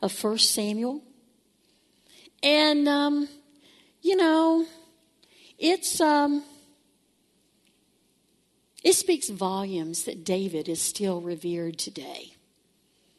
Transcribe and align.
of 0.00 0.24
1 0.24 0.38
Samuel. 0.38 1.02
And, 2.42 2.88
um, 2.88 3.28
you 4.00 4.16
know, 4.16 4.64
it's, 5.58 6.00
um, 6.00 6.42
it 8.82 8.94
speaks 8.94 9.28
volumes 9.28 10.04
that 10.04 10.24
David 10.24 10.70
is 10.70 10.80
still 10.80 11.20
revered 11.20 11.78
today. 11.78 12.32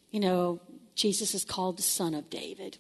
You 0.10 0.22
know, 0.22 0.60
Jesus 0.96 1.36
is 1.36 1.46
called 1.46 1.78
the 1.78 1.84
son 1.84 2.16
of 2.16 2.32
David. 2.32 2.80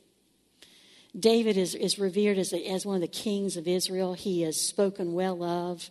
David 1.20 1.57
is, 1.57 1.73
is 1.73 1.98
revered 1.98 2.38
as, 2.38 2.53
as 2.53 2.85
one 2.85 2.95
of 2.95 3.02
the 3.02 3.07
kings 3.07 3.58
of 3.58 3.67
Israel. 3.67 4.13
He 4.13 4.44
is 4.44 4.59
spoken 4.59 5.13
well 5.13 5.44
of. 5.44 5.89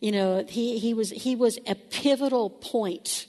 You 0.00 0.12
know, 0.12 0.44
he, 0.48 0.78
he, 0.78 0.94
was, 0.94 1.10
he 1.10 1.36
was 1.36 1.58
a 1.66 1.74
pivotal 1.74 2.50
point 2.50 3.26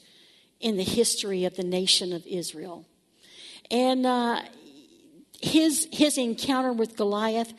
in 0.60 0.78
the 0.78 0.84
history 0.84 1.46
of 1.46 1.56
the 1.56 1.64
nation 1.64 2.14
of 2.14 2.26
Israel. 2.26 2.86
And 3.70 4.06
uh, 4.06 4.42
his, 5.42 5.88
his 5.92 6.18
encounter 6.18 6.72
with 6.72 6.96
Goliath 6.96 7.54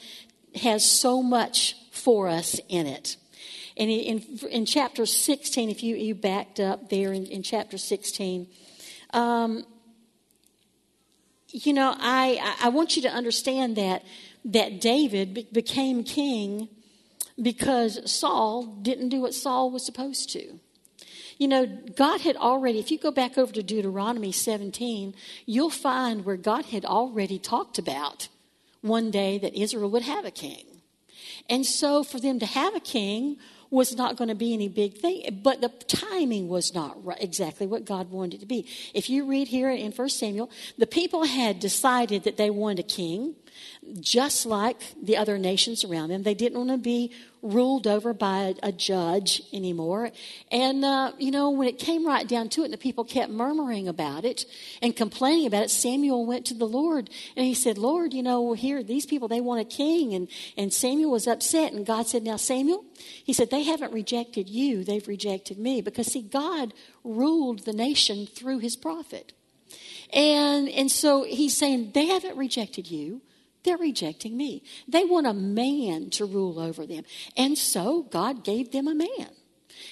has 0.56 0.88
so 0.88 1.22
much 1.22 1.76
for 1.90 2.28
us 2.28 2.60
in 2.68 2.86
it. 2.86 3.16
And 3.76 3.90
in, 3.90 4.22
in 4.50 4.66
chapter 4.66 5.04
16, 5.04 5.68
if 5.68 5.82
you, 5.82 5.96
you 5.96 6.14
backed 6.14 6.60
up 6.60 6.90
there 6.90 7.12
in, 7.12 7.26
in 7.26 7.42
chapter 7.42 7.76
16, 7.76 8.46
um, 9.12 9.64
you 11.54 11.72
know, 11.72 11.94
I, 11.96 12.56
I 12.60 12.68
want 12.70 12.96
you 12.96 13.02
to 13.02 13.08
understand 13.08 13.76
that, 13.76 14.04
that 14.44 14.80
David 14.80 15.46
became 15.52 16.02
king 16.02 16.68
because 17.40 18.10
Saul 18.10 18.64
didn't 18.82 19.10
do 19.10 19.20
what 19.20 19.34
Saul 19.34 19.70
was 19.70 19.86
supposed 19.86 20.30
to. 20.32 20.58
You 21.38 21.46
know, 21.46 21.66
God 21.96 22.22
had 22.22 22.36
already, 22.36 22.80
if 22.80 22.90
you 22.90 22.98
go 22.98 23.12
back 23.12 23.38
over 23.38 23.52
to 23.52 23.62
Deuteronomy 23.62 24.32
17, 24.32 25.14
you'll 25.46 25.70
find 25.70 26.24
where 26.24 26.36
God 26.36 26.66
had 26.66 26.84
already 26.84 27.38
talked 27.38 27.78
about 27.78 28.26
one 28.80 29.12
day 29.12 29.38
that 29.38 29.54
Israel 29.54 29.90
would 29.90 30.02
have 30.02 30.24
a 30.24 30.32
king. 30.32 30.82
And 31.48 31.64
so 31.64 32.02
for 32.02 32.18
them 32.18 32.40
to 32.40 32.46
have 32.46 32.74
a 32.74 32.80
king 32.80 33.36
was 33.74 33.96
not 33.96 34.16
going 34.16 34.28
to 34.28 34.34
be 34.34 34.54
any 34.54 34.68
big 34.68 34.94
thing, 34.94 35.40
but 35.42 35.60
the 35.60 35.68
timing 35.68 36.48
was 36.48 36.72
not 36.74 36.96
exactly 37.18 37.66
what 37.66 37.84
God 37.84 38.10
wanted 38.10 38.36
it 38.36 38.40
to 38.40 38.46
be. 38.46 38.66
If 38.94 39.10
you 39.10 39.26
read 39.26 39.48
here 39.48 39.70
in 39.70 39.92
1 39.92 40.08
Samuel, 40.08 40.48
the 40.78 40.86
people 40.86 41.24
had 41.24 41.60
decided 41.60 42.22
that 42.24 42.36
they 42.36 42.50
wanted 42.50 42.78
a 42.78 42.88
king, 42.88 43.34
just 44.00 44.46
like 44.46 44.76
the 45.02 45.16
other 45.16 45.38
nations 45.38 45.84
around 45.84 46.08
them. 46.08 46.22
They 46.22 46.34
didn't 46.34 46.58
want 46.58 46.70
to 46.70 46.78
be 46.78 47.12
ruled 47.44 47.86
over 47.86 48.14
by 48.14 48.54
a, 48.62 48.72
judge 48.72 49.42
anymore. 49.52 50.10
And, 50.50 50.84
uh, 50.84 51.12
you 51.18 51.30
know, 51.30 51.50
when 51.50 51.68
it 51.68 51.78
came 51.78 52.06
right 52.06 52.26
down 52.26 52.48
to 52.50 52.62
it 52.62 52.64
and 52.64 52.72
the 52.72 52.78
people 52.78 53.04
kept 53.04 53.30
murmuring 53.30 53.86
about 53.86 54.24
it 54.24 54.46
and 54.80 54.96
complaining 54.96 55.46
about 55.46 55.64
it, 55.64 55.70
Samuel 55.70 56.24
went 56.26 56.46
to 56.46 56.54
the 56.54 56.66
Lord 56.66 57.10
and 57.36 57.44
he 57.44 57.54
said, 57.54 57.76
Lord, 57.76 58.14
you 58.14 58.22
know, 58.22 58.54
here, 58.54 58.82
these 58.82 59.06
people, 59.06 59.28
they 59.28 59.40
want 59.40 59.60
a 59.60 59.64
king. 59.64 60.14
And, 60.14 60.28
and 60.56 60.72
Samuel 60.72 61.10
was 61.10 61.26
upset. 61.28 61.72
And 61.72 61.84
God 61.86 62.08
said, 62.08 62.22
Now, 62.22 62.36
Samuel, 62.36 62.84
he 63.22 63.32
said, 63.32 63.50
they 63.50 63.62
haven't 63.62 63.92
rejected 63.92 64.48
you, 64.48 64.82
they've 64.82 65.06
rejected 65.06 65.58
me. 65.58 65.82
Because, 65.82 66.10
see, 66.10 66.22
God 66.22 66.72
ruled 67.04 67.60
the 67.60 67.74
nation 67.74 68.26
through 68.26 68.58
his 68.60 68.74
prophet. 68.74 69.34
And, 70.12 70.68
and 70.68 70.90
so 70.90 71.24
he's 71.24 71.56
saying, 71.56 71.92
They 71.92 72.06
haven't 72.06 72.36
rejected 72.36 72.90
you. 72.90 73.20
They're 73.64 73.78
rejecting 73.78 74.36
me. 74.36 74.62
They 74.86 75.04
want 75.04 75.26
a 75.26 75.34
man 75.34 76.10
to 76.10 76.26
rule 76.26 76.60
over 76.60 76.86
them. 76.86 77.04
And 77.36 77.56
so 77.56 78.02
God 78.02 78.44
gave 78.44 78.72
them 78.72 78.86
a 78.86 78.94
man. 78.94 79.30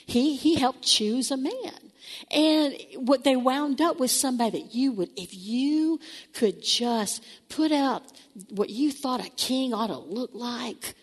He, 0.06 0.37
he 0.37 0.56
helped 0.56 0.83
choose 0.83 1.31
a 1.31 1.37
man. 1.37 1.93
And 2.31 2.77
what 2.97 3.25
they 3.25 3.37
wound 3.37 3.81
up 3.81 3.99
with 3.99 4.10
somebody 4.10 4.62
that 4.62 4.75
you 4.75 4.93
would, 4.93 5.10
if 5.16 5.34
you 5.34 6.00
could 6.34 6.62
just 6.62 7.25
put 7.49 7.72
out 7.72 8.03
what 8.50 8.71
you 8.71 8.93
thought 8.93 9.25
a 9.25 9.31
king 9.31 9.72
ought 9.72 9.89
to 9.89 9.99
look 9.99 10.31
like, 10.34 10.94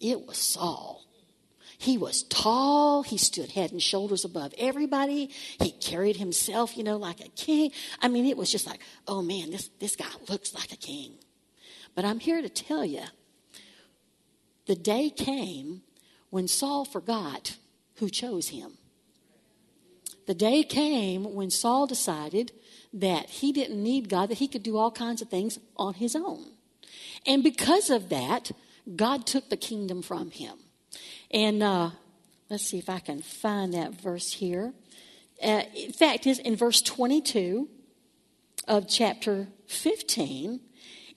it 0.00 0.26
was 0.26 0.36
Saul. 0.36 1.04
He 1.78 1.96
was 1.96 2.24
tall. 2.24 3.04
He 3.04 3.16
stood 3.18 3.52
head 3.52 3.70
and 3.70 3.80
shoulders 3.80 4.24
above 4.24 4.52
everybody. 4.58 5.30
He 5.60 5.70
carried 5.70 6.16
himself, 6.16 6.76
you 6.76 6.82
know, 6.82 6.96
like 6.96 7.20
a 7.20 7.28
king. 7.28 7.70
I 8.02 8.08
mean, 8.08 8.26
it 8.26 8.36
was 8.36 8.50
just 8.50 8.66
like, 8.66 8.80
oh 9.06 9.22
man, 9.22 9.52
this, 9.52 9.70
this 9.78 9.94
guy 9.94 10.10
looks 10.28 10.52
like 10.52 10.72
a 10.72 10.76
king. 10.76 11.12
But 11.98 12.04
I'm 12.04 12.20
here 12.20 12.40
to 12.40 12.48
tell 12.48 12.84
you 12.84 13.02
the 14.66 14.76
day 14.76 15.10
came 15.10 15.82
when 16.30 16.46
Saul 16.46 16.84
forgot 16.84 17.56
who 17.96 18.08
chose 18.08 18.50
him. 18.50 18.74
The 20.28 20.34
day 20.34 20.62
came 20.62 21.34
when 21.34 21.50
Saul 21.50 21.88
decided 21.88 22.52
that 22.92 23.28
he 23.28 23.50
didn't 23.50 23.82
need 23.82 24.08
God, 24.08 24.28
that 24.28 24.38
he 24.38 24.46
could 24.46 24.62
do 24.62 24.76
all 24.76 24.92
kinds 24.92 25.22
of 25.22 25.28
things 25.28 25.58
on 25.76 25.94
his 25.94 26.14
own. 26.14 26.52
And 27.26 27.42
because 27.42 27.90
of 27.90 28.10
that, 28.10 28.52
God 28.94 29.26
took 29.26 29.48
the 29.48 29.56
kingdom 29.56 30.00
from 30.00 30.30
him. 30.30 30.56
And 31.32 31.64
uh, 31.64 31.90
let's 32.48 32.64
see 32.64 32.78
if 32.78 32.88
I 32.88 33.00
can 33.00 33.22
find 33.22 33.74
that 33.74 34.00
verse 34.00 34.34
here. 34.34 34.72
Uh, 35.42 35.62
in 35.74 35.90
fact, 35.90 36.28
is 36.28 36.38
in 36.38 36.54
verse 36.54 36.80
22 36.80 37.68
of 38.68 38.88
chapter 38.88 39.48
15, 39.66 40.60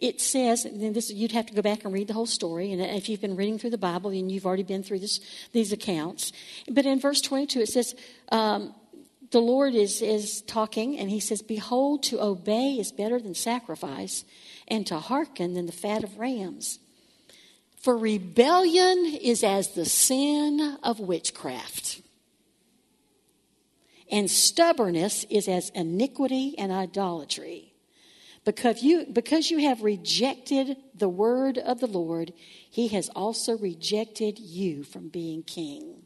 it 0.02 0.20
says, 0.20 0.66
and 0.66 0.96
this, 0.96 1.12
you'd 1.12 1.32
have 1.32 1.46
to 1.46 1.54
go 1.54 1.62
back 1.62 1.86
and 1.86 1.94
read 1.94 2.08
the 2.08 2.14
whole 2.14 2.26
story. 2.26 2.74
And 2.74 2.82
if 2.82 3.08
you've 3.08 3.22
been 3.22 3.36
reading 3.36 3.60
through 3.60 3.70
the 3.70 3.78
Bible, 3.78 4.10
and 4.10 4.32
you've 4.32 4.48
already 4.48 4.64
been 4.64 4.82
through 4.82 5.00
this, 5.00 5.20
these 5.54 5.72
accounts. 5.72 6.34
But 6.70 6.88
in 6.88 7.00
verse 7.00 7.22
22, 7.22 7.62
it 7.62 7.70
says, 7.70 7.96
um, 8.32 8.74
the 9.30 9.40
Lord 9.40 9.76
is, 9.76 10.02
is 10.02 10.42
talking, 10.42 10.98
and 10.98 11.10
he 11.10 11.20
says, 11.20 11.44
Behold, 11.44 12.02
to 12.04 12.22
obey 12.22 12.78
is 12.80 12.92
better 12.92 13.20
than 13.20 13.36
sacrifice, 13.36 14.26
and 14.68 14.88
to 14.88 14.98
hearken 14.98 15.54
than 15.54 15.68
the 15.68 15.72
fat 15.72 16.04
of 16.04 16.18
rams. 16.18 16.80
For 17.78 17.96
rebellion 17.96 19.06
is 19.22 19.44
as 19.44 19.70
the 19.70 19.86
sin 19.86 20.78
of 20.82 21.00
witchcraft, 21.00 22.02
and 24.12 24.30
stubbornness 24.30 25.26
is 25.30 25.48
as 25.48 25.70
iniquity 25.70 26.56
and 26.58 26.72
idolatry. 26.72 27.71
Because 28.44 28.82
you, 28.82 29.06
because 29.12 29.52
you 29.52 29.60
have 29.60 29.84
rejected 29.84 30.78
the 30.96 31.10
word 31.10 31.58
of 31.58 31.80
the 31.80 31.88
Lord, 31.88 32.34
he 32.70 32.88
has 32.90 33.10
also 33.10 33.58
rejected 33.58 34.40
you 34.40 34.84
from 34.84 35.10
being 35.10 35.44
king. 35.44 36.04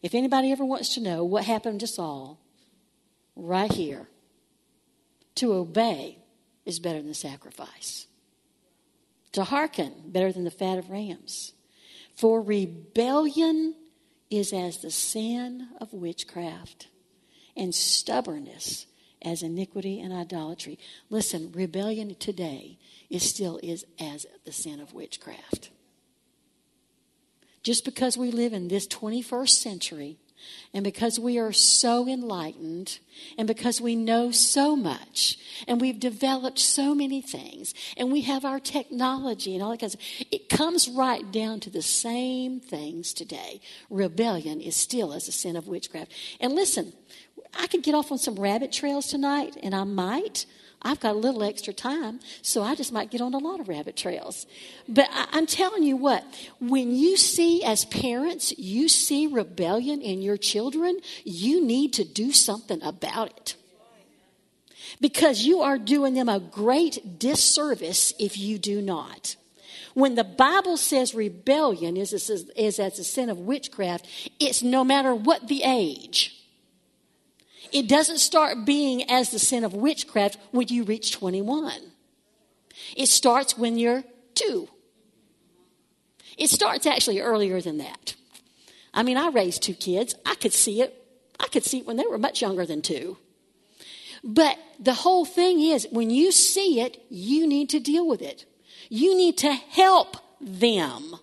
If 0.00 0.14
anybody 0.14 0.52
ever 0.52 0.64
wants 0.64 0.94
to 0.94 1.00
know 1.00 1.24
what 1.24 1.44
happened 1.44 1.80
to 1.80 1.86
Saul, 1.86 2.38
right 3.34 3.72
here, 3.72 4.08
to 5.36 5.54
obey 5.54 6.18
is 6.64 6.78
better 6.78 7.02
than 7.02 7.14
sacrifice. 7.14 8.06
To 9.32 9.42
hearken, 9.44 9.92
better 10.06 10.30
than 10.30 10.44
the 10.44 10.50
fat 10.50 10.78
of 10.78 10.90
rams. 10.90 11.52
For 12.14 12.40
rebellion 12.40 13.74
is 14.30 14.52
as 14.52 14.78
the 14.78 14.90
sin 14.92 15.68
of 15.80 15.92
witchcraft, 15.92 16.88
and 17.56 17.74
stubbornness 17.74 18.86
as 19.24 19.42
iniquity 19.42 20.00
and 20.00 20.12
idolatry. 20.12 20.78
Listen, 21.10 21.50
rebellion 21.52 22.14
today 22.16 22.78
is 23.10 23.22
still 23.28 23.58
is 23.62 23.84
as 23.98 24.26
the 24.44 24.52
sin 24.52 24.80
of 24.80 24.92
witchcraft. 24.92 25.70
Just 27.62 27.84
because 27.84 28.18
we 28.18 28.30
live 28.30 28.52
in 28.52 28.68
this 28.68 28.86
21st 28.86 29.48
century 29.48 30.18
and 30.72 30.84
because 30.84 31.18
we 31.18 31.38
are 31.38 31.52
so 31.52 32.08
enlightened, 32.08 32.98
and 33.38 33.46
because 33.46 33.80
we 33.80 33.94
know 33.94 34.30
so 34.30 34.74
much, 34.74 35.38
and 35.68 35.80
we've 35.80 36.00
developed 36.00 36.58
so 36.58 36.94
many 36.94 37.20
things, 37.20 37.74
and 37.96 38.10
we 38.10 38.22
have 38.22 38.44
our 38.44 38.58
technology 38.58 39.54
and 39.54 39.62
all 39.62 39.70
that 39.70 39.80
kind 39.80 39.94
of, 39.94 40.00
it 40.30 40.48
comes 40.48 40.88
right 40.88 41.30
down 41.30 41.60
to 41.60 41.70
the 41.70 41.82
same 41.82 42.60
things 42.60 43.12
today. 43.12 43.60
Rebellion 43.88 44.60
is 44.60 44.76
still 44.76 45.12
as 45.12 45.28
a 45.28 45.32
sin 45.32 45.56
of 45.56 45.68
witchcraft. 45.68 46.12
And 46.40 46.52
listen, 46.52 46.92
I 47.58 47.66
could 47.66 47.82
get 47.82 47.94
off 47.94 48.12
on 48.12 48.18
some 48.18 48.36
rabbit 48.36 48.72
trails 48.72 49.06
tonight, 49.06 49.56
and 49.62 49.74
I 49.74 49.84
might. 49.84 50.46
I've 50.82 51.00
got 51.00 51.14
a 51.14 51.18
little 51.18 51.42
extra 51.42 51.72
time, 51.72 52.20
so 52.42 52.62
I 52.62 52.74
just 52.74 52.92
might 52.92 53.10
get 53.10 53.22
on 53.22 53.32
a 53.32 53.38
lot 53.38 53.58
of 53.58 53.68
rabbit 53.68 53.96
trails. 53.96 54.46
But 54.86 55.08
I, 55.10 55.38
am 55.38 55.46
telling 55.46 55.82
you 55.82 55.96
what, 55.96 56.24
when 56.60 56.94
you 56.94 57.16
see, 57.16 57.64
as 57.64 57.86
parents, 57.86 58.56
you 58.58 58.88
see 58.88 59.26
rebellion 59.26 60.02
in 60.02 60.20
your 60.20 60.36
children, 60.36 61.00
you 61.24 61.64
need 61.64 61.94
to 61.94 62.04
do 62.04 62.32
something 62.32 62.82
about 62.82 63.30
it. 63.30 63.56
Because 65.00 65.44
you 65.44 65.60
are 65.62 65.78
doing 65.78 66.12
them 66.12 66.28
a 66.28 66.38
great 66.38 67.18
disservice 67.18 68.12
if 68.18 68.36
you 68.36 68.58
do 68.58 68.82
not. 68.82 69.36
When 69.94 70.16
the 70.16 70.24
Bible 70.24 70.76
says 70.76 71.14
rebellion 71.14 71.96
is, 71.96 72.12
is, 72.12 72.30
is 72.56 72.78
as 72.78 72.98
a 72.98 73.04
sin 73.04 73.30
of 73.30 73.38
witchcraft, 73.38 74.06
it's 74.38 74.62
no 74.62 74.84
matter 74.84 75.14
what 75.14 75.48
the 75.48 75.62
age. 75.62 76.43
It 77.74 77.88
doesn't 77.88 78.18
start 78.18 78.64
being 78.64 79.10
as 79.10 79.30
the 79.30 79.40
sin 79.40 79.64
of 79.64 79.74
witchcraft 79.74 80.38
when 80.52 80.68
you 80.68 80.84
reach 80.84 81.10
21. 81.10 81.72
It 82.96 83.08
starts 83.08 83.58
when 83.58 83.76
you're 83.78 84.04
two. 84.36 84.68
It 86.38 86.50
starts 86.50 86.86
actually 86.86 87.18
earlier 87.18 87.60
than 87.60 87.78
that. 87.78 88.14
I 88.94 89.02
mean, 89.02 89.16
I 89.16 89.28
raised 89.30 89.64
two 89.64 89.74
kids. 89.74 90.14
I 90.24 90.36
could 90.36 90.52
see 90.52 90.82
it. 90.82 91.04
I 91.40 91.48
could 91.48 91.64
see 91.64 91.78
it 91.78 91.86
when 91.86 91.96
they 91.96 92.06
were 92.06 92.16
much 92.16 92.40
younger 92.40 92.64
than 92.64 92.80
two. 92.80 93.18
But 94.22 94.56
the 94.78 94.94
whole 94.94 95.24
thing 95.24 95.60
is, 95.60 95.88
when 95.90 96.10
you 96.10 96.30
see 96.30 96.80
it, 96.80 97.04
you 97.10 97.44
need 97.44 97.70
to 97.70 97.80
deal 97.80 98.06
with 98.06 98.22
it. 98.22 98.44
You 98.88 99.16
need 99.16 99.36
to 99.38 99.52
help 99.52 100.16
them 100.40 101.16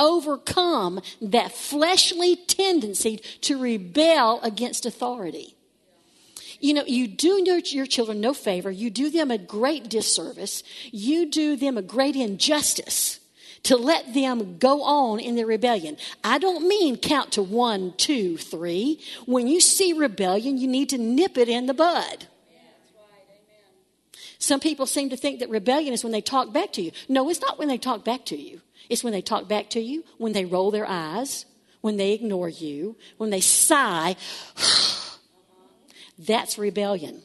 overcome 0.00 1.00
that 1.22 1.52
fleshly 1.52 2.34
tendency 2.34 3.18
to 3.42 3.56
rebel 3.56 4.40
against 4.42 4.84
authority 4.84 5.55
you 6.60 6.74
know, 6.74 6.84
you 6.86 7.06
do 7.06 7.42
your 7.64 7.86
children 7.86 8.20
no 8.20 8.34
favor. 8.34 8.70
You 8.70 8.90
do 8.90 9.10
them 9.10 9.30
a 9.30 9.38
great 9.38 9.88
disservice. 9.88 10.62
You 10.92 11.30
do 11.30 11.56
them 11.56 11.76
a 11.76 11.82
great 11.82 12.16
injustice 12.16 13.20
to 13.64 13.76
let 13.76 14.14
them 14.14 14.58
go 14.58 14.82
on 14.82 15.18
in 15.18 15.34
their 15.34 15.46
rebellion. 15.46 15.96
I 16.22 16.38
don't 16.38 16.68
mean 16.68 16.96
count 16.96 17.32
to 17.32 17.42
one, 17.42 17.94
two, 17.96 18.36
three. 18.36 19.00
When 19.26 19.48
you 19.48 19.60
see 19.60 19.92
rebellion, 19.92 20.56
you 20.56 20.68
need 20.68 20.90
to 20.90 20.98
nip 20.98 21.36
it 21.36 21.48
in 21.48 21.66
the 21.66 21.74
bud. 21.74 22.26
Some 24.38 24.60
people 24.60 24.86
seem 24.86 25.10
to 25.10 25.16
think 25.16 25.40
that 25.40 25.48
rebellion 25.48 25.92
is 25.92 26.04
when 26.04 26.12
they 26.12 26.20
talk 26.20 26.52
back 26.52 26.72
to 26.74 26.82
you. 26.82 26.92
No, 27.08 27.28
it's 27.28 27.40
not 27.40 27.58
when 27.58 27.68
they 27.68 27.78
talk 27.78 28.04
back 28.04 28.24
to 28.26 28.36
you. 28.36 28.60
It's 28.88 29.02
when 29.02 29.12
they 29.12 29.22
talk 29.22 29.48
back 29.48 29.70
to 29.70 29.80
you, 29.80 30.04
when 30.18 30.32
they 30.32 30.44
roll 30.44 30.70
their 30.70 30.86
eyes, 30.86 31.46
when 31.80 31.96
they 31.96 32.12
ignore 32.12 32.48
you, 32.48 32.96
when 33.16 33.30
they 33.30 33.40
sigh. 33.40 34.14
That's 36.18 36.58
rebellion. 36.58 37.22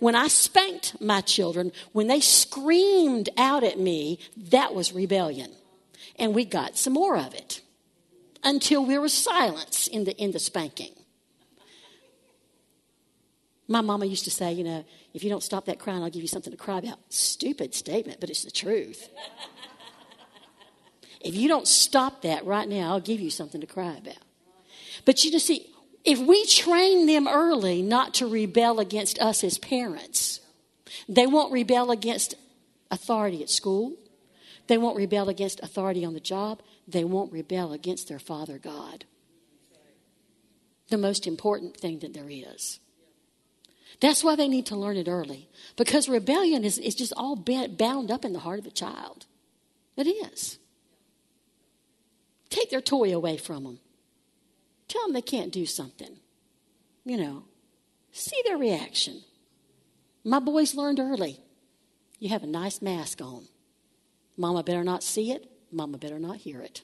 When 0.00 0.14
I 0.14 0.28
spanked 0.28 1.00
my 1.00 1.20
children, 1.20 1.72
when 1.92 2.06
they 2.06 2.20
screamed 2.20 3.28
out 3.36 3.62
at 3.62 3.78
me, 3.78 4.18
that 4.36 4.74
was 4.74 4.92
rebellion. 4.92 5.52
And 6.16 6.34
we 6.34 6.44
got 6.44 6.76
some 6.76 6.94
more 6.94 7.16
of 7.16 7.34
it 7.34 7.60
until 8.42 8.84
we 8.84 8.98
were 8.98 9.08
silence 9.08 9.86
in 9.86 10.04
the, 10.04 10.16
in 10.16 10.32
the 10.32 10.38
spanking. 10.38 10.92
My 13.68 13.80
mama 13.80 14.06
used 14.06 14.24
to 14.24 14.30
say, 14.30 14.52
you 14.52 14.64
know, 14.64 14.84
if 15.14 15.22
you 15.22 15.30
don't 15.30 15.42
stop 15.42 15.66
that 15.66 15.78
crying, 15.78 16.02
I'll 16.02 16.10
give 16.10 16.22
you 16.22 16.28
something 16.28 16.50
to 16.50 16.56
cry 16.56 16.78
about. 16.78 16.98
Stupid 17.10 17.74
statement, 17.74 18.20
but 18.20 18.28
it's 18.28 18.44
the 18.44 18.50
truth. 18.50 19.08
if 21.20 21.34
you 21.34 21.48
don't 21.48 21.68
stop 21.68 22.22
that 22.22 22.44
right 22.44 22.68
now, 22.68 22.90
I'll 22.92 23.00
give 23.00 23.20
you 23.20 23.30
something 23.30 23.60
to 23.60 23.66
cry 23.66 23.96
about. 23.96 24.18
But 25.04 25.24
you 25.24 25.30
just 25.30 25.46
see, 25.46 25.71
if 26.04 26.18
we 26.18 26.44
train 26.46 27.06
them 27.06 27.28
early 27.28 27.82
not 27.82 28.14
to 28.14 28.26
rebel 28.26 28.80
against 28.80 29.18
us 29.20 29.44
as 29.44 29.58
parents, 29.58 30.40
they 31.08 31.26
won't 31.26 31.52
rebel 31.52 31.90
against 31.90 32.34
authority 32.90 33.42
at 33.42 33.50
school. 33.50 33.94
They 34.66 34.78
won't 34.78 34.96
rebel 34.96 35.28
against 35.28 35.60
authority 35.62 36.04
on 36.04 36.14
the 36.14 36.20
job. 36.20 36.62
They 36.86 37.04
won't 37.04 37.32
rebel 37.32 37.72
against 37.72 38.08
their 38.08 38.18
Father 38.18 38.58
God. 38.58 39.04
The 40.88 40.98
most 40.98 41.26
important 41.26 41.76
thing 41.76 42.00
that 42.00 42.12
there 42.12 42.28
is. 42.28 42.80
That's 44.00 44.24
why 44.24 44.36
they 44.36 44.48
need 44.48 44.66
to 44.66 44.76
learn 44.76 44.96
it 44.96 45.08
early. 45.08 45.48
Because 45.76 46.08
rebellion 46.08 46.64
is, 46.64 46.78
is 46.78 46.94
just 46.94 47.12
all 47.16 47.36
bound 47.36 48.10
up 48.10 48.24
in 48.24 48.32
the 48.32 48.40
heart 48.40 48.58
of 48.58 48.66
a 48.66 48.70
child. 48.70 49.26
It 49.96 50.08
is. 50.08 50.58
Take 52.50 52.70
their 52.70 52.80
toy 52.80 53.14
away 53.14 53.36
from 53.36 53.64
them. 53.64 53.78
Tell 54.92 55.04
them 55.04 55.14
they 55.14 55.22
can't 55.22 55.50
do 55.50 55.64
something. 55.64 56.18
You 57.06 57.16
know, 57.16 57.44
see 58.12 58.38
their 58.44 58.58
reaction. 58.58 59.22
My 60.22 60.38
boys 60.38 60.74
learned 60.74 61.00
early. 61.00 61.40
You 62.18 62.28
have 62.28 62.42
a 62.42 62.46
nice 62.46 62.82
mask 62.82 63.22
on. 63.22 63.46
Mama 64.36 64.62
better 64.62 64.84
not 64.84 65.02
see 65.02 65.32
it. 65.32 65.50
Mama 65.72 65.96
better 65.96 66.18
not 66.18 66.36
hear 66.36 66.60
it. 66.60 66.82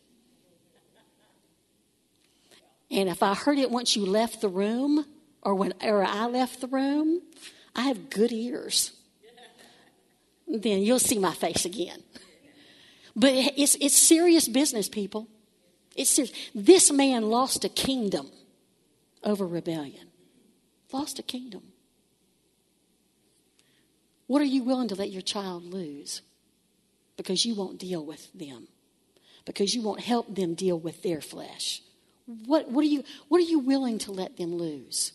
And 2.90 3.10
if 3.10 3.22
I 3.22 3.34
heard 3.34 3.58
it 3.58 3.70
once 3.70 3.94
you 3.94 4.06
left 4.06 4.40
the 4.40 4.48
room 4.48 5.04
or 5.42 5.54
when 5.54 5.74
or 5.82 6.02
I 6.02 6.28
left 6.28 6.62
the 6.62 6.66
room, 6.66 7.20
I 7.76 7.82
have 7.82 8.08
good 8.08 8.32
ears. 8.32 8.92
Then 10.46 10.80
you'll 10.80 10.98
see 10.98 11.18
my 11.18 11.34
face 11.34 11.66
again. 11.66 12.02
But 13.14 13.32
it's, 13.34 13.74
it's 13.74 13.98
serious 13.98 14.48
business, 14.48 14.88
people. 14.88 15.28
It 15.98 16.06
says, 16.06 16.32
this 16.54 16.92
man 16.92 17.28
lost 17.28 17.64
a 17.64 17.68
kingdom 17.68 18.30
over 19.24 19.44
rebellion. 19.44 20.06
Lost 20.92 21.18
a 21.18 21.24
kingdom. 21.24 21.64
What 24.28 24.40
are 24.40 24.44
you 24.46 24.62
willing 24.62 24.86
to 24.88 24.94
let 24.94 25.10
your 25.10 25.22
child 25.22 25.64
lose? 25.64 26.22
Because 27.16 27.44
you 27.44 27.56
won't 27.56 27.80
deal 27.80 28.06
with 28.06 28.32
them. 28.32 28.68
Because 29.44 29.74
you 29.74 29.82
won't 29.82 29.98
help 29.98 30.32
them 30.32 30.54
deal 30.54 30.78
with 30.78 31.02
their 31.02 31.20
flesh. 31.20 31.82
What, 32.46 32.70
what, 32.70 32.84
are, 32.84 32.88
you, 32.88 33.02
what 33.26 33.38
are 33.38 33.48
you 33.48 33.58
willing 33.58 33.98
to 34.00 34.12
let 34.12 34.36
them 34.36 34.54
lose? 34.54 35.12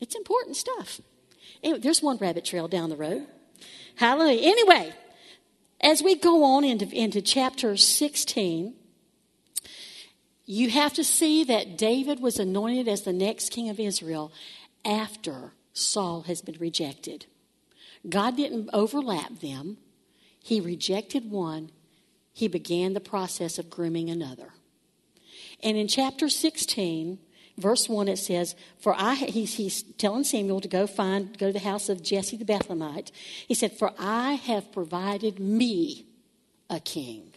It's 0.00 0.16
important 0.16 0.56
stuff. 0.56 1.00
Anyway, 1.62 1.78
there's 1.78 2.02
one 2.02 2.16
rabbit 2.16 2.44
trail 2.44 2.66
down 2.66 2.90
the 2.90 2.96
road. 2.96 3.24
Hallelujah. 3.94 4.40
Anyway, 4.42 4.92
as 5.82 6.02
we 6.02 6.14
go 6.14 6.44
on 6.44 6.64
into, 6.64 6.88
into 6.94 7.20
chapter 7.20 7.76
16, 7.76 8.74
you 10.44 10.70
have 10.70 10.92
to 10.94 11.04
see 11.04 11.44
that 11.44 11.76
David 11.76 12.20
was 12.20 12.38
anointed 12.38 12.88
as 12.88 13.02
the 13.02 13.12
next 13.12 13.50
king 13.50 13.68
of 13.68 13.80
Israel 13.80 14.32
after 14.84 15.52
Saul 15.72 16.22
has 16.22 16.42
been 16.42 16.58
rejected. 16.58 17.26
God 18.08 18.36
didn't 18.36 18.70
overlap 18.72 19.40
them, 19.40 19.78
He 20.40 20.60
rejected 20.60 21.30
one, 21.30 21.70
He 22.32 22.48
began 22.48 22.92
the 22.92 23.00
process 23.00 23.58
of 23.58 23.70
grooming 23.70 24.10
another. 24.10 24.52
And 25.62 25.76
in 25.76 25.88
chapter 25.88 26.28
16, 26.28 27.18
verse 27.58 27.88
1 27.88 28.08
it 28.08 28.18
says 28.18 28.54
for 28.80 28.94
i 28.96 29.14
he's, 29.14 29.54
he's 29.54 29.82
telling 29.98 30.24
samuel 30.24 30.60
to 30.60 30.68
go 30.68 30.86
find 30.86 31.38
go 31.38 31.48
to 31.48 31.52
the 31.52 31.58
house 31.58 31.88
of 31.88 32.02
jesse 32.02 32.36
the 32.36 32.44
bethlehemite. 32.44 33.10
He 33.46 33.54
said 33.54 33.72
for 33.72 33.92
i 33.98 34.34
have 34.34 34.72
provided 34.72 35.38
me 35.38 36.06
a 36.70 36.80
king. 36.80 37.34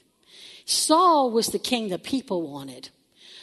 Saul 0.66 1.32
was 1.32 1.48
the 1.48 1.60
king 1.60 1.90
the 1.90 2.00
people 2.00 2.50
wanted 2.50 2.90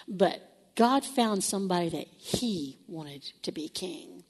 but 0.08 0.56
god 0.74 1.04
found 1.04 1.44
somebody 1.44 1.88
that 1.90 2.08
he 2.16 2.78
wanted 2.88 3.22
to 3.42 3.52
be 3.52 3.68
king. 3.68 4.24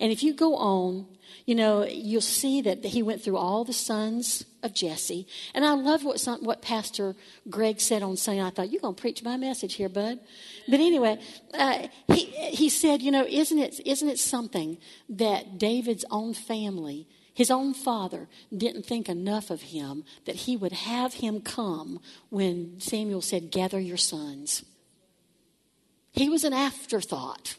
And 0.00 0.12
if 0.12 0.22
you 0.22 0.34
go 0.34 0.56
on 0.56 1.06
you 1.44 1.54
know, 1.54 1.84
you'll 1.84 2.20
see 2.20 2.60
that 2.62 2.84
he 2.84 3.02
went 3.02 3.22
through 3.22 3.36
all 3.36 3.64
the 3.64 3.72
sons 3.72 4.44
of 4.62 4.74
Jesse. 4.74 5.26
And 5.54 5.64
I 5.64 5.72
love 5.72 6.04
what, 6.04 6.20
some, 6.20 6.44
what 6.44 6.62
Pastor 6.62 7.16
Greg 7.50 7.80
said 7.80 8.02
on 8.02 8.16
Sunday. 8.16 8.42
I 8.42 8.50
thought, 8.50 8.70
you're 8.70 8.80
going 8.80 8.94
to 8.94 9.00
preach 9.00 9.22
my 9.22 9.36
message 9.36 9.74
here, 9.74 9.88
bud. 9.88 10.20
But 10.68 10.80
anyway, 10.80 11.18
uh, 11.54 11.88
he, 12.08 12.26
he 12.26 12.68
said, 12.68 13.02
you 13.02 13.10
know, 13.10 13.26
isn't 13.28 13.58
it, 13.58 13.80
isn't 13.84 14.08
it 14.08 14.18
something 14.18 14.78
that 15.08 15.58
David's 15.58 16.04
own 16.10 16.34
family, 16.34 17.08
his 17.34 17.50
own 17.50 17.74
father, 17.74 18.28
didn't 18.56 18.86
think 18.86 19.08
enough 19.08 19.50
of 19.50 19.62
him 19.62 20.04
that 20.26 20.36
he 20.36 20.56
would 20.56 20.72
have 20.72 21.14
him 21.14 21.40
come 21.40 21.98
when 22.30 22.78
Samuel 22.78 23.22
said, 23.22 23.50
gather 23.50 23.80
your 23.80 23.96
sons? 23.96 24.64
He 26.12 26.28
was 26.28 26.44
an 26.44 26.52
afterthought. 26.52 27.56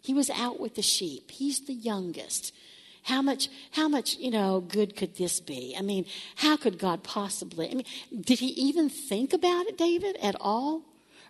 He 0.00 0.14
was 0.14 0.30
out 0.30 0.58
with 0.58 0.74
the 0.74 0.82
sheep. 0.82 1.30
He's 1.30 1.60
the 1.60 1.74
youngest. 1.74 2.52
How 3.02 3.20
much, 3.20 3.48
how 3.72 3.88
much, 3.88 4.16
you 4.16 4.30
know, 4.30 4.60
good 4.60 4.94
could 4.96 5.16
this 5.16 5.40
be? 5.40 5.74
I 5.76 5.82
mean, 5.82 6.06
how 6.36 6.56
could 6.56 6.78
God 6.78 7.02
possibly? 7.02 7.68
I 7.70 7.74
mean, 7.74 7.86
did 8.20 8.38
he 8.38 8.48
even 8.48 8.88
think 8.88 9.32
about 9.32 9.66
it, 9.66 9.76
David, 9.76 10.16
at 10.22 10.36
all? 10.40 10.82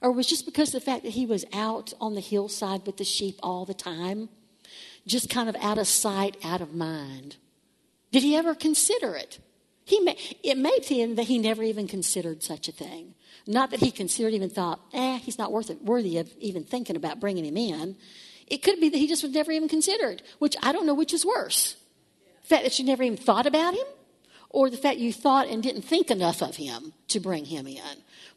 Or 0.02 0.12
was 0.12 0.26
just 0.26 0.45
because 0.45 0.75
of 0.75 0.81
the 0.81 0.85
fact 0.85 1.05
that 1.05 1.11
he 1.11 1.25
was 1.25 1.45
out 1.52 1.95
on 2.00 2.14
the 2.14 2.21
hillside 2.21 2.85
with 2.85 2.99
the 2.99 3.05
sheep 3.05 3.38
all 3.43 3.64
the 3.64 3.73
time? 3.73 4.29
Just 5.07 5.31
kind 5.31 5.49
of 5.49 5.57
out 5.57 5.79
of 5.79 5.87
sight, 5.87 6.37
out 6.45 6.61
of 6.61 6.75
mind. 6.75 7.37
Did 8.11 8.23
he 8.23 8.37
ever 8.37 8.55
consider 8.55 9.14
it? 9.14 9.38
He 9.85 10.00
may, 10.00 10.17
it 10.43 10.59
may 10.59 10.79
be 10.87 11.05
that 11.14 11.26
he 11.26 11.38
never 11.38 11.62
even 11.62 11.88
considered 11.88 12.43
such 12.43 12.69
a 12.69 12.73
thing. 12.73 13.14
Not 13.47 13.71
that 13.71 13.81
he 13.81 13.91
considered 13.91 14.35
even 14.35 14.50
thought, 14.50 14.81
eh, 14.93 15.19
he's 15.19 15.38
not 15.38 15.50
worth 15.50 15.71
it, 15.71 15.83
worthy 15.83 16.19
of 16.19 16.31
even 16.38 16.64
thinking 16.64 16.97
about 16.97 17.19
bringing 17.19 17.45
him 17.45 17.57
in. 17.57 17.97
It 18.52 18.62
could 18.62 18.80
be 18.80 18.90
that 18.90 18.99
he 18.99 19.06
just 19.06 19.23
was 19.23 19.32
never 19.32 19.50
even 19.50 19.66
considered, 19.66 20.21
which 20.38 20.56
I 20.62 20.73
don't 20.73 20.85
know 20.85 20.92
which 20.92 21.14
is 21.14 21.25
worse. 21.25 21.75
The 22.42 22.49
fact 22.49 22.64
that 22.64 22.78
you 22.78 22.85
never 22.85 23.02
even 23.02 23.16
thought 23.16 23.47
about 23.47 23.73
him, 23.73 23.87
or 24.50 24.68
the 24.68 24.76
fact 24.76 24.99
you 24.99 25.11
thought 25.11 25.49
and 25.49 25.62
didn't 25.62 25.82
think 25.82 26.11
enough 26.11 26.42
of 26.42 26.56
him 26.56 26.92
to 27.09 27.18
bring 27.18 27.47
him 27.47 27.66
in. 27.66 27.80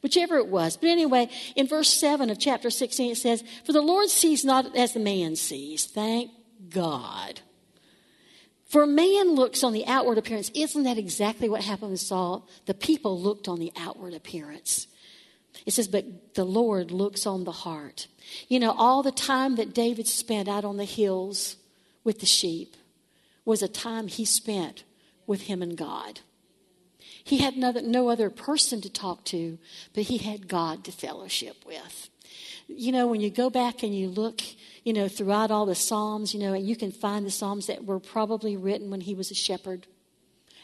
Whichever 0.01 0.37
it 0.37 0.47
was. 0.47 0.77
But 0.77 0.87
anyway, 0.87 1.29
in 1.57 1.67
verse 1.67 1.91
7 1.91 2.29
of 2.29 2.39
chapter 2.39 2.69
16, 2.69 3.11
it 3.11 3.15
says, 3.17 3.43
For 3.65 3.73
the 3.73 3.81
Lord 3.81 4.07
sees 4.07 4.45
not 4.45 4.73
as 4.73 4.93
the 4.93 5.01
man 5.01 5.35
sees. 5.35 5.83
Thank 5.83 6.31
God. 6.69 7.41
For 8.67 8.87
man 8.87 9.35
looks 9.35 9.65
on 9.65 9.73
the 9.73 9.85
outward 9.85 10.17
appearance. 10.17 10.49
Isn't 10.55 10.83
that 10.83 10.97
exactly 10.97 11.49
what 11.49 11.61
happened 11.61 11.91
with 11.91 11.99
Saul? 11.99 12.47
The 12.67 12.73
people 12.73 13.19
looked 13.19 13.49
on 13.49 13.59
the 13.59 13.73
outward 13.75 14.13
appearance. 14.13 14.87
It 15.65 15.71
says, 15.71 15.87
But 15.87 16.35
the 16.35 16.45
Lord 16.45 16.91
looks 16.91 17.25
on 17.25 17.43
the 17.43 17.51
heart. 17.51 18.07
You 18.47 18.59
know, 18.59 18.71
all 18.71 19.03
the 19.03 19.11
time 19.11 19.55
that 19.55 19.73
David 19.73 20.07
spent 20.07 20.47
out 20.47 20.65
on 20.65 20.77
the 20.77 20.85
hills 20.85 21.57
with 22.03 22.19
the 22.19 22.25
sheep 22.25 22.75
was 23.45 23.61
a 23.61 23.67
time 23.67 24.07
he 24.07 24.25
spent 24.25 24.83
with 25.27 25.41
him 25.41 25.61
and 25.61 25.77
God. 25.77 26.21
He 27.23 27.39
had 27.39 27.57
no, 27.57 27.71
no 27.71 28.09
other 28.09 28.29
person 28.29 28.81
to 28.81 28.89
talk 28.89 29.23
to, 29.25 29.57
but 29.93 30.03
he 30.03 30.17
had 30.17 30.47
God 30.47 30.83
to 30.85 30.91
fellowship 30.91 31.57
with. 31.65 32.09
You 32.67 32.91
know, 32.91 33.07
when 33.07 33.21
you 33.21 33.29
go 33.29 33.49
back 33.49 33.83
and 33.83 33.95
you 33.95 34.09
look, 34.09 34.41
you 34.83 34.93
know, 34.93 35.07
throughout 35.07 35.51
all 35.51 35.65
the 35.65 35.75
Psalms, 35.75 36.33
you 36.33 36.39
know, 36.39 36.53
and 36.53 36.67
you 36.67 36.75
can 36.75 36.91
find 36.91 37.25
the 37.25 37.31
Psalms 37.31 37.67
that 37.67 37.85
were 37.85 37.99
probably 37.99 38.57
written 38.57 38.89
when 38.89 39.01
he 39.01 39.15
was 39.15 39.31
a 39.31 39.35
shepherd 39.35 39.87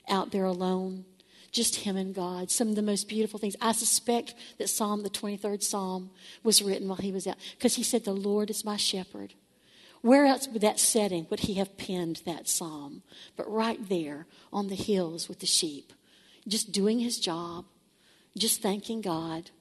out 0.08 0.32
there 0.32 0.46
alone 0.46 1.06
just 1.51 1.77
him 1.77 1.98
and 1.98 2.15
God. 2.15 2.50
Some 2.50 2.70
of 2.70 2.75
the 2.75 2.81
most 2.81 3.10
beautiful 3.10 3.39
things. 3.39 3.55
I 3.62 3.74
suspect 3.74 4.36
that 4.58 4.70
Psalm, 4.70 5.03
the 5.03 5.10
23rd 5.10 5.62
Psalm, 5.62 6.12
was 6.43 6.62
written 6.62 6.88
while 6.88 6.98
he 6.98 7.12
was 7.12 7.27
out 7.27 7.38
because 7.58 7.75
he 7.75 7.84
said, 7.84 8.03
The 8.03 8.13
Lord 8.13 8.50
is 8.50 8.65
my 8.65 8.77
shepherd. 8.77 9.34
Where 10.01 10.25
else 10.25 10.48
would 10.48 10.62
that 10.62 10.79
setting 10.79 11.27
would 11.29 11.41
he 11.41 11.55
have 11.55 11.77
penned 11.77 12.24
that 12.25 12.48
psalm? 12.48 13.03
But 13.38 13.51
right 13.51 13.88
there 13.88 14.25
on 14.51 14.67
the 14.67 14.75
hills 14.75 15.29
with 15.29 15.39
the 15.39 15.46
sheep, 15.46 15.93
just 16.48 16.72
doing 16.72 17.00
his 17.00 17.20
job, 17.20 17.65
just 18.36 18.62
thanking 18.62 19.01
God, 19.01 19.51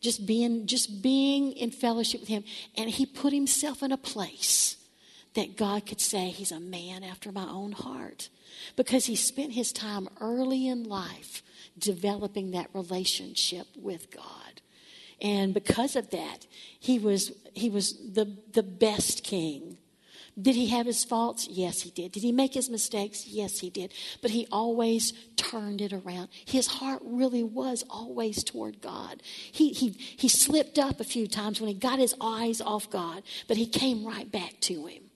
just 0.00 0.26
being, 0.26 0.66
just 0.66 1.00
being 1.00 1.52
in 1.52 1.70
fellowship 1.70 2.20
with 2.20 2.28
him. 2.28 2.44
And 2.76 2.90
he 2.90 3.06
put 3.06 3.32
himself 3.32 3.82
in 3.82 3.90
a 3.90 3.96
place 3.96 4.76
that 5.38 5.56
God 5.56 5.86
could 5.86 6.00
say 6.00 6.30
he's 6.30 6.50
a 6.50 6.58
man 6.58 7.04
after 7.04 7.30
my 7.30 7.48
own 7.48 7.70
heart 7.70 8.28
because 8.74 9.06
he 9.06 9.14
spent 9.14 9.52
his 9.52 9.72
time 9.72 10.08
early 10.20 10.66
in 10.66 10.82
life 10.82 11.44
developing 11.78 12.50
that 12.50 12.66
relationship 12.74 13.68
with 13.76 14.10
God. 14.10 14.60
And 15.20 15.54
because 15.54 15.94
of 15.94 16.10
that, 16.10 16.48
he 16.80 16.98
was, 16.98 17.30
he 17.54 17.70
was 17.70 17.96
the, 18.12 18.36
the 18.52 18.64
best 18.64 19.22
king. 19.22 19.78
Did 20.40 20.56
he 20.56 20.68
have 20.68 20.86
his 20.86 21.04
faults? 21.04 21.46
Yes, 21.48 21.82
he 21.82 21.90
did. 21.90 22.10
Did 22.10 22.24
he 22.24 22.32
make 22.32 22.54
his 22.54 22.68
mistakes? 22.68 23.24
Yes, 23.28 23.60
he 23.60 23.70
did. 23.70 23.92
But 24.20 24.32
he 24.32 24.48
always 24.50 25.12
turned 25.36 25.80
it 25.80 25.92
around. 25.92 26.30
His 26.46 26.66
heart 26.66 27.00
really 27.04 27.44
was 27.44 27.84
always 27.88 28.42
toward 28.42 28.80
God. 28.80 29.22
He, 29.52 29.70
he, 29.72 29.90
he 29.90 30.28
slipped 30.28 30.80
up 30.80 30.98
a 30.98 31.04
few 31.04 31.28
times 31.28 31.60
when 31.60 31.68
he 31.68 31.74
got 31.74 32.00
his 32.00 32.14
eyes 32.20 32.60
off 32.60 32.90
God, 32.90 33.22
but 33.46 33.56
he 33.56 33.66
came 33.66 34.04
right 34.04 34.30
back 34.30 34.54
to 34.62 34.86
him. 34.86 35.07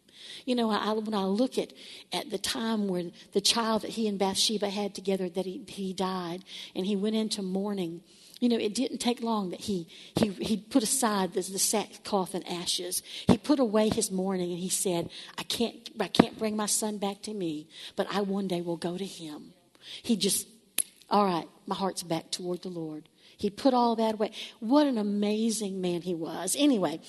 You 0.44 0.54
know, 0.54 0.70
I, 0.70 0.92
when 0.92 1.14
I 1.14 1.24
look 1.24 1.58
at, 1.58 1.72
at 2.12 2.30
the 2.30 2.38
time 2.38 2.88
when 2.88 3.12
the 3.32 3.40
child 3.40 3.82
that 3.82 3.90
he 3.92 4.08
and 4.08 4.18
Bathsheba 4.18 4.70
had 4.70 4.94
together, 4.94 5.28
that 5.28 5.46
he, 5.46 5.62
he 5.66 5.92
died, 5.92 6.44
and 6.74 6.86
he 6.86 6.96
went 6.96 7.16
into 7.16 7.42
mourning, 7.42 8.02
you 8.42 8.48
know, 8.48 8.56
it 8.56 8.74
didn't 8.74 8.98
take 8.98 9.22
long 9.22 9.50
that 9.50 9.60
he, 9.60 9.86
he, 10.16 10.30
he 10.30 10.56
put 10.56 10.82
aside 10.82 11.32
the, 11.32 11.42
the 11.42 11.60
sackcloth 11.60 12.34
and 12.34 12.46
ashes. 12.48 13.00
He 13.28 13.38
put 13.38 13.60
away 13.60 13.88
his 13.88 14.10
mourning 14.10 14.50
and 14.50 14.58
he 14.58 14.68
said, 14.68 15.10
I 15.38 15.44
can't, 15.44 15.76
I 16.00 16.08
can't 16.08 16.36
bring 16.36 16.56
my 16.56 16.66
son 16.66 16.98
back 16.98 17.22
to 17.22 17.34
me, 17.34 17.68
but 17.94 18.08
I 18.12 18.22
one 18.22 18.48
day 18.48 18.60
will 18.60 18.76
go 18.76 18.98
to 18.98 19.04
him. 19.04 19.52
He 20.02 20.16
just, 20.16 20.48
all 21.08 21.24
right, 21.24 21.46
my 21.68 21.76
heart's 21.76 22.02
back 22.02 22.32
toward 22.32 22.62
the 22.62 22.68
Lord. 22.68 23.08
He 23.36 23.48
put 23.48 23.74
all 23.74 23.94
that 23.94 24.14
away. 24.14 24.32
What 24.58 24.88
an 24.88 24.98
amazing 24.98 25.80
man 25.80 26.02
he 26.02 26.14
was. 26.14 26.56
Anyway, 26.58 27.00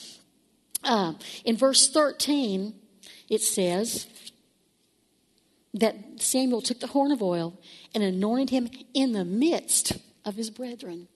uh, 0.83 1.13
in 1.45 1.57
verse 1.57 1.89
13, 1.89 2.75
it 3.29 3.41
says 3.41 4.07
that 5.73 5.95
Samuel 6.17 6.61
took 6.61 6.79
the 6.79 6.87
horn 6.87 7.11
of 7.11 7.21
oil 7.21 7.59
and 7.93 8.03
anointed 8.03 8.49
him 8.49 8.69
in 8.93 9.13
the 9.13 9.25
midst 9.25 9.93
of 10.23 10.35
his 10.35 10.49
brethren. 10.49 11.07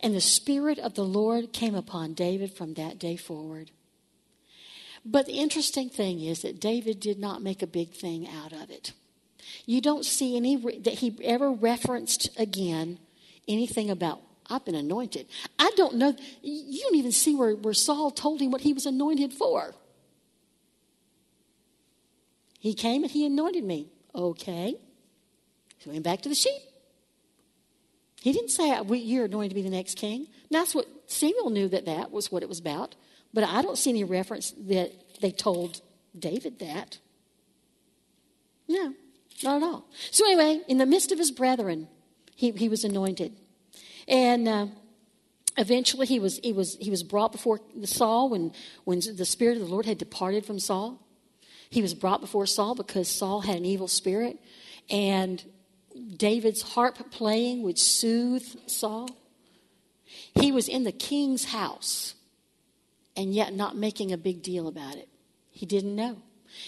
And 0.00 0.14
the 0.14 0.20
Spirit 0.20 0.78
of 0.78 0.94
the 0.94 1.04
Lord 1.04 1.52
came 1.52 1.74
upon 1.74 2.14
David 2.14 2.54
from 2.54 2.74
that 2.74 2.98
day 2.98 3.16
forward. 3.16 3.70
But 5.04 5.26
the 5.26 5.38
interesting 5.38 5.88
thing 5.88 6.20
is 6.20 6.42
that 6.42 6.60
David 6.60 7.00
did 7.00 7.18
not 7.18 7.42
make 7.42 7.62
a 7.62 7.66
big 7.66 7.92
thing 7.92 8.28
out 8.28 8.52
of 8.52 8.70
it. 8.70 8.92
You 9.66 9.80
don't 9.80 10.04
see 10.04 10.36
any 10.36 10.56
that 10.80 10.94
he 10.94 11.18
ever 11.24 11.50
referenced 11.50 12.28
again 12.38 12.98
anything 13.48 13.90
about 13.90 14.20
I've 14.50 14.64
been 14.64 14.74
anointed. 14.74 15.26
I 15.58 15.70
don't 15.76 15.94
know. 15.94 16.14
You 16.42 16.82
don't 16.82 16.96
even 16.96 17.12
see 17.12 17.36
where, 17.36 17.54
where 17.54 17.72
Saul 17.72 18.10
told 18.10 18.40
him 18.40 18.50
what 18.50 18.62
he 18.62 18.72
was 18.72 18.84
anointed 18.84 19.32
for. 19.32 19.74
He 22.60 22.74
came 22.74 23.02
and 23.02 23.10
he 23.10 23.26
anointed 23.26 23.64
me. 23.64 23.88
Okay. 24.14 24.76
So 25.80 25.90
went 25.90 26.04
back 26.04 26.20
to 26.22 26.28
the 26.28 26.34
sheep. 26.34 26.62
He 28.20 28.32
didn't 28.32 28.50
say, 28.50 28.78
You're 28.86 29.24
anointed 29.24 29.50
to 29.50 29.54
be 29.54 29.62
the 29.62 29.70
next 29.70 29.96
king. 29.96 30.28
that's 30.50 30.74
what 30.74 30.86
Samuel 31.06 31.50
knew 31.50 31.68
that 31.68 31.86
that 31.86 32.12
was 32.12 32.30
what 32.30 32.42
it 32.42 32.48
was 32.48 32.60
about. 32.60 32.94
But 33.32 33.44
I 33.44 33.62
don't 33.62 33.78
see 33.78 33.90
any 33.90 34.04
reference 34.04 34.52
that 34.68 34.92
they 35.20 35.30
told 35.30 35.80
David 36.16 36.58
that. 36.58 36.98
No, 38.68 38.94
not 39.42 39.56
at 39.56 39.62
all. 39.62 39.88
So, 40.10 40.26
anyway, 40.26 40.60
in 40.68 40.78
the 40.78 40.86
midst 40.86 41.12
of 41.12 41.18
his 41.18 41.30
brethren, 41.30 41.88
he, 42.34 42.50
he 42.50 42.68
was 42.68 42.84
anointed. 42.84 43.32
And 44.06 44.48
uh, 44.48 44.66
eventually 45.56 46.06
he 46.06 46.18
was, 46.18 46.38
he, 46.42 46.52
was, 46.52 46.76
he 46.80 46.90
was 46.90 47.02
brought 47.02 47.32
before 47.32 47.60
Saul 47.84 48.28
when, 48.28 48.52
when 48.84 49.00
the 49.16 49.24
Spirit 49.24 49.56
of 49.56 49.66
the 49.66 49.72
Lord 49.72 49.86
had 49.86 49.98
departed 49.98 50.44
from 50.44 50.58
Saul. 50.58 51.00
He 51.70 51.82
was 51.82 51.94
brought 51.94 52.20
before 52.20 52.46
Saul 52.46 52.74
because 52.74 53.08
Saul 53.08 53.42
had 53.42 53.56
an 53.56 53.64
evil 53.64 53.88
spirit, 53.88 54.38
and 54.90 55.42
David's 56.16 56.62
harp 56.62 57.10
playing 57.10 57.62
would 57.62 57.78
soothe 57.78 58.44
Saul. 58.66 59.08
He 60.34 60.50
was 60.50 60.68
in 60.68 60.82
the 60.82 60.92
king's 60.92 61.46
house 61.46 62.14
and 63.16 63.32
yet 63.32 63.54
not 63.54 63.76
making 63.76 64.12
a 64.12 64.18
big 64.18 64.42
deal 64.42 64.66
about 64.66 64.96
it. 64.96 65.08
He 65.50 65.66
didn't 65.66 65.94
know. 65.94 66.16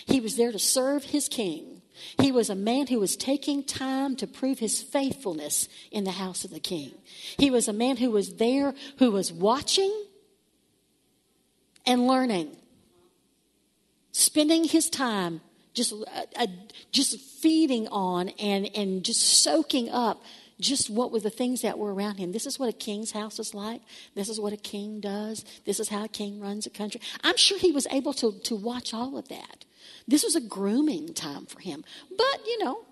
He 0.07 0.21
was 0.21 0.37
there 0.37 0.53
to 0.53 0.59
serve 0.59 1.05
his 1.05 1.29
king. 1.29 1.83
He 2.19 2.31
was 2.31 2.49
a 2.49 2.55
man 2.55 2.87
who 2.87 3.01
was 3.01 3.17
taking 3.17 3.65
time 3.65 4.17
to 4.17 4.27
prove 4.27 4.59
his 4.59 4.83
faithfulness 4.83 5.69
in 5.91 6.05
the 6.05 6.13
house 6.13 6.45
of 6.45 6.51
the 6.51 6.61
king. 6.61 6.93
He 7.39 7.51
was 7.51 7.69
a 7.69 7.73
man 7.73 7.97
who 7.97 8.11
was 8.11 8.35
there, 8.35 8.75
who 8.99 9.11
was 9.11 9.33
watching 9.33 9.93
and 11.85 12.07
learning 12.07 12.57
spending 14.13 14.65
his 14.65 14.89
time 14.89 15.41
just, 15.75 15.93
uh, 15.93 16.23
uh, 16.37 16.47
just 16.91 17.19
feeding 17.19 17.89
on 17.89 18.29
and, 18.31 18.71
and 18.77 19.05
just 19.05 19.43
soaking 19.43 19.89
up 19.89 20.23
just 20.61 20.89
what 20.89 21.11
were 21.11 21.21
the 21.21 21.31
things 21.31 21.63
that 21.63 21.79
were 21.79 21.93
around 21.93 22.19
him. 22.19 22.33
This 22.33 22.47
is 22.47 22.59
what 22.59 22.69
a 22.69 22.73
king's 22.73 23.13
house 23.13 23.39
is 23.39 23.53
like. 23.53 23.81
This 24.15 24.29
is 24.29 24.39
what 24.39 24.53
a 24.53 24.57
king 24.57 25.01
does. 25.01 25.45
This 25.65 25.81
is 25.81 25.89
how 25.89 26.05
a 26.05 26.09
king 26.09 26.41
runs 26.41 26.67
a 26.67 26.71
country. 26.71 27.01
I'm 27.25 27.37
sure 27.37 27.59
he 27.59 27.73
was 27.73 27.87
able 27.89 28.13
to, 28.15 28.33
to 28.45 28.55
watch 28.55 28.95
all 28.95 29.19
of 29.19 29.29
that. 29.29 29.65
This 30.07 30.23
was 30.23 30.37
a 30.37 30.41
grooming 30.41 31.15
time 31.15 31.47
for 31.47 31.59
him. 31.59 31.85
But, 32.17 32.47
you 32.47 32.63
know, 32.63 32.85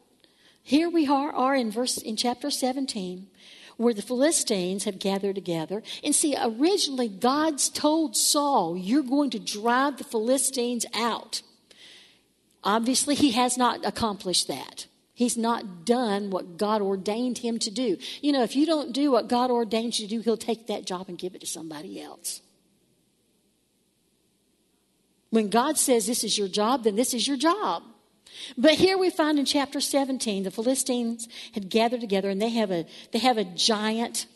here 0.63 0.91
we 0.91 1.07
are, 1.07 1.33
are 1.33 1.55
in 1.55 1.71
verse 1.71 1.97
in 1.97 2.17
chapter 2.17 2.51
17 2.51 3.29
where 3.81 3.95
the 3.95 4.03
Philistines 4.03 4.85
have 4.85 4.99
gathered 4.99 5.37
together. 5.37 5.83
And 6.05 6.15
see, 6.15 6.37
originally 6.39 7.09
God's 7.09 7.71
told 7.71 8.15
Saul, 8.15 8.77
You're 8.77 9.03
going 9.03 9.31
to 9.31 9.39
drive 9.39 9.97
the 9.97 10.05
Philistines 10.05 10.85
out. 10.95 11.41
Obviously, 12.63 13.15
he 13.15 13.31
has 13.31 13.57
not 13.57 13.87
accomplished 13.87 14.49
that. 14.49 14.87
He's 15.15 15.39
not 15.39 15.87
done 15.87 16.29
what 16.29 16.59
God 16.59 16.83
ordained 16.83 17.39
him 17.39 17.59
to 17.61 17.71
do. 17.71 17.97
You 18.21 18.33
know, 18.33 18.43
if 18.43 18.55
you 18.55 18.67
don't 18.67 18.93
do 18.93 19.11
what 19.11 19.29
God 19.29 19.51
ordained 19.51 19.99
you 19.99 20.07
to 20.07 20.15
do, 20.15 20.21
he'll 20.21 20.37
take 20.37 20.67
that 20.67 20.85
job 20.85 21.09
and 21.09 21.17
give 21.17 21.35
it 21.35 21.41
to 21.41 21.47
somebody 21.47 22.03
else. 22.03 22.43
When 25.31 25.49
God 25.49 25.79
says 25.79 26.07
this 26.07 26.23
is 26.23 26.37
your 26.37 26.49
job, 26.49 26.85
then 26.85 26.97
this 26.97 27.15
is 27.15 27.27
your 27.27 27.39
job. 27.39 27.83
But 28.57 28.75
here 28.75 28.99
we 28.99 29.11
find 29.11 29.39
in 29.39 29.45
chapter 29.45 29.81
17, 29.81 30.45
the 30.45 30.51
Philistines 30.51 31.29
had 31.53 31.69
gathered 31.69 32.01
together 32.01 32.31
and 32.31 32.41
they 32.41 32.51
have 32.51 32.71
a, 32.71 32.87
they 33.13 33.19
have 33.19 33.39
a 33.39 33.45
giant 33.45 34.27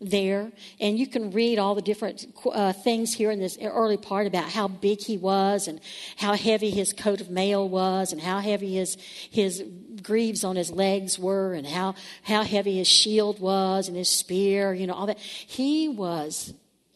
there. 0.00 0.50
And 0.80 0.98
you 0.98 1.06
can 1.06 1.30
read 1.30 1.58
all 1.58 1.74
the 1.74 1.82
different 1.82 2.26
uh, 2.50 2.72
things 2.72 3.14
here 3.14 3.30
in 3.30 3.38
this 3.38 3.58
early 3.60 3.96
part 3.96 4.26
about 4.26 4.50
how 4.50 4.66
big 4.66 5.00
he 5.00 5.16
was 5.16 5.68
and 5.68 5.80
how 6.16 6.34
heavy 6.34 6.70
his 6.70 6.92
coat 6.92 7.20
of 7.20 7.30
mail 7.30 7.68
was 7.68 8.12
and 8.12 8.20
how 8.20 8.38
heavy 8.38 8.74
his, 8.74 8.96
his 9.30 9.62
greaves 10.02 10.42
on 10.42 10.56
his 10.56 10.70
legs 10.70 11.18
were 11.18 11.52
and 11.52 11.66
how, 11.66 11.94
how 12.22 12.42
heavy 12.42 12.78
his 12.78 12.88
shield 12.88 13.40
was 13.40 13.88
and 13.88 13.96
his 13.96 14.08
spear, 14.08 14.72
you 14.72 14.86
know, 14.86 14.94
all 14.94 15.06
that. 15.06 15.18
He 15.18 15.88
was 15.88 16.54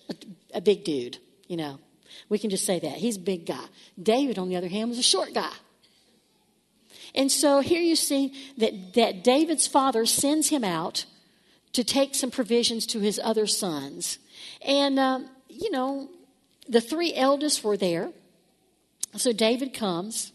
a, 0.08 0.14
a 0.54 0.60
big 0.60 0.84
dude, 0.84 1.18
you 1.46 1.56
know. 1.56 1.78
We 2.30 2.38
can 2.38 2.48
just 2.48 2.64
say 2.64 2.78
that. 2.78 2.92
He's 2.92 3.16
a 3.16 3.20
big 3.20 3.44
guy. 3.44 3.64
David, 4.02 4.38
on 4.38 4.48
the 4.48 4.56
other 4.56 4.68
hand, 4.68 4.88
was 4.88 4.98
a 4.98 5.02
short 5.02 5.34
guy. 5.34 5.52
And 7.14 7.30
so 7.30 7.60
here 7.60 7.80
you 7.80 7.96
see 7.96 8.32
that, 8.58 8.94
that 8.94 9.22
David's 9.22 9.66
father 9.66 10.04
sends 10.04 10.48
him 10.48 10.64
out 10.64 11.04
to 11.72 11.84
take 11.84 12.14
some 12.14 12.30
provisions 12.30 12.86
to 12.86 13.00
his 13.00 13.20
other 13.22 13.46
sons. 13.46 14.18
And, 14.62 14.98
um, 14.98 15.28
you 15.48 15.70
know, 15.70 16.08
the 16.68 16.80
three 16.80 17.14
eldest 17.14 17.62
were 17.62 17.76
there. 17.76 18.10
So 19.16 19.32
David 19.32 19.74
comes 19.74 20.32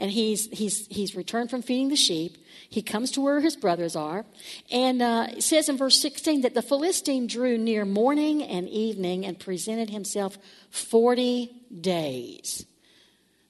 and 0.00 0.10
he's, 0.10 0.48
he's, 0.50 0.86
he's 0.86 1.14
returned 1.14 1.50
from 1.50 1.62
feeding 1.62 1.88
the 1.88 1.96
sheep. 1.96 2.38
He 2.68 2.82
comes 2.82 3.10
to 3.12 3.20
where 3.20 3.40
his 3.40 3.56
brothers 3.56 3.94
are. 3.94 4.24
And 4.70 5.02
uh, 5.02 5.26
it 5.30 5.42
says 5.42 5.68
in 5.68 5.76
verse 5.76 6.00
16 6.00 6.40
that 6.42 6.54
the 6.54 6.62
Philistine 6.62 7.26
drew 7.26 7.58
near 7.58 7.84
morning 7.84 8.42
and 8.42 8.68
evening 8.68 9.26
and 9.26 9.38
presented 9.38 9.90
himself 9.90 10.38
40 10.70 11.52
days. 11.80 12.64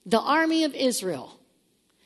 The 0.05 0.19
army 0.19 0.63
of 0.63 0.73
Israel 0.73 1.39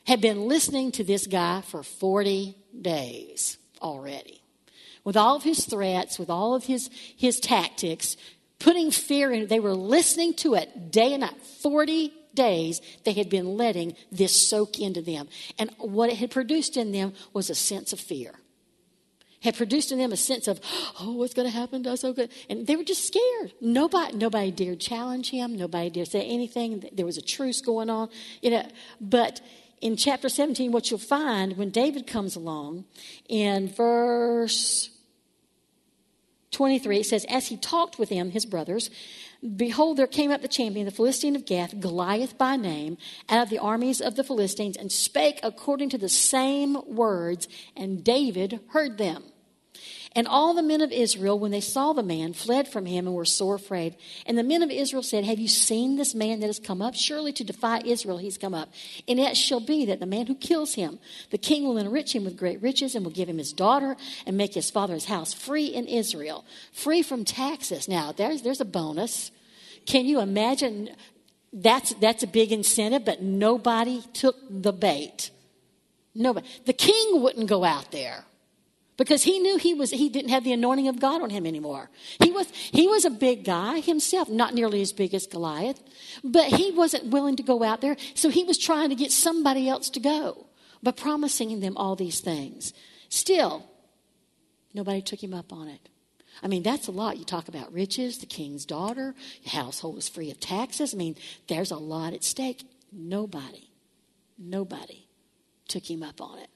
had 0.06 0.20
been 0.20 0.48
listening 0.48 0.92
to 0.92 1.04
this 1.04 1.26
guy 1.26 1.60
for 1.62 1.82
40 1.82 2.56
days 2.80 3.58
already. 3.82 4.42
With 5.04 5.16
all 5.16 5.36
of 5.36 5.42
his 5.42 5.64
threats, 5.64 6.18
with 6.18 6.30
all 6.30 6.54
of 6.54 6.64
his, 6.64 6.90
his 7.16 7.38
tactics, 7.38 8.16
putting 8.58 8.90
fear 8.90 9.32
in 9.32 9.46
they 9.48 9.60
were 9.60 9.74
listening 9.74 10.34
to 10.34 10.54
it 10.54 10.90
day 10.90 11.12
and 11.12 11.20
night. 11.20 11.40
40 11.62 12.12
days 12.34 12.80
they 13.04 13.12
had 13.12 13.28
been 13.28 13.56
letting 13.56 13.94
this 14.10 14.48
soak 14.48 14.78
into 14.78 15.02
them. 15.02 15.28
And 15.58 15.70
what 15.78 16.10
it 16.10 16.16
had 16.16 16.30
produced 16.30 16.76
in 16.76 16.92
them 16.92 17.12
was 17.32 17.50
a 17.50 17.54
sense 17.54 17.92
of 17.92 18.00
fear. 18.00 18.32
Had 19.42 19.56
produced 19.56 19.92
in 19.92 19.98
them 19.98 20.12
a 20.12 20.16
sense 20.16 20.48
of, 20.48 20.60
oh, 21.00 21.12
what's 21.12 21.34
going 21.34 21.46
to 21.48 21.56
happen 21.56 21.82
to 21.84 21.92
us? 21.92 22.02
Oh, 22.02 22.12
good. 22.12 22.30
And 22.48 22.66
they 22.66 22.74
were 22.74 22.84
just 22.84 23.06
scared. 23.06 23.52
Nobody, 23.60 24.16
nobody 24.16 24.50
dared 24.50 24.80
challenge 24.80 25.30
him. 25.30 25.56
Nobody 25.56 25.90
dared 25.90 26.08
say 26.08 26.22
anything. 26.22 26.88
There 26.92 27.06
was 27.06 27.18
a 27.18 27.22
truce 27.22 27.60
going 27.60 27.90
on. 27.90 28.08
You 28.40 28.50
know, 28.50 28.68
but 29.00 29.40
in 29.80 29.96
chapter 29.96 30.28
17, 30.28 30.72
what 30.72 30.90
you'll 30.90 30.98
find 30.98 31.56
when 31.56 31.70
David 31.70 32.06
comes 32.06 32.36
along 32.36 32.84
in 33.28 33.68
verse 33.68 34.90
23, 36.52 37.00
it 37.00 37.06
says, 37.06 37.26
As 37.28 37.48
he 37.48 37.56
talked 37.56 37.98
with 37.98 38.08
them, 38.08 38.30
his 38.30 38.46
brothers, 38.46 38.90
Behold, 39.54 39.98
there 39.98 40.06
came 40.06 40.30
up 40.30 40.42
the 40.42 40.48
champion, 40.48 40.86
the 40.86 40.90
Philistine 40.90 41.36
of 41.36 41.44
Gath, 41.44 41.78
Goliath 41.78 42.38
by 42.38 42.56
name, 42.56 42.96
out 43.28 43.42
of 43.42 43.50
the 43.50 43.58
armies 43.58 44.00
of 44.00 44.16
the 44.16 44.24
Philistines, 44.24 44.76
and 44.76 44.90
spake 44.90 45.38
according 45.42 45.90
to 45.90 45.98
the 45.98 46.08
same 46.08 46.78
words, 46.86 47.46
and 47.76 48.02
David 48.02 48.60
heard 48.68 48.96
them. 48.96 49.22
And 50.16 50.26
all 50.26 50.54
the 50.54 50.62
men 50.62 50.80
of 50.80 50.92
Israel, 50.92 51.38
when 51.38 51.50
they 51.50 51.60
saw 51.60 51.92
the 51.92 52.02
man, 52.02 52.32
fled 52.32 52.68
from 52.68 52.86
him 52.86 53.06
and 53.06 53.14
were 53.14 53.26
sore 53.26 53.56
afraid. 53.56 53.96
And 54.24 54.38
the 54.38 54.42
men 54.42 54.62
of 54.62 54.70
Israel 54.70 55.02
said, 55.02 55.24
Have 55.24 55.38
you 55.38 55.46
seen 55.46 55.96
this 55.96 56.14
man 56.14 56.40
that 56.40 56.46
has 56.46 56.58
come 56.58 56.80
up? 56.80 56.94
Surely 56.94 57.34
to 57.34 57.44
defy 57.44 57.82
Israel 57.84 58.16
he's 58.16 58.38
come 58.38 58.54
up. 58.54 58.70
And 59.06 59.20
it 59.20 59.36
shall 59.36 59.60
be 59.60 59.84
that 59.84 60.00
the 60.00 60.06
man 60.06 60.26
who 60.26 60.34
kills 60.34 60.72
him, 60.72 60.98
the 61.28 61.36
king 61.36 61.64
will 61.64 61.76
enrich 61.76 62.14
him 62.14 62.24
with 62.24 62.38
great 62.38 62.62
riches 62.62 62.94
and 62.94 63.04
will 63.04 63.12
give 63.12 63.28
him 63.28 63.36
his 63.36 63.52
daughter 63.52 63.94
and 64.24 64.38
make 64.38 64.54
his 64.54 64.70
father's 64.70 65.04
house 65.04 65.34
free 65.34 65.66
in 65.66 65.84
Israel, 65.84 66.46
free 66.72 67.02
from 67.02 67.26
taxes. 67.26 67.86
Now, 67.86 68.12
there's, 68.12 68.40
there's 68.40 68.62
a 68.62 68.64
bonus. 68.64 69.30
Can 69.84 70.06
you 70.06 70.20
imagine? 70.20 70.88
That's, 71.52 71.92
that's 71.92 72.22
a 72.22 72.26
big 72.26 72.52
incentive, 72.52 73.04
but 73.04 73.20
nobody 73.20 74.02
took 74.14 74.36
the 74.48 74.72
bait. 74.72 75.30
Nobody. 76.14 76.48
The 76.64 76.72
king 76.72 77.20
wouldn't 77.20 77.50
go 77.50 77.64
out 77.64 77.92
there 77.92 78.24
because 78.96 79.22
he 79.22 79.38
knew 79.38 79.58
he 79.58 79.74
was 79.74 79.90
he 79.90 80.08
didn't 80.08 80.30
have 80.30 80.44
the 80.44 80.52
anointing 80.52 80.88
of 80.88 81.00
God 81.00 81.22
on 81.22 81.30
him 81.30 81.46
anymore. 81.46 81.90
He 82.22 82.30
was 82.30 82.50
he 82.50 82.88
was 82.88 83.04
a 83.04 83.10
big 83.10 83.44
guy 83.44 83.80
himself, 83.80 84.28
not 84.28 84.54
nearly 84.54 84.80
as 84.80 84.92
big 84.92 85.14
as 85.14 85.26
Goliath, 85.26 85.82
but 86.24 86.46
he 86.46 86.70
wasn't 86.70 87.06
willing 87.06 87.36
to 87.36 87.42
go 87.42 87.62
out 87.62 87.80
there, 87.80 87.96
so 88.14 88.28
he 88.28 88.44
was 88.44 88.58
trying 88.58 88.88
to 88.90 88.94
get 88.94 89.12
somebody 89.12 89.68
else 89.68 89.90
to 89.90 90.00
go 90.00 90.46
by 90.82 90.92
promising 90.92 91.60
them 91.60 91.76
all 91.76 91.96
these 91.96 92.20
things. 92.20 92.72
Still, 93.08 93.68
nobody 94.74 95.02
took 95.02 95.22
him 95.22 95.34
up 95.34 95.52
on 95.52 95.68
it. 95.68 95.88
I 96.42 96.48
mean, 96.48 96.62
that's 96.62 96.86
a 96.86 96.92
lot. 96.92 97.16
You 97.16 97.24
talk 97.24 97.48
about 97.48 97.72
riches, 97.72 98.18
the 98.18 98.26
king's 98.26 98.66
daughter, 98.66 99.14
household 99.46 99.94
was 99.94 100.08
free 100.08 100.30
of 100.30 100.38
taxes. 100.38 100.92
I 100.92 100.96
mean, 100.96 101.16
there's 101.48 101.70
a 101.70 101.76
lot 101.76 102.12
at 102.12 102.24
stake. 102.24 102.62
Nobody, 102.92 103.70
nobody 104.38 105.08
took 105.66 105.90
him 105.90 106.02
up 106.02 106.20
on 106.20 106.38
it. 106.38 106.48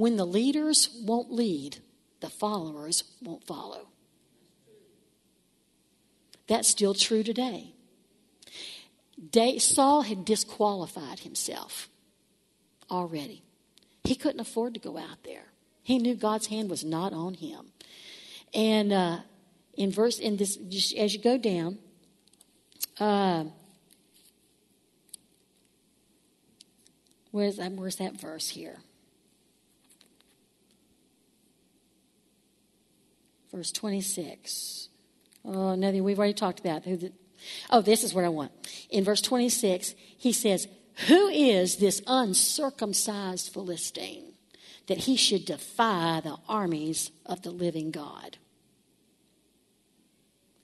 When 0.00 0.16
the 0.16 0.24
leaders 0.24 0.88
won't 1.04 1.30
lead, 1.30 1.76
the 2.20 2.30
followers 2.30 3.04
won't 3.20 3.44
follow. 3.44 3.88
That's 6.46 6.68
still 6.68 6.94
true 6.94 7.22
today. 7.22 7.74
Saul 9.58 10.00
had 10.00 10.24
disqualified 10.24 11.18
himself 11.18 11.90
already. 12.90 13.42
He 14.04 14.14
couldn't 14.14 14.40
afford 14.40 14.72
to 14.72 14.80
go 14.80 14.96
out 14.96 15.22
there. 15.22 15.48
He 15.82 15.98
knew 15.98 16.14
God's 16.14 16.46
hand 16.46 16.70
was 16.70 16.82
not 16.82 17.12
on 17.12 17.34
him. 17.34 17.66
And 18.54 18.94
uh, 18.94 19.18
in 19.74 19.92
verse, 19.92 20.18
in 20.18 20.38
this, 20.38 20.56
as 20.96 21.12
you 21.12 21.20
go 21.20 21.36
down, 21.36 21.76
uh, 22.98 23.44
where's 27.32 27.58
that, 27.58 27.72
where's 27.72 27.96
that 27.96 28.18
verse 28.18 28.48
here? 28.48 28.78
Verse 33.52 33.72
26. 33.72 34.88
Oh, 35.44 35.74
nothing. 35.74 36.04
We've 36.04 36.18
already 36.18 36.34
talked 36.34 36.60
about. 36.60 36.82
Oh, 37.70 37.80
this 37.80 38.04
is 38.04 38.14
what 38.14 38.24
I 38.24 38.28
want. 38.28 38.52
In 38.90 39.04
verse 39.04 39.22
26, 39.22 39.94
he 40.16 40.32
says, 40.32 40.68
Who 41.08 41.28
is 41.28 41.76
this 41.76 42.02
uncircumcised 42.06 43.52
Philistine 43.52 44.34
that 44.86 44.98
he 44.98 45.16
should 45.16 45.44
defy 45.44 46.20
the 46.22 46.36
armies 46.48 47.10
of 47.26 47.42
the 47.42 47.50
living 47.50 47.90
God? 47.90 48.38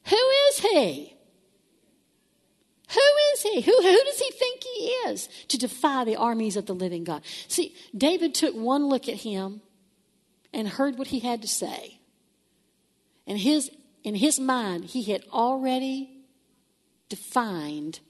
Who 0.08 0.16
is 0.48 0.60
he? 0.60 1.16
Who 2.88 3.00
is 3.34 3.42
he? 3.42 3.60
Who, 3.62 3.72
who 3.72 4.04
does 4.04 4.18
he 4.20 4.30
think 4.30 4.62
he 4.62 4.84
is 5.08 5.28
to 5.48 5.58
defy 5.58 6.04
the 6.04 6.16
armies 6.16 6.56
of 6.56 6.66
the 6.66 6.74
living 6.74 7.02
God? 7.02 7.22
See, 7.48 7.74
David 7.96 8.34
took 8.34 8.54
one 8.54 8.86
look 8.86 9.08
at 9.08 9.16
him 9.16 9.60
and 10.52 10.68
heard 10.68 10.96
what 10.96 11.08
he 11.08 11.18
had 11.18 11.42
to 11.42 11.48
say. 11.48 11.95
And 13.26 13.38
his, 13.38 13.70
in 14.04 14.14
his 14.14 14.38
mind, 14.38 14.84
he 14.84 15.02
had 15.04 15.24
already 15.32 16.10
defined 17.08 18.00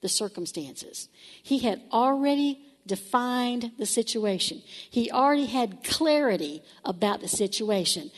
the 0.00 0.08
circumstances. 0.08 1.08
He 1.42 1.58
had 1.58 1.82
already 1.92 2.60
defined 2.86 3.72
the 3.78 3.86
situation. 3.86 4.62
He 4.90 5.10
already 5.10 5.46
had 5.46 5.84
clarity 5.84 6.62
about 6.84 7.20
the 7.20 7.28
situation. 7.28 8.10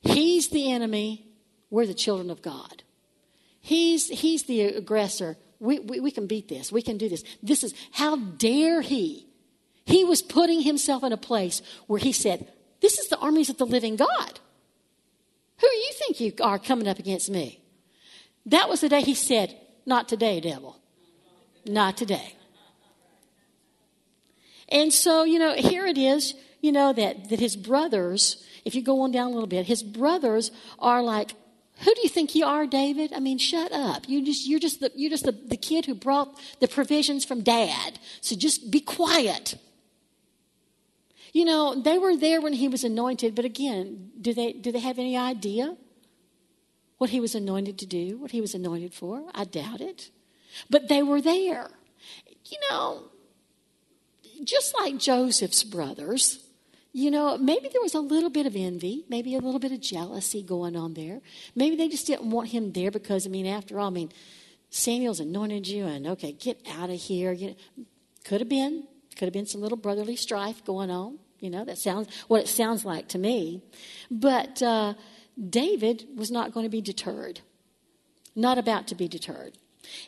He's 0.00 0.48
the 0.48 0.70
enemy. 0.70 1.26
We're 1.70 1.86
the 1.86 1.94
children 1.94 2.30
of 2.30 2.42
God. 2.42 2.82
He's, 3.60 4.08
he's 4.08 4.44
the 4.44 4.62
aggressor. 4.62 5.36
We, 5.58 5.80
we, 5.80 6.00
we 6.00 6.10
can 6.10 6.26
beat 6.26 6.48
this. 6.48 6.70
We 6.70 6.82
can 6.82 6.98
do 6.98 7.08
this. 7.08 7.24
This 7.42 7.64
is, 7.64 7.74
how 7.92 8.16
dare 8.16 8.80
he? 8.80 9.26
He 9.84 10.04
was 10.04 10.22
putting 10.22 10.60
himself 10.60 11.02
in 11.02 11.12
a 11.12 11.16
place 11.16 11.62
where 11.86 11.98
he 11.98 12.12
said, 12.12 12.48
This 12.80 12.98
is 12.98 13.08
the 13.08 13.18
armies 13.18 13.50
of 13.50 13.56
the 13.56 13.66
living 13.66 13.96
God. 13.96 14.40
Who 15.60 15.68
do 15.68 15.76
you 15.76 15.92
think 15.92 16.20
you 16.20 16.32
are 16.42 16.58
coming 16.58 16.88
up 16.88 16.98
against 16.98 17.30
me? 17.30 17.60
That 18.44 18.68
was 18.68 18.80
the 18.80 18.88
day 18.88 19.02
he 19.02 19.14
said, 19.14 19.56
Not 19.84 20.08
today, 20.08 20.40
devil. 20.40 20.76
Not 21.64 21.96
today. 21.96 22.34
And 24.68 24.92
so, 24.92 25.24
you 25.24 25.38
know, 25.38 25.54
here 25.54 25.86
it 25.86 25.98
is, 25.98 26.34
you 26.60 26.72
know, 26.72 26.92
that, 26.92 27.28
that 27.30 27.40
his 27.40 27.56
brothers, 27.56 28.44
if 28.64 28.74
you 28.74 28.82
go 28.82 29.00
on 29.02 29.12
down 29.12 29.28
a 29.28 29.34
little 29.34 29.46
bit, 29.46 29.66
his 29.66 29.82
brothers 29.82 30.50
are 30.78 31.02
like, 31.02 31.32
who 31.80 31.94
do 31.94 32.00
you 32.02 32.08
think 32.08 32.34
you 32.34 32.46
are, 32.46 32.66
David? 32.66 33.12
I 33.12 33.20
mean, 33.20 33.38
shut 33.38 33.70
up. 33.70 34.08
You 34.08 34.24
just, 34.24 34.48
you're 34.48 34.60
just, 34.60 34.80
the, 34.80 34.90
you're 34.94 35.10
just 35.10 35.24
the, 35.24 35.32
the 35.32 35.58
kid 35.58 35.84
who 35.84 35.94
brought 35.94 36.38
the 36.58 36.68
provisions 36.68 37.24
from 37.24 37.42
dad. 37.42 37.98
So 38.22 38.34
just 38.34 38.70
be 38.70 38.80
quiet. 38.80 39.56
You 41.32 41.44
know, 41.44 41.80
they 41.80 41.98
were 41.98 42.16
there 42.16 42.40
when 42.40 42.54
he 42.54 42.68
was 42.68 42.84
anointed, 42.84 43.34
but 43.34 43.44
again, 43.44 44.10
do 44.20 44.32
they, 44.32 44.52
do 44.52 44.72
they 44.72 44.80
have 44.80 44.98
any 44.98 45.16
idea 45.16 45.76
what 46.98 47.10
he 47.10 47.20
was 47.20 47.34
anointed 47.34 47.78
to 47.78 47.86
do, 47.86 48.18
what 48.18 48.30
he 48.30 48.40
was 48.40 48.54
anointed 48.54 48.94
for? 48.94 49.24
I 49.34 49.44
doubt 49.44 49.80
it. 49.80 50.10
But 50.70 50.88
they 50.88 51.02
were 51.02 51.20
there. 51.20 51.70
You 52.46 52.58
know, 52.70 53.04
just 54.44 54.74
like 54.78 54.98
Joseph's 54.98 55.64
brothers, 55.64 56.42
you 56.92 57.10
know, 57.10 57.36
maybe 57.36 57.68
there 57.68 57.82
was 57.82 57.94
a 57.94 58.00
little 58.00 58.30
bit 58.30 58.46
of 58.46 58.56
envy, 58.56 59.04
maybe 59.08 59.34
a 59.34 59.38
little 59.38 59.60
bit 59.60 59.72
of 59.72 59.80
jealousy 59.80 60.42
going 60.42 60.76
on 60.76 60.94
there. 60.94 61.20
Maybe 61.54 61.76
they 61.76 61.88
just 61.88 62.06
didn't 62.06 62.30
want 62.30 62.48
him 62.48 62.72
there 62.72 62.90
because, 62.90 63.26
I 63.26 63.28
mean, 63.28 63.46
after 63.46 63.78
all, 63.78 63.88
I 63.88 63.90
mean, 63.90 64.12
Samuel's 64.70 65.20
anointed 65.20 65.68
you, 65.68 65.84
and 65.84 66.06
okay, 66.06 66.32
get 66.32 66.58
out 66.70 66.88
of 66.88 66.96
here. 66.98 67.32
You 67.32 67.48
know, 67.48 67.84
could 68.24 68.40
have 68.40 68.48
been, 68.48 68.84
could 69.16 69.26
have 69.26 69.32
been 69.32 69.46
some 69.46 69.60
little 69.60 69.78
brotherly 69.78 70.16
strife 70.16 70.64
going 70.64 70.90
on. 70.90 71.18
You 71.40 71.50
know, 71.50 71.64
that 71.64 71.78
sounds 71.78 72.08
what 72.28 72.42
it 72.42 72.48
sounds 72.48 72.84
like 72.84 73.08
to 73.08 73.18
me. 73.18 73.62
But 74.10 74.62
uh, 74.62 74.94
David 75.38 76.06
was 76.16 76.30
not 76.30 76.52
going 76.52 76.64
to 76.64 76.70
be 76.70 76.80
deterred, 76.80 77.40
not 78.34 78.58
about 78.58 78.86
to 78.88 78.94
be 78.94 79.08
deterred. 79.08 79.58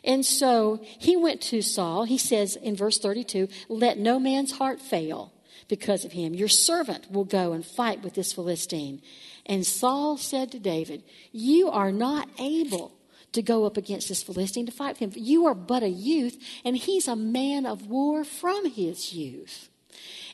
And 0.03 0.25
so 0.25 0.79
he 0.83 1.15
went 1.15 1.41
to 1.41 1.61
Saul. 1.61 2.03
He 2.03 2.17
says 2.17 2.55
in 2.55 2.75
verse 2.75 2.97
32 2.97 3.47
Let 3.69 3.97
no 3.97 4.19
man's 4.19 4.53
heart 4.53 4.81
fail 4.81 5.33
because 5.67 6.03
of 6.03 6.11
him. 6.11 6.33
Your 6.33 6.47
servant 6.47 7.11
will 7.11 7.25
go 7.25 7.53
and 7.53 7.65
fight 7.65 8.03
with 8.03 8.15
this 8.15 8.33
Philistine. 8.33 9.01
And 9.45 9.65
Saul 9.65 10.17
said 10.17 10.51
to 10.51 10.59
David, 10.59 11.03
You 11.31 11.69
are 11.69 11.91
not 11.91 12.29
able 12.39 12.98
to 13.33 13.41
go 13.41 13.65
up 13.65 13.77
against 13.77 14.09
this 14.09 14.23
Philistine 14.23 14.65
to 14.65 14.71
fight 14.71 14.97
him. 14.97 15.11
You 15.15 15.45
are 15.45 15.55
but 15.55 15.83
a 15.83 15.89
youth, 15.89 16.37
and 16.65 16.75
he's 16.77 17.07
a 17.07 17.15
man 17.15 17.65
of 17.65 17.87
war 17.87 18.23
from 18.23 18.69
his 18.69 19.13
youth. 19.13 19.69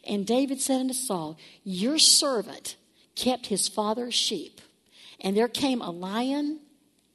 And 0.04 0.26
David 0.26 0.62
said 0.62 0.80
unto 0.80 0.94
Saul, 0.94 1.38
Your 1.64 1.98
servant 1.98 2.76
kept 3.16 3.48
his 3.48 3.68
father's 3.68 4.14
sheep, 4.14 4.62
and 5.20 5.36
there 5.36 5.48
came 5.48 5.82
a 5.82 5.90
lion 5.90 6.60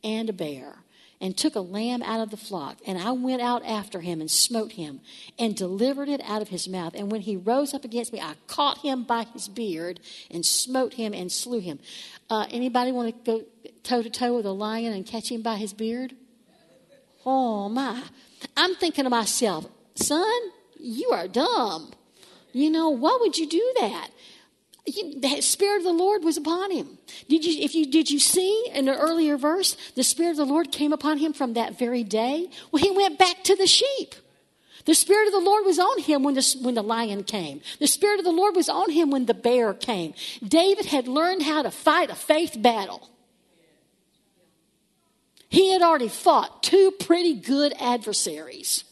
and 0.03 0.29
a 0.29 0.33
bear 0.33 0.80
and 1.21 1.37
took 1.37 1.55
a 1.55 1.61
lamb 1.61 2.03
out 2.03 2.21
of 2.21 2.31
the 2.31 2.37
flock. 2.37 2.79
And 2.87 2.99
I 2.99 3.13
went 3.13 3.43
out 3.43 3.65
after 3.65 4.01
him 4.01 4.21
and 4.21 4.31
smote 4.31 4.73
him 4.73 5.01
and 5.39 5.55
delivered 5.55 6.09
it 6.09 6.21
out 6.25 6.41
of 6.41 6.49
his 6.49 6.69
mouth. 6.69 6.95
And 6.95 7.13
when 7.13 7.21
he 7.21 7.37
rose 7.37 7.75
up 7.75 7.85
against 7.85 8.13
me, 8.13 8.21
I 8.21 8.35
caught 8.47 8.79
him 8.79 9.03
by 9.03 9.25
his 9.25 9.49
beard 9.49 10.01
and 10.31 10.45
smote 10.47 10.95
him 10.95 11.13
and 11.13 11.31
slew 11.31 11.61
him. 11.61 11.79
Uh, 12.31 12.47
anybody 12.51 12.91
want 12.93 13.25
to 13.25 13.31
go 13.31 13.45
toe 13.83 14.03
to 14.03 14.11
toe 14.11 14.37
with 14.37 14.47
a 14.47 14.53
lion 14.53 14.93
and 14.93 15.05
catch 15.05 15.31
him 15.31 15.43
by 15.43 15.57
his 15.57 15.73
beard? 15.73 16.15
Oh 17.27 17.69
my. 17.69 18.03
I'm 18.57 18.75
thinking 18.77 19.05
to 19.05 19.11
myself, 19.11 19.67
son, 19.95 20.41
you 20.79 21.11
are 21.11 21.29
dumb. 21.29 21.93
You 22.53 22.71
know, 22.71 22.91
why 22.91 23.17
would 23.21 23.37
you 23.37 23.47
do 23.47 23.75
that? 23.81 24.09
The 24.87 25.41
spirit 25.41 25.79
of 25.79 25.85
the 25.85 25.93
lord 25.93 26.25
was 26.25 26.37
upon 26.37 26.71
him. 26.71 26.99
Did 27.29 27.45
you 27.45 27.63
if 27.63 27.75
you 27.75 27.87
did 27.87 28.11
you 28.11 28.19
see 28.19 28.71
in 28.75 28.89
an 28.89 28.95
earlier 28.95 29.37
verse 29.37 29.77
the 29.95 30.03
spirit 30.03 30.33
of 30.33 30.37
the 30.39 30.45
lord 30.47 30.73
came 30.73 30.93
upon 30.93 31.19
him 31.19 31.33
from 31.33 31.55
that 31.55 31.79
very 31.79 32.03
day? 32.03 32.49
Well 32.73 32.83
he 32.83 32.91
went 32.91 33.19
back 33.19 33.45
to 33.45 33.57
the 33.57 33.67
sheep. 33.67 34.15
The 34.87 34.95
spirit 34.95 35.27
of 35.27 35.33
the 35.33 35.41
lord 35.41 35.67
was 35.67 35.79
on 35.79 36.01
him 36.01 36.23
when 36.23 36.35
the, 36.35 36.57
when 36.63 36.75
the 36.75 36.83
lion 36.83 37.25
came. 37.25 37.61
The 37.79 37.87
spirit 37.87 38.19
of 38.19 38.25
the 38.25 38.33
lord 38.33 38.57
was 38.57 38.69
on 38.69 38.91
him 38.91 39.11
when 39.11 39.27
the 39.27 39.35
bear 39.35 39.75
came. 39.75 40.15
David 40.43 40.87
had 40.87 41.07
learned 41.07 41.43
how 41.43 41.63
to 41.63 41.71
fight 41.71 42.11
a 42.11 42.15
faith 42.15 42.57
battle. 42.59 43.11
He 45.51 45.73
had 45.73 45.83
already 45.83 46.09
fought 46.09 46.63
two 46.63 46.93
pretty 46.93 47.35
good 47.35 47.75
adversaries. 47.79 48.85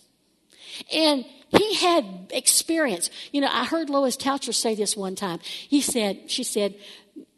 And 0.92 1.24
he 1.51 1.75
had 1.77 2.05
experience. 2.31 3.11
You 3.33 3.41
know, 3.41 3.49
I 3.51 3.65
heard 3.65 3.91
Lois 3.91 4.17
Toucher 4.17 4.53
say 4.53 4.75
this 4.75 4.97
one 4.97 5.15
time. 5.15 5.41
He 5.43 5.81
said, 5.81 6.31
she 6.31 6.45
said, 6.45 6.75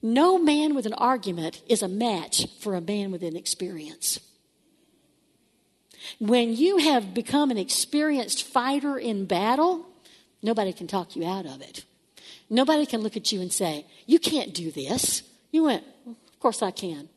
no 0.03 0.39
man 0.39 0.75
with 0.75 0.87
an 0.87 0.95
argument 0.95 1.63
is 1.69 1.83
a 1.83 1.89
match 1.89 2.47
for 2.61 2.75
a 2.75 2.81
man 2.81 3.11
with 3.11 3.23
an 3.23 3.37
experience. 3.37 4.19
When 6.19 6.57
you 6.57 6.79
have 6.79 7.13
become 7.13 7.51
an 7.51 7.59
experienced 7.59 8.43
fighter 8.45 8.99
in 8.99 9.27
battle, 9.27 9.87
nobody 10.43 10.73
can 10.73 10.87
talk 10.87 11.15
you 11.15 11.27
out 11.27 11.45
of 11.47 11.61
it. 11.61 11.85
Nobody 12.49 12.87
can 12.87 13.03
look 13.03 13.17
at 13.17 13.31
you 13.31 13.41
and 13.41 13.53
say, 13.53 13.87
You 14.07 14.19
can't 14.19 14.55
do 14.55 14.71
this. 14.71 15.23
You 15.53 15.65
went, 15.65 15.85
Of 16.07 16.41
course 16.41 16.63
I 16.63 16.71
can. 16.71 17.09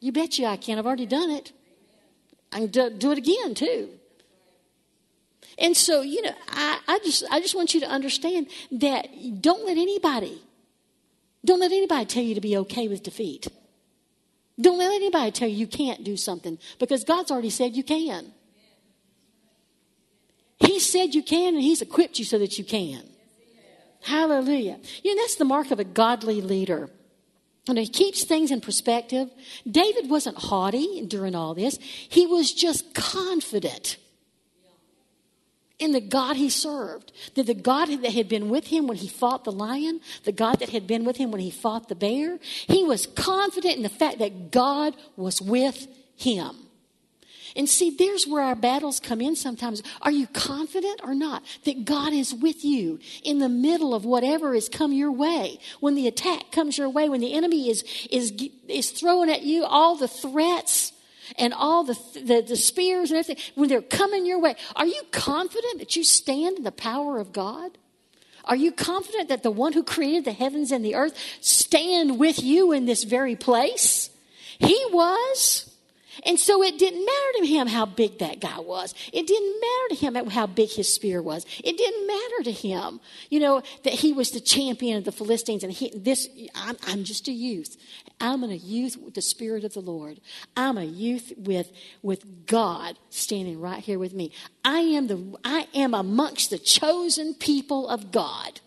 You 0.00 0.12
bet 0.12 0.38
you 0.38 0.46
I 0.46 0.56
can. 0.56 0.78
I've 0.78 0.86
already 0.86 1.06
done 1.06 1.30
it. 1.30 1.52
I 2.52 2.58
can 2.58 2.68
do, 2.68 2.90
do 2.90 3.12
it 3.12 3.18
again, 3.18 3.54
too. 3.54 3.88
And 5.58 5.76
so, 5.76 6.02
you 6.02 6.22
know, 6.22 6.34
I, 6.48 6.78
I 6.86 6.98
just 6.98 7.24
I 7.30 7.40
just 7.40 7.54
want 7.54 7.74
you 7.74 7.80
to 7.80 7.86
understand 7.86 8.48
that 8.72 9.08
don't 9.40 9.64
let 9.64 9.78
anybody, 9.78 10.42
don't 11.44 11.60
let 11.60 11.72
anybody 11.72 12.04
tell 12.04 12.22
you 12.22 12.34
to 12.34 12.40
be 12.40 12.56
okay 12.58 12.88
with 12.88 13.02
defeat. 13.02 13.48
Don't 14.60 14.78
let 14.78 14.92
anybody 14.92 15.30
tell 15.30 15.48
you 15.48 15.56
you 15.56 15.66
can't 15.66 16.02
do 16.02 16.16
something 16.16 16.58
because 16.78 17.04
God's 17.04 17.30
already 17.30 17.50
said 17.50 17.76
you 17.76 17.84
can. 17.84 18.32
He 20.58 20.80
said 20.80 21.14
you 21.14 21.22
can 21.22 21.54
and 21.54 21.62
He's 21.62 21.82
equipped 21.82 22.18
you 22.18 22.24
so 22.24 22.38
that 22.38 22.58
you 22.58 22.64
can. 22.64 23.02
Hallelujah. 24.02 24.78
You 25.02 25.14
know, 25.14 25.22
that's 25.22 25.36
the 25.36 25.44
mark 25.44 25.70
of 25.70 25.80
a 25.80 25.84
godly 25.84 26.40
leader. 26.40 26.90
And 27.68 27.76
he 27.76 27.88
keeps 27.88 28.24
things 28.24 28.52
in 28.52 28.60
perspective. 28.60 29.28
David 29.68 30.08
wasn't 30.08 30.38
haughty 30.38 31.04
during 31.06 31.34
all 31.34 31.54
this, 31.54 31.78
he 31.80 32.26
was 32.26 32.52
just 32.52 32.94
confident 32.94 33.96
in 35.78 35.92
the 35.92 36.00
God 36.00 36.36
he 36.36 36.48
served. 36.48 37.12
That 37.34 37.46
the 37.46 37.54
God 37.54 37.86
that 37.86 38.12
had 38.12 38.28
been 38.28 38.48
with 38.48 38.68
him 38.68 38.86
when 38.86 38.96
he 38.96 39.08
fought 39.08 39.44
the 39.44 39.52
lion, 39.52 40.00
the 40.24 40.32
God 40.32 40.60
that 40.60 40.70
had 40.70 40.86
been 40.86 41.04
with 41.04 41.16
him 41.16 41.30
when 41.30 41.40
he 41.40 41.50
fought 41.50 41.88
the 41.88 41.94
bear, 41.94 42.38
he 42.66 42.82
was 42.84 43.06
confident 43.06 43.76
in 43.76 43.82
the 43.82 43.88
fact 43.88 44.18
that 44.18 44.50
God 44.50 44.94
was 45.16 45.40
with 45.40 45.86
him. 46.16 46.56
And 47.54 47.68
see, 47.68 47.90
there's 47.90 48.26
where 48.26 48.42
our 48.42 48.54
battles 48.54 49.00
come 49.00 49.20
in 49.22 49.34
sometimes. 49.34 49.82
Are 50.02 50.10
you 50.10 50.26
confident 50.26 51.00
or 51.02 51.14
not 51.14 51.42
that 51.64 51.86
God 51.86 52.12
is 52.12 52.34
with 52.34 52.64
you 52.64 53.00
in 53.24 53.38
the 53.38 53.48
middle 53.48 53.94
of 53.94 54.04
whatever 54.04 54.52
has 54.52 54.68
come 54.68 54.92
your 54.92 55.10
way? 55.10 55.58
When 55.80 55.94
the 55.94 56.06
attack 56.06 56.52
comes 56.52 56.76
your 56.76 56.90
way, 56.90 57.08
when 57.08 57.22
the 57.22 57.32
enemy 57.32 57.70
is, 57.70 57.82
is, 58.10 58.30
is 58.68 58.90
throwing 58.90 59.30
at 59.30 59.42
you 59.42 59.64
all 59.64 59.96
the 59.96 60.06
threats, 60.06 60.92
and 61.38 61.52
all 61.54 61.84
the, 61.84 61.98
the, 62.14 62.44
the 62.46 62.56
spears 62.56 63.10
and 63.10 63.18
everything, 63.18 63.42
when 63.54 63.68
they're 63.68 63.82
coming 63.82 64.26
your 64.26 64.38
way, 64.38 64.56
are 64.74 64.86
you 64.86 65.02
confident 65.10 65.78
that 65.78 65.96
you 65.96 66.04
stand 66.04 66.58
in 66.58 66.64
the 66.64 66.72
power 66.72 67.18
of 67.18 67.32
God? 67.32 67.78
Are 68.44 68.56
you 68.56 68.70
confident 68.70 69.28
that 69.28 69.42
the 69.42 69.50
one 69.50 69.72
who 69.72 69.82
created 69.82 70.24
the 70.24 70.32
heavens 70.32 70.70
and 70.70 70.84
the 70.84 70.94
earth 70.94 71.16
stand 71.40 72.18
with 72.18 72.42
you 72.42 72.72
in 72.72 72.86
this 72.86 73.02
very 73.02 73.34
place? 73.34 74.10
He 74.58 74.80
was. 74.92 75.75
And 76.24 76.38
so 76.38 76.62
it 76.62 76.78
didn't 76.78 77.04
matter 77.04 77.38
to 77.40 77.46
him 77.46 77.66
how 77.66 77.86
big 77.86 78.18
that 78.18 78.40
guy 78.40 78.58
was. 78.58 78.94
It 79.12 79.26
didn't 79.26 79.60
matter 79.60 79.88
to 79.90 79.94
him 79.96 80.30
how 80.30 80.46
big 80.46 80.70
his 80.70 80.92
spear 80.92 81.20
was. 81.22 81.44
It 81.62 81.76
didn't 81.76 82.06
matter 82.06 82.42
to 82.44 82.52
him, 82.52 83.00
you 83.28 83.40
know, 83.40 83.62
that 83.84 83.92
he 83.92 84.12
was 84.12 84.30
the 84.30 84.40
champion 84.40 84.98
of 84.98 85.04
the 85.04 85.12
Philistines 85.12 85.62
and 85.62 85.72
he, 85.72 85.90
this, 85.94 86.28
I'm, 86.54 86.76
I'm 86.86 87.04
just 87.04 87.28
a 87.28 87.32
youth. 87.32 87.76
I'm 88.20 88.42
a 88.44 88.54
youth 88.54 88.96
with 88.96 89.14
the 89.14 89.22
Spirit 89.22 89.64
of 89.64 89.74
the 89.74 89.80
Lord. 89.80 90.20
I'm 90.56 90.78
a 90.78 90.84
youth 90.84 91.32
with, 91.36 91.70
with 92.02 92.46
God 92.46 92.98
standing 93.10 93.60
right 93.60 93.82
here 93.82 93.98
with 93.98 94.14
me. 94.14 94.32
I 94.64 94.80
am 94.80 95.06
the, 95.06 95.36
I 95.44 95.68
am 95.74 95.94
amongst 95.94 96.50
the 96.50 96.58
chosen 96.58 97.34
people 97.34 97.88
of 97.88 98.10
God. 98.10 98.60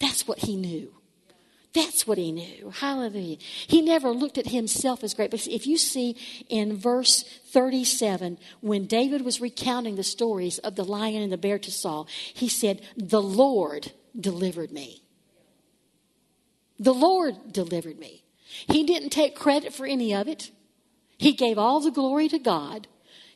That's 0.00 0.28
what 0.28 0.40
he 0.40 0.56
knew. 0.56 0.92
That's 1.74 2.06
what 2.06 2.18
he 2.18 2.30
knew. 2.30 2.70
Hallelujah. 2.70 3.38
He 3.66 3.82
never 3.82 4.10
looked 4.10 4.38
at 4.38 4.46
himself 4.46 5.02
as 5.02 5.12
great. 5.12 5.32
But 5.32 5.46
if 5.48 5.66
you 5.66 5.76
see 5.76 6.16
in 6.48 6.76
verse 6.76 7.24
37, 7.48 8.38
when 8.60 8.86
David 8.86 9.24
was 9.24 9.40
recounting 9.40 9.96
the 9.96 10.04
stories 10.04 10.58
of 10.58 10.76
the 10.76 10.84
lion 10.84 11.20
and 11.20 11.32
the 11.32 11.36
bear 11.36 11.58
to 11.58 11.72
Saul, 11.72 12.06
he 12.32 12.48
said, 12.48 12.80
The 12.96 13.20
Lord 13.20 13.90
delivered 14.18 14.70
me. 14.70 15.02
The 16.78 16.94
Lord 16.94 17.52
delivered 17.52 17.98
me. 17.98 18.22
He 18.68 18.84
didn't 18.84 19.10
take 19.10 19.34
credit 19.34 19.74
for 19.74 19.84
any 19.84 20.14
of 20.14 20.28
it. 20.28 20.52
He 21.18 21.32
gave 21.32 21.58
all 21.58 21.80
the 21.80 21.90
glory 21.90 22.28
to 22.28 22.38
God. 22.38 22.86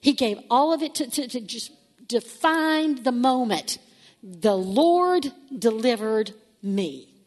He 0.01 0.13
gave 0.13 0.39
all 0.49 0.73
of 0.73 0.81
it 0.83 0.95
to, 0.97 1.11
to, 1.11 1.27
to 1.27 1.41
just 1.41 1.73
define 2.07 3.03
the 3.03 3.13
moment. 3.13 3.79
The 4.23 4.57
Lord 4.57 5.33
delivered 5.57 6.35
me. 6.63 7.18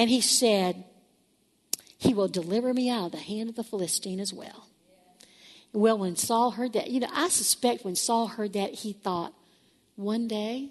And 0.00 0.08
he 0.08 0.22
said, 0.22 0.84
He 1.98 2.14
will 2.14 2.26
deliver 2.26 2.72
me 2.72 2.88
out 2.88 3.04
of 3.04 3.12
the 3.12 3.18
hand 3.18 3.50
of 3.50 3.56
the 3.56 3.62
Philistine 3.62 4.18
as 4.18 4.32
well. 4.32 4.66
Well, 5.74 5.98
when 5.98 6.16
Saul 6.16 6.52
heard 6.52 6.72
that, 6.72 6.88
you 6.88 7.00
know, 7.00 7.10
I 7.12 7.28
suspect 7.28 7.84
when 7.84 7.96
Saul 7.96 8.28
heard 8.28 8.54
that, 8.54 8.72
he 8.72 8.94
thought, 8.94 9.34
one 9.96 10.26
day 10.26 10.70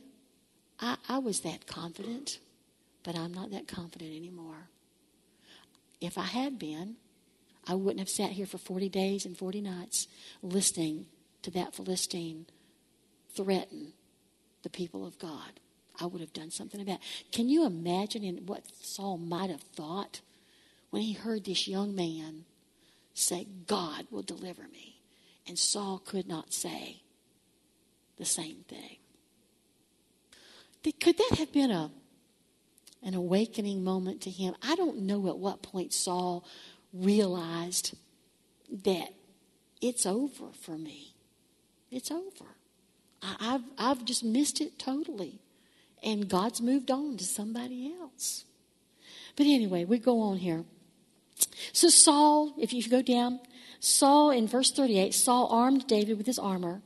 I, 0.79 0.97
I 1.07 1.19
was 1.19 1.41
that 1.41 1.67
confident, 1.67 2.39
but 3.03 3.15
I'm 3.15 3.31
not 3.31 3.51
that 3.51 3.67
confident 3.67 4.15
anymore. 4.15 4.69
If 6.01 6.17
I 6.17 6.23
had 6.23 6.57
been, 6.57 6.95
I 7.67 7.75
wouldn't 7.75 7.99
have 7.99 8.09
sat 8.09 8.31
here 8.31 8.47
for 8.47 8.57
40 8.57 8.89
days 8.89 9.27
and 9.27 9.37
40 9.37 9.61
nights 9.61 10.07
listening 10.41 11.05
to 11.43 11.51
that 11.51 11.75
Philistine 11.75 12.47
threaten 13.35 13.93
the 14.63 14.71
people 14.71 15.05
of 15.05 15.19
God. 15.19 15.59
I 15.99 16.05
would 16.05 16.21
have 16.21 16.33
done 16.33 16.51
something 16.51 16.81
about 16.81 16.95
it. 16.95 17.31
Can 17.31 17.49
you 17.49 17.65
imagine 17.65 18.23
in 18.23 18.45
what 18.45 18.63
Saul 18.81 19.17
might 19.17 19.49
have 19.49 19.61
thought 19.61 20.21
when 20.89 21.01
he 21.01 21.13
heard 21.13 21.45
this 21.45 21.67
young 21.67 21.95
man 21.95 22.45
say, 23.13 23.47
God 23.67 24.07
will 24.09 24.21
deliver 24.21 24.63
me? 24.67 25.01
And 25.47 25.57
Saul 25.57 26.01
could 26.05 26.27
not 26.27 26.53
say 26.53 27.01
the 28.17 28.25
same 28.25 28.63
thing. 28.67 28.97
Could 31.01 31.17
that 31.17 31.37
have 31.39 31.51
been 31.51 31.71
a, 31.71 31.91
an 33.03 33.13
awakening 33.13 33.83
moment 33.83 34.21
to 34.21 34.29
him? 34.29 34.55
I 34.61 34.75
don't 34.75 35.01
know 35.01 35.27
at 35.27 35.37
what 35.37 35.61
point 35.61 35.93
Saul 35.93 36.45
realized 36.93 37.95
that 38.83 39.13
it's 39.81 40.05
over 40.05 40.51
for 40.61 40.77
me. 40.77 41.15
It's 41.91 42.11
over. 42.11 42.45
I, 43.21 43.35
have 43.39 43.63
I've 43.77 44.05
just 44.05 44.23
missed 44.23 44.61
it 44.61 44.79
totally 44.79 45.39
and 46.03 46.29
God's 46.29 46.61
moved 46.61 46.91
on 46.91 47.17
to 47.17 47.23
somebody 47.23 47.93
else. 47.99 48.45
But 49.35 49.45
anyway, 49.45 49.85
we 49.85 49.99
go 49.99 50.19
on 50.21 50.37
here. 50.37 50.65
So 51.71 51.89
Saul, 51.89 52.53
if 52.57 52.73
you 52.73 52.87
go 52.87 53.01
down, 53.01 53.39
Saul, 53.79 54.31
in 54.31 54.47
verse 54.47 54.71
38, 54.71 55.13
Saul 55.13 55.47
armed 55.49 55.87
David 55.87 56.17
with 56.17 56.27
his 56.27 56.39
armor, 56.39 56.81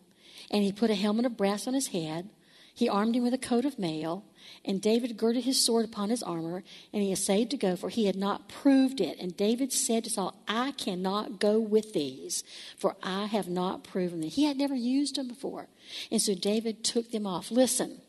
and 0.52 0.64
he 0.64 0.72
put 0.72 0.92
a 0.92 0.96
helmet 0.96 1.26
of 1.26 1.38
brass 1.38 1.68
on 1.68 1.74
his 1.74 1.88
head. 1.88 2.30
He 2.76 2.90
armed 2.90 3.16
him 3.16 3.24
with 3.24 3.34
a 3.34 3.40
coat 3.40 3.66
of 3.66 3.80
mail, 3.80 4.24
and 4.66 4.82
David 4.82 5.18
girded 5.18 5.44
his 5.44 5.64
sword 5.64 5.86
upon 5.86 6.10
his 6.10 6.24
armor, 6.24 6.64
and 6.92 7.04
he 7.04 7.12
essayed 7.12 7.50
to 7.52 7.58
go, 7.58 7.76
for 7.76 7.90
he 7.90 8.06
had 8.06 8.16
not 8.16 8.50
proved 8.50 9.00
it. 9.00 9.20
And 9.20 9.36
David 9.36 9.72
said 9.72 10.04
to 10.04 10.10
Saul, 10.10 10.36
I 10.48 10.72
cannot 10.72 11.40
go 11.40 11.60
with 11.60 11.94
these, 11.94 12.44
for 12.78 12.96
I 13.02 13.26
have 13.26 13.48
not 13.48 13.84
proven 13.84 14.22
them. 14.22 14.30
He 14.30 14.46
had 14.46 14.58
never 14.58 14.76
used 14.76 15.16
them 15.16 15.28
before. 15.28 15.68
And 16.12 16.22
so 16.22 16.34
David 16.36 16.84
took 16.84 17.12
them 17.12 17.28
off. 17.28 17.52
Listen, 17.52 18.02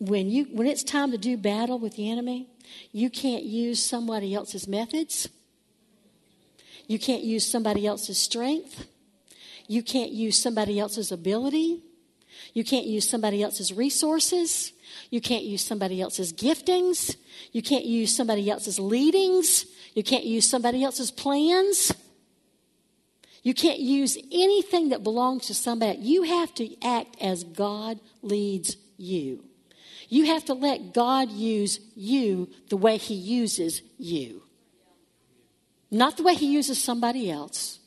when, 0.00 0.30
you, 0.30 0.44
when 0.44 0.66
it's 0.66 0.82
time 0.82 1.12
to 1.12 1.18
do 1.18 1.36
battle 1.36 1.78
with 1.78 1.96
the 1.96 2.10
enemy, 2.10 2.48
you 2.90 3.10
can't 3.10 3.44
use 3.44 3.82
somebody 3.82 4.34
else's 4.34 4.66
methods. 4.66 5.28
You 6.86 6.98
can't 6.98 7.22
use 7.22 7.48
somebody 7.48 7.86
else's 7.86 8.18
strength. 8.18 8.86
You 9.68 9.82
can't 9.82 10.10
use 10.10 10.42
somebody 10.42 10.80
else's 10.80 11.12
ability. 11.12 11.82
You 12.54 12.64
can't 12.64 12.86
use 12.86 13.08
somebody 13.08 13.42
else's 13.42 13.72
resources. 13.72 14.72
You 15.10 15.20
can't 15.20 15.44
use 15.44 15.64
somebody 15.64 16.00
else's 16.00 16.32
giftings. 16.32 17.16
You 17.52 17.62
can't 17.62 17.84
use 17.84 18.16
somebody 18.16 18.50
else's 18.50 18.80
leadings. 18.80 19.66
You 19.94 20.02
can't 20.02 20.24
use 20.24 20.48
somebody 20.48 20.82
else's 20.82 21.10
plans. 21.10 21.92
You 23.42 23.52
can't 23.52 23.80
use 23.80 24.16
anything 24.32 24.88
that 24.88 25.04
belongs 25.04 25.46
to 25.48 25.54
somebody. 25.54 25.98
You 25.98 26.22
have 26.22 26.54
to 26.54 26.74
act 26.82 27.16
as 27.20 27.44
God 27.44 28.00
leads 28.22 28.76
you. 28.96 29.44
You 30.10 30.26
have 30.26 30.44
to 30.46 30.54
let 30.54 30.92
God 30.92 31.30
use 31.30 31.78
you 31.94 32.50
the 32.68 32.76
way 32.76 32.98
He 32.98 33.14
uses 33.14 33.80
you, 33.96 34.42
not 35.90 36.16
the 36.16 36.24
way 36.24 36.34
He 36.34 36.52
uses 36.52 36.82
somebody 36.82 37.30
else. 37.30 37.78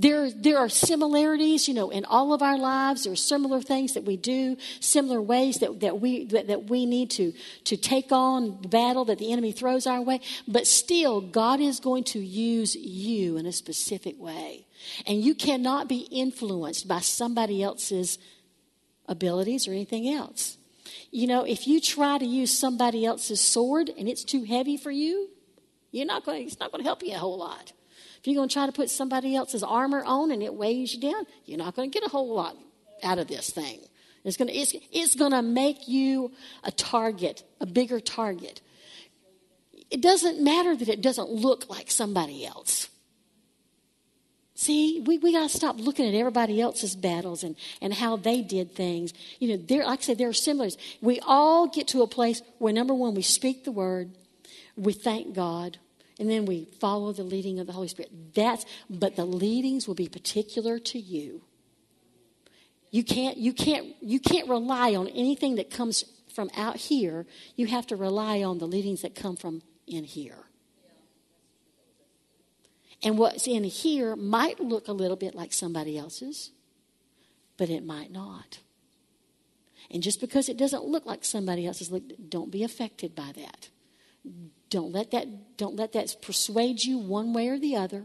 There, 0.00 0.30
there 0.30 0.58
are 0.58 0.68
similarities, 0.68 1.66
you 1.66 1.74
know, 1.74 1.90
in 1.90 2.04
all 2.04 2.32
of 2.32 2.40
our 2.40 2.56
lives. 2.56 3.02
There 3.02 3.12
are 3.12 3.16
similar 3.16 3.60
things 3.60 3.94
that 3.94 4.04
we 4.04 4.16
do, 4.16 4.56
similar 4.78 5.20
ways 5.20 5.56
that, 5.56 5.80
that, 5.80 6.00
we, 6.00 6.26
that, 6.26 6.46
that 6.46 6.70
we 6.70 6.86
need 6.86 7.10
to, 7.12 7.32
to 7.64 7.76
take 7.76 8.12
on 8.12 8.62
the 8.62 8.68
battle 8.68 9.06
that 9.06 9.18
the 9.18 9.32
enemy 9.32 9.50
throws 9.50 9.88
our 9.88 10.00
way. 10.00 10.20
But 10.46 10.68
still, 10.68 11.20
God 11.20 11.60
is 11.60 11.80
going 11.80 12.04
to 12.04 12.20
use 12.20 12.76
you 12.76 13.38
in 13.38 13.46
a 13.46 13.52
specific 13.52 14.20
way. 14.20 14.66
And 15.04 15.20
you 15.20 15.34
cannot 15.34 15.88
be 15.88 16.06
influenced 16.12 16.86
by 16.86 17.00
somebody 17.00 17.60
else's 17.60 18.20
abilities 19.08 19.66
or 19.66 19.72
anything 19.72 20.08
else. 20.08 20.58
You 21.10 21.26
know, 21.26 21.44
if 21.44 21.66
you 21.66 21.80
try 21.80 22.18
to 22.18 22.24
use 22.24 22.56
somebody 22.56 23.04
else's 23.04 23.40
sword 23.40 23.90
and 23.96 24.08
it's 24.08 24.24
too 24.24 24.44
heavy 24.44 24.76
for 24.76 24.90
you, 24.90 25.28
you're 25.90 26.06
not 26.06 26.24
going, 26.24 26.46
it's 26.46 26.60
not 26.60 26.70
going 26.70 26.82
to 26.82 26.88
help 26.88 27.02
you 27.02 27.14
a 27.14 27.18
whole 27.18 27.38
lot. 27.38 27.72
If 28.20 28.26
you're 28.26 28.36
going 28.36 28.48
to 28.48 28.52
try 28.52 28.66
to 28.66 28.72
put 28.72 28.90
somebody 28.90 29.36
else's 29.36 29.62
armor 29.62 30.02
on 30.04 30.30
and 30.30 30.42
it 30.42 30.54
weighs 30.54 30.94
you 30.94 31.00
down, 31.00 31.24
you're 31.44 31.58
not 31.58 31.76
going 31.76 31.90
to 31.90 31.98
get 31.98 32.06
a 32.06 32.10
whole 32.10 32.34
lot 32.34 32.56
out 33.02 33.18
of 33.18 33.28
this 33.28 33.50
thing. 33.50 33.80
It's 34.24 34.36
going 34.36 34.48
to, 34.48 34.54
it's, 34.54 34.74
it's 34.92 35.14
going 35.14 35.32
to 35.32 35.42
make 35.42 35.88
you 35.88 36.32
a 36.64 36.70
target, 36.70 37.44
a 37.60 37.66
bigger 37.66 38.00
target. 38.00 38.60
It 39.90 40.02
doesn't 40.02 40.42
matter 40.42 40.76
that 40.76 40.88
it 40.88 41.00
doesn't 41.00 41.30
look 41.30 41.70
like 41.70 41.90
somebody 41.90 42.44
else. 42.44 42.88
See, 44.58 44.98
we, 45.06 45.18
we 45.18 45.32
got 45.32 45.48
to 45.48 45.56
stop 45.56 45.78
looking 45.78 46.04
at 46.04 46.14
everybody 46.14 46.60
else's 46.60 46.96
battles 46.96 47.44
and, 47.44 47.54
and 47.80 47.94
how 47.94 48.16
they 48.16 48.42
did 48.42 48.74
things. 48.74 49.14
You 49.38 49.50
know, 49.50 49.56
there, 49.56 49.84
like 49.84 50.00
I 50.00 50.02
said, 50.02 50.18
there 50.18 50.28
are 50.28 50.32
similarities. 50.32 50.76
We 51.00 51.20
all 51.20 51.68
get 51.68 51.86
to 51.88 52.02
a 52.02 52.08
place 52.08 52.42
where, 52.58 52.72
number 52.72 52.92
one, 52.92 53.14
we 53.14 53.22
speak 53.22 53.62
the 53.62 53.70
word, 53.70 54.10
we 54.76 54.94
thank 54.94 55.32
God, 55.32 55.78
and 56.18 56.28
then 56.28 56.44
we 56.44 56.66
follow 56.80 57.12
the 57.12 57.22
leading 57.22 57.60
of 57.60 57.68
the 57.68 57.72
Holy 57.72 57.86
Spirit. 57.86 58.10
That's 58.34 58.66
but 58.90 59.14
the 59.14 59.24
leadings 59.24 59.86
will 59.86 59.94
be 59.94 60.08
particular 60.08 60.80
to 60.80 60.98
you. 60.98 61.42
You 62.90 63.04
can't 63.04 63.36
you 63.36 63.52
can't 63.52 63.94
you 64.00 64.18
can't 64.18 64.48
rely 64.48 64.96
on 64.96 65.06
anything 65.06 65.54
that 65.54 65.70
comes 65.70 66.02
from 66.34 66.50
out 66.56 66.78
here. 66.78 67.26
You 67.54 67.68
have 67.68 67.86
to 67.86 67.96
rely 67.96 68.42
on 68.42 68.58
the 68.58 68.66
leadings 68.66 69.02
that 69.02 69.14
come 69.14 69.36
from 69.36 69.62
in 69.86 70.02
here. 70.02 70.48
And 73.02 73.16
what's 73.16 73.46
in 73.46 73.64
here 73.64 74.16
might 74.16 74.60
look 74.60 74.88
a 74.88 74.92
little 74.92 75.16
bit 75.16 75.34
like 75.34 75.52
somebody 75.52 75.96
else's, 75.96 76.50
but 77.56 77.70
it 77.70 77.84
might 77.84 78.10
not. 78.10 78.58
And 79.90 80.02
just 80.02 80.20
because 80.20 80.48
it 80.48 80.56
doesn't 80.56 80.84
look 80.84 81.06
like 81.06 81.24
somebody 81.24 81.66
else's, 81.66 81.88
don't 82.28 82.50
be 82.50 82.64
affected 82.64 83.14
by 83.14 83.32
that. 83.36 83.68
Don't 84.68 84.92
let 84.92 85.12
that, 85.12 85.56
don't 85.56 85.76
let 85.76 85.92
that 85.92 86.16
persuade 86.20 86.82
you 86.82 86.98
one 86.98 87.32
way 87.32 87.48
or 87.48 87.58
the 87.58 87.76
other. 87.76 88.04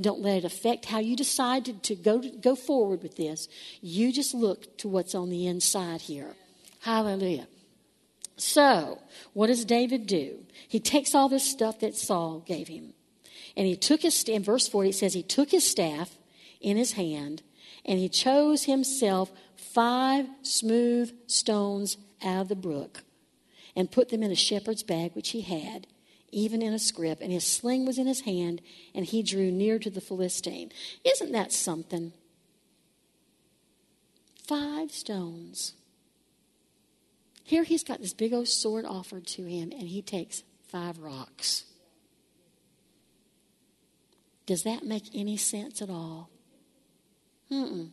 Don't 0.00 0.20
let 0.20 0.38
it 0.38 0.44
affect 0.44 0.86
how 0.86 1.00
you 1.00 1.16
decide 1.16 1.64
to, 1.64 1.72
to 1.72 1.96
go, 1.96 2.20
to, 2.20 2.30
go 2.30 2.54
forward 2.54 3.02
with 3.02 3.16
this. 3.16 3.48
You 3.80 4.12
just 4.12 4.32
look 4.32 4.78
to 4.78 4.88
what's 4.88 5.14
on 5.14 5.28
the 5.28 5.46
inside 5.46 6.02
here. 6.02 6.36
Hallelujah. 6.80 7.48
So, 8.36 9.00
what 9.32 9.48
does 9.48 9.64
David 9.64 10.06
do? 10.06 10.44
He 10.68 10.78
takes 10.78 11.14
all 11.14 11.28
this 11.28 11.42
stuff 11.42 11.80
that 11.80 11.96
Saul 11.96 12.38
gave 12.46 12.68
him. 12.68 12.94
And 13.58 13.66
he 13.66 13.76
took 13.76 14.00
his, 14.00 14.22
in 14.24 14.42
verse 14.42 14.66
40, 14.66 14.88
it 14.88 14.94
says, 14.94 15.12
he 15.12 15.22
took 15.22 15.50
his 15.50 15.68
staff 15.68 16.16
in 16.62 16.78
his 16.78 16.92
hand 16.92 17.42
and 17.84 17.98
he 17.98 18.08
chose 18.08 18.64
himself 18.64 19.30
five 19.56 20.26
smooth 20.42 21.12
stones 21.26 21.98
out 22.24 22.42
of 22.42 22.48
the 22.48 22.56
brook 22.56 23.02
and 23.76 23.90
put 23.90 24.08
them 24.08 24.22
in 24.22 24.30
a 24.30 24.36
shepherd's 24.36 24.82
bag 24.82 25.12
which 25.14 25.30
he 25.30 25.42
had 25.42 25.86
even 26.30 26.62
in 26.62 26.72
a 26.72 26.78
scrip, 26.78 27.20
and 27.20 27.32
his 27.32 27.46
sling 27.46 27.86
was 27.86 27.98
in 27.98 28.06
his 28.06 28.22
hand, 28.22 28.60
and 28.94 29.06
he 29.06 29.22
drew 29.22 29.50
near 29.50 29.78
to 29.78 29.90
the 29.90 30.00
Philistine. 30.00 30.70
Isn't 31.04 31.32
that 31.32 31.52
something? 31.52 32.12
Five 34.46 34.90
stones. 34.90 35.74
Here 37.44 37.64
he's 37.64 37.84
got 37.84 38.00
this 38.00 38.12
big 38.12 38.34
old 38.34 38.48
sword 38.48 38.84
offered 38.84 39.26
to 39.28 39.44
him, 39.44 39.72
and 39.72 39.88
he 39.88 40.02
takes 40.02 40.42
five 40.66 40.98
rocks. 40.98 41.64
Does 44.48 44.62
that 44.62 44.82
make 44.82 45.10
any 45.14 45.36
sense 45.36 45.82
at 45.82 45.90
all? 45.90 46.30
Mm-mm. 47.52 47.90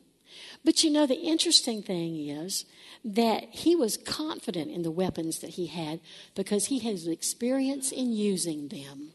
But 0.63 0.85
you 0.85 0.89
know, 0.89 1.05
the 1.05 1.15
interesting 1.15 1.83
thing 1.83 2.29
is 2.29 2.63
that 3.03 3.43
he 3.51 3.75
was 3.75 3.97
confident 3.97 4.71
in 4.71 4.81
the 4.81 4.89
weapons 4.89 5.39
that 5.39 5.49
he 5.49 5.65
had 5.65 5.99
because 6.33 6.67
he 6.67 6.79
has 6.79 7.07
experience 7.07 7.91
in 7.91 8.13
using 8.13 8.69
them. 8.69 9.09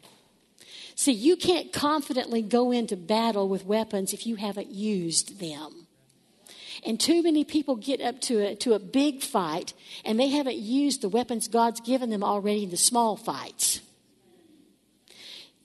See, 0.94 1.12
you 1.12 1.34
can't 1.34 1.72
confidently 1.72 2.42
go 2.42 2.72
into 2.72 2.94
battle 2.94 3.48
with 3.48 3.64
weapons 3.64 4.12
if 4.12 4.26
you 4.26 4.36
haven't 4.36 4.70
used 4.70 5.40
them. 5.40 5.86
And 6.84 7.00
too 7.00 7.22
many 7.22 7.44
people 7.44 7.76
get 7.76 8.02
up 8.02 8.20
to 8.22 8.48
a, 8.48 8.54
to 8.56 8.74
a 8.74 8.78
big 8.78 9.22
fight 9.22 9.72
and 10.04 10.20
they 10.20 10.28
haven't 10.28 10.58
used 10.58 11.00
the 11.00 11.08
weapons 11.08 11.48
God's 11.48 11.80
given 11.80 12.10
them 12.10 12.22
already 12.22 12.64
in 12.64 12.70
the 12.70 12.76
small 12.76 13.16
fights. 13.16 13.80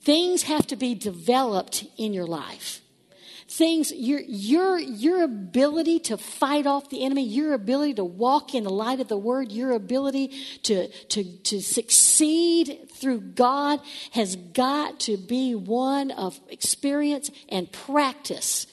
Things 0.06 0.44
have 0.44 0.68
to 0.68 0.76
be 0.76 0.94
developed 0.94 1.84
in 1.98 2.12
your 2.12 2.26
life 2.26 2.80
things, 3.48 3.92
your, 3.92 4.20
your, 4.20 4.78
your 4.78 5.22
ability 5.22 6.00
to 6.00 6.16
fight 6.16 6.66
off 6.66 6.90
the 6.90 7.04
enemy, 7.04 7.24
your 7.24 7.54
ability 7.54 7.94
to 7.94 8.04
walk 8.04 8.54
in 8.54 8.64
the 8.64 8.70
light 8.70 9.00
of 9.00 9.08
the 9.08 9.16
word, 9.16 9.52
your 9.52 9.72
ability 9.72 10.28
to, 10.64 10.88
to, 10.88 11.24
to 11.38 11.60
succeed 11.60 12.88
through 12.92 13.20
God 13.20 13.80
has 14.10 14.36
got 14.36 15.00
to 15.00 15.16
be 15.16 15.54
one 15.54 16.10
of 16.10 16.38
experience 16.48 17.30
and 17.48 17.70
practice 17.70 18.66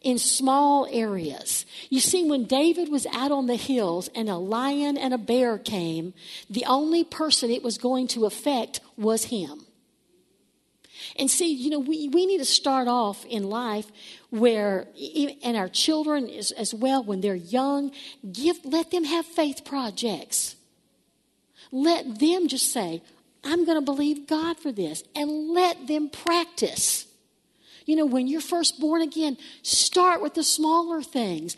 in 0.00 0.18
small 0.18 0.88
areas. 0.90 1.66
You 1.90 2.00
see, 2.00 2.28
when 2.28 2.44
David 2.46 2.88
was 2.88 3.06
out 3.12 3.30
on 3.30 3.46
the 3.46 3.56
hills 3.56 4.08
and 4.14 4.30
a 4.30 4.36
lion 4.36 4.96
and 4.96 5.12
a 5.12 5.18
bear 5.18 5.58
came, 5.58 6.14
the 6.48 6.64
only 6.64 7.04
person 7.04 7.50
it 7.50 7.62
was 7.62 7.76
going 7.76 8.08
to 8.08 8.24
affect 8.24 8.80
was 8.96 9.24
him. 9.24 9.66
And 11.18 11.30
see, 11.30 11.52
you 11.52 11.70
know, 11.70 11.78
we, 11.78 12.08
we 12.08 12.26
need 12.26 12.38
to 12.38 12.44
start 12.44 12.88
off 12.88 13.24
in 13.26 13.44
life 13.50 13.86
where, 14.30 14.86
and 15.42 15.56
our 15.56 15.68
children 15.68 16.28
as, 16.28 16.50
as 16.52 16.72
well, 16.72 17.02
when 17.02 17.20
they're 17.20 17.34
young, 17.34 17.92
give, 18.32 18.64
let 18.64 18.90
them 18.90 19.04
have 19.04 19.26
faith 19.26 19.64
projects. 19.64 20.56
Let 21.72 22.18
them 22.18 22.48
just 22.48 22.72
say, 22.72 23.02
I'm 23.44 23.64
going 23.64 23.78
to 23.78 23.84
believe 23.84 24.26
God 24.26 24.58
for 24.58 24.72
this, 24.72 25.02
and 25.14 25.50
let 25.50 25.86
them 25.86 26.10
practice. 26.10 27.06
You 27.86 27.96
know, 27.96 28.06
when 28.06 28.26
you're 28.26 28.40
first 28.40 28.78
born 28.78 29.02
again, 29.02 29.36
start 29.62 30.20
with 30.22 30.34
the 30.34 30.44
smaller 30.44 31.02
things. 31.02 31.56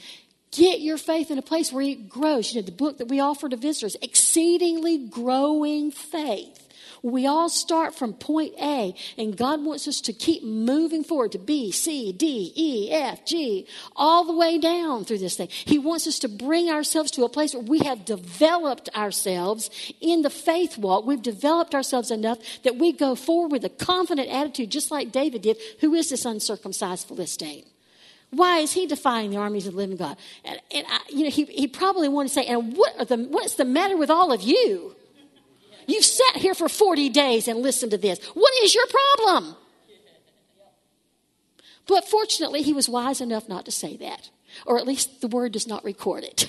Get 0.52 0.80
your 0.80 0.98
faith 0.98 1.30
in 1.30 1.38
a 1.38 1.42
place 1.42 1.72
where 1.72 1.82
it 1.82 2.08
grows. 2.08 2.52
You 2.52 2.60
know, 2.60 2.66
the 2.66 2.72
book 2.72 2.98
that 2.98 3.08
we 3.08 3.20
offer 3.20 3.48
to 3.48 3.56
visitors, 3.56 3.96
Exceedingly 4.02 4.98
Growing 5.08 5.90
Faith 5.90 6.61
We 7.02 7.26
all 7.26 7.48
start 7.48 7.96
from 7.96 8.14
point 8.14 8.54
A, 8.60 8.94
and 9.18 9.36
God 9.36 9.64
wants 9.64 9.88
us 9.88 10.00
to 10.02 10.12
keep 10.12 10.44
moving 10.44 11.02
forward 11.02 11.32
to 11.32 11.38
B, 11.38 11.72
C, 11.72 12.12
D, 12.12 12.52
E, 12.54 12.92
F, 12.92 13.24
G, 13.26 13.66
all 13.96 14.24
the 14.24 14.32
way 14.32 14.56
down 14.58 15.04
through 15.04 15.18
this 15.18 15.36
thing. 15.36 15.48
He 15.50 15.80
wants 15.80 16.06
us 16.06 16.20
to 16.20 16.28
bring 16.28 16.70
ourselves 16.70 17.10
to 17.12 17.24
a 17.24 17.28
place 17.28 17.54
where 17.54 17.64
we 17.64 17.80
have 17.80 18.04
developed 18.04 18.88
ourselves 18.94 19.68
in 20.00 20.22
the 20.22 20.30
faith 20.30 20.78
walk. 20.78 21.04
We've 21.04 21.20
developed 21.20 21.74
ourselves 21.74 22.12
enough 22.12 22.38
that 22.62 22.76
we 22.76 22.92
go 22.92 23.16
forward 23.16 23.50
with 23.50 23.64
a 23.64 23.68
confident 23.68 24.28
attitude, 24.28 24.70
just 24.70 24.92
like 24.92 25.10
David 25.10 25.42
did. 25.42 25.58
Who 25.80 25.94
is 25.94 26.10
this 26.10 26.24
uncircumcised 26.24 27.08
Philistine? 27.08 27.64
Why 28.30 28.58
is 28.58 28.72
he 28.72 28.86
defying 28.86 29.30
the 29.30 29.38
armies 29.38 29.66
of 29.66 29.72
the 29.72 29.78
living 29.78 29.96
God? 29.96 30.16
And, 30.44 30.58
and 30.70 30.86
I, 30.88 31.00
you 31.10 31.24
know, 31.24 31.30
he, 31.30 31.46
he 31.46 31.66
probably 31.66 32.08
wanted 32.08 32.28
to 32.28 32.34
say, 32.34 32.46
and 32.46 32.76
what 32.76 33.08
the, 33.08 33.16
what's 33.16 33.56
the 33.56 33.64
matter 33.64 33.96
with 33.96 34.08
all 34.08 34.32
of 34.32 34.40
you? 34.40 34.94
You've 35.86 36.04
sat 36.04 36.36
here 36.36 36.54
for 36.54 36.68
40 36.68 37.08
days 37.10 37.48
and 37.48 37.60
listened 37.60 37.92
to 37.92 37.98
this. 37.98 38.18
What 38.34 38.52
is 38.62 38.74
your 38.74 38.86
problem? 38.86 39.56
But 41.86 42.08
fortunately, 42.08 42.62
he 42.62 42.72
was 42.72 42.88
wise 42.88 43.20
enough 43.20 43.48
not 43.48 43.64
to 43.64 43.72
say 43.72 43.96
that. 43.96 44.30
Or 44.66 44.78
at 44.78 44.86
least 44.86 45.20
the 45.20 45.28
word 45.28 45.52
does 45.52 45.66
not 45.66 45.84
record 45.84 46.24
it. 46.24 46.48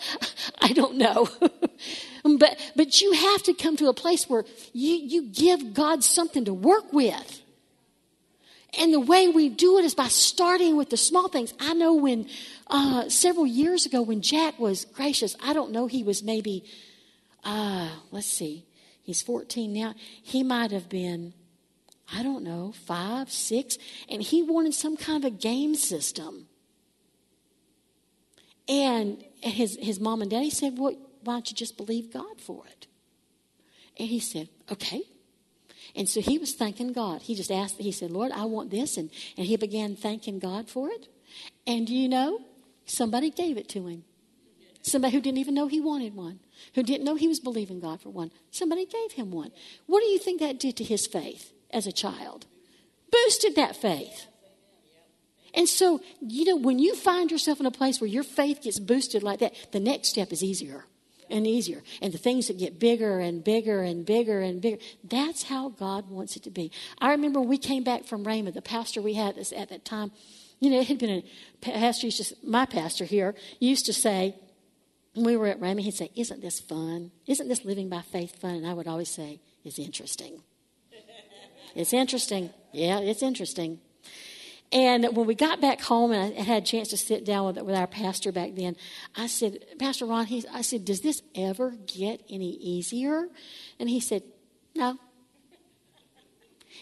I 0.60 0.72
don't 0.72 0.96
know. 0.96 1.28
but, 2.38 2.72
but 2.74 3.00
you 3.00 3.12
have 3.12 3.42
to 3.44 3.54
come 3.54 3.76
to 3.76 3.88
a 3.88 3.94
place 3.94 4.28
where 4.28 4.44
you, 4.72 4.94
you 4.94 5.22
give 5.22 5.74
God 5.74 6.04
something 6.04 6.44
to 6.44 6.54
work 6.54 6.92
with. 6.92 7.42
And 8.78 8.92
the 8.92 9.00
way 9.00 9.28
we 9.28 9.48
do 9.48 9.78
it 9.78 9.84
is 9.84 9.94
by 9.94 10.08
starting 10.08 10.76
with 10.76 10.90
the 10.90 10.96
small 10.96 11.28
things. 11.28 11.54
I 11.58 11.72
know 11.72 11.94
when 11.94 12.28
uh, 12.68 13.08
several 13.08 13.46
years 13.46 13.86
ago, 13.86 14.02
when 14.02 14.20
Jack 14.20 14.58
was 14.58 14.84
gracious, 14.84 15.36
I 15.42 15.52
don't 15.52 15.72
know, 15.72 15.86
he 15.86 16.02
was 16.02 16.22
maybe, 16.22 16.64
uh, 17.46 17.88
let's 18.10 18.26
see, 18.26 18.66
he's 19.02 19.22
14 19.22 19.72
now. 19.72 19.94
He 20.22 20.42
might 20.42 20.72
have 20.72 20.88
been, 20.88 21.32
I 22.12 22.22
don't 22.22 22.42
know, 22.42 22.72
five, 22.86 23.30
six, 23.30 23.78
and 24.10 24.20
he 24.20 24.42
wanted 24.42 24.74
some 24.74 24.96
kind 24.96 25.24
of 25.24 25.32
a 25.32 25.34
game 25.34 25.76
system. 25.76 26.48
And 28.68 29.24
his, 29.42 29.78
his 29.80 30.00
mom 30.00 30.22
and 30.22 30.30
daddy 30.30 30.50
said, 30.50 30.76
well, 30.76 30.96
why 31.22 31.34
don't 31.34 31.48
you 31.48 31.56
just 31.56 31.76
believe 31.76 32.12
God 32.12 32.40
for 32.40 32.64
it? 32.66 32.88
And 33.96 34.08
he 34.08 34.18
said, 34.18 34.48
okay. 34.70 35.02
And 35.94 36.08
so 36.08 36.20
he 36.20 36.38
was 36.38 36.52
thanking 36.52 36.92
God. 36.92 37.22
He 37.22 37.36
just 37.36 37.52
asked, 37.52 37.78
he 37.78 37.92
said, 37.92 38.10
Lord, 38.10 38.32
I 38.32 38.44
want 38.44 38.70
this. 38.70 38.96
And, 38.96 39.08
and 39.38 39.46
he 39.46 39.56
began 39.56 39.94
thanking 39.94 40.40
God 40.40 40.68
for 40.68 40.90
it. 40.90 41.08
And 41.64 41.88
you 41.88 42.08
know, 42.08 42.40
somebody 42.86 43.30
gave 43.30 43.56
it 43.56 43.68
to 43.70 43.86
him. 43.86 44.04
Somebody 44.82 45.14
who 45.14 45.20
didn't 45.20 45.38
even 45.38 45.54
know 45.54 45.68
he 45.68 45.80
wanted 45.80 46.14
one, 46.14 46.40
who 46.74 46.82
didn't 46.82 47.04
know 47.04 47.14
he 47.14 47.28
was 47.28 47.40
believing 47.40 47.80
God 47.80 48.00
for 48.00 48.10
one. 48.10 48.30
Somebody 48.50 48.86
gave 48.86 49.12
him 49.12 49.30
one. 49.30 49.50
What 49.86 50.00
do 50.00 50.06
you 50.06 50.18
think 50.18 50.40
that 50.40 50.58
did 50.58 50.76
to 50.76 50.84
his 50.84 51.06
faith 51.06 51.52
as 51.70 51.86
a 51.86 51.92
child? 51.92 52.46
Boosted 53.10 53.56
that 53.56 53.76
faith. 53.76 54.26
And 55.54 55.68
so, 55.68 56.00
you 56.20 56.44
know, 56.44 56.56
when 56.56 56.78
you 56.78 56.94
find 56.94 57.30
yourself 57.30 57.60
in 57.60 57.66
a 57.66 57.70
place 57.70 58.00
where 58.00 58.10
your 58.10 58.22
faith 58.22 58.62
gets 58.62 58.78
boosted 58.78 59.22
like 59.22 59.38
that, 59.38 59.54
the 59.72 59.80
next 59.80 60.08
step 60.08 60.32
is 60.32 60.44
easier 60.44 60.84
and 61.30 61.46
easier. 61.46 61.82
And 62.02 62.12
the 62.12 62.18
things 62.18 62.48
that 62.48 62.58
get 62.58 62.78
bigger 62.78 63.18
and 63.18 63.42
bigger 63.42 63.82
and 63.82 64.04
bigger 64.04 64.40
and 64.40 64.60
bigger. 64.60 64.76
That's 65.02 65.44
how 65.44 65.70
God 65.70 66.10
wants 66.10 66.36
it 66.36 66.42
to 66.44 66.50
be. 66.50 66.70
I 66.98 67.12
remember 67.12 67.40
we 67.40 67.58
came 67.58 67.84
back 67.84 68.04
from 68.04 68.24
Rhema, 68.24 68.52
the 68.52 68.62
pastor 68.62 69.00
we 69.00 69.14
had 69.14 69.38
at 69.38 69.70
that 69.70 69.84
time, 69.84 70.12
you 70.60 70.70
know, 70.70 70.80
it 70.80 70.88
had 70.88 70.98
been 70.98 71.10
a 71.10 71.24
pastor, 71.60 72.06
used 72.06 72.28
to, 72.28 72.36
my 72.46 72.66
pastor 72.66 73.04
here 73.04 73.34
used 73.58 73.86
to 73.86 73.92
say, 73.92 74.34
when 75.16 75.24
we 75.24 75.36
were 75.36 75.46
at 75.46 75.60
Rhema, 75.60 75.80
he'd 75.80 75.94
say, 75.94 76.10
Isn't 76.14 76.42
this 76.42 76.60
fun? 76.60 77.10
Isn't 77.26 77.48
this 77.48 77.64
living 77.64 77.88
by 77.88 78.02
faith 78.02 78.38
fun? 78.40 78.54
And 78.54 78.66
I 78.66 78.74
would 78.74 78.86
always 78.86 79.10
say, 79.10 79.40
It's 79.64 79.78
interesting. 79.78 80.42
it's 81.74 81.92
interesting. 81.92 82.50
Yeah, 82.72 83.00
it's 83.00 83.22
interesting. 83.22 83.80
And 84.72 85.16
when 85.16 85.26
we 85.26 85.34
got 85.34 85.60
back 85.60 85.80
home 85.80 86.12
and 86.12 86.36
I 86.36 86.42
had 86.42 86.64
a 86.64 86.66
chance 86.66 86.88
to 86.88 86.96
sit 86.96 87.24
down 87.24 87.46
with, 87.46 87.64
with 87.64 87.74
our 87.76 87.86
pastor 87.86 88.32
back 88.32 88.54
then, 88.54 88.76
I 89.14 89.26
said, 89.28 89.58
Pastor 89.78 90.06
Ron, 90.06 90.26
he, 90.26 90.44
I 90.52 90.62
said, 90.62 90.84
does 90.84 91.00
this 91.00 91.22
ever 91.34 91.70
get 91.86 92.20
any 92.28 92.50
easier? 92.50 93.28
And 93.78 93.88
he 93.88 94.00
said, 94.00 94.22
no. 94.74 94.98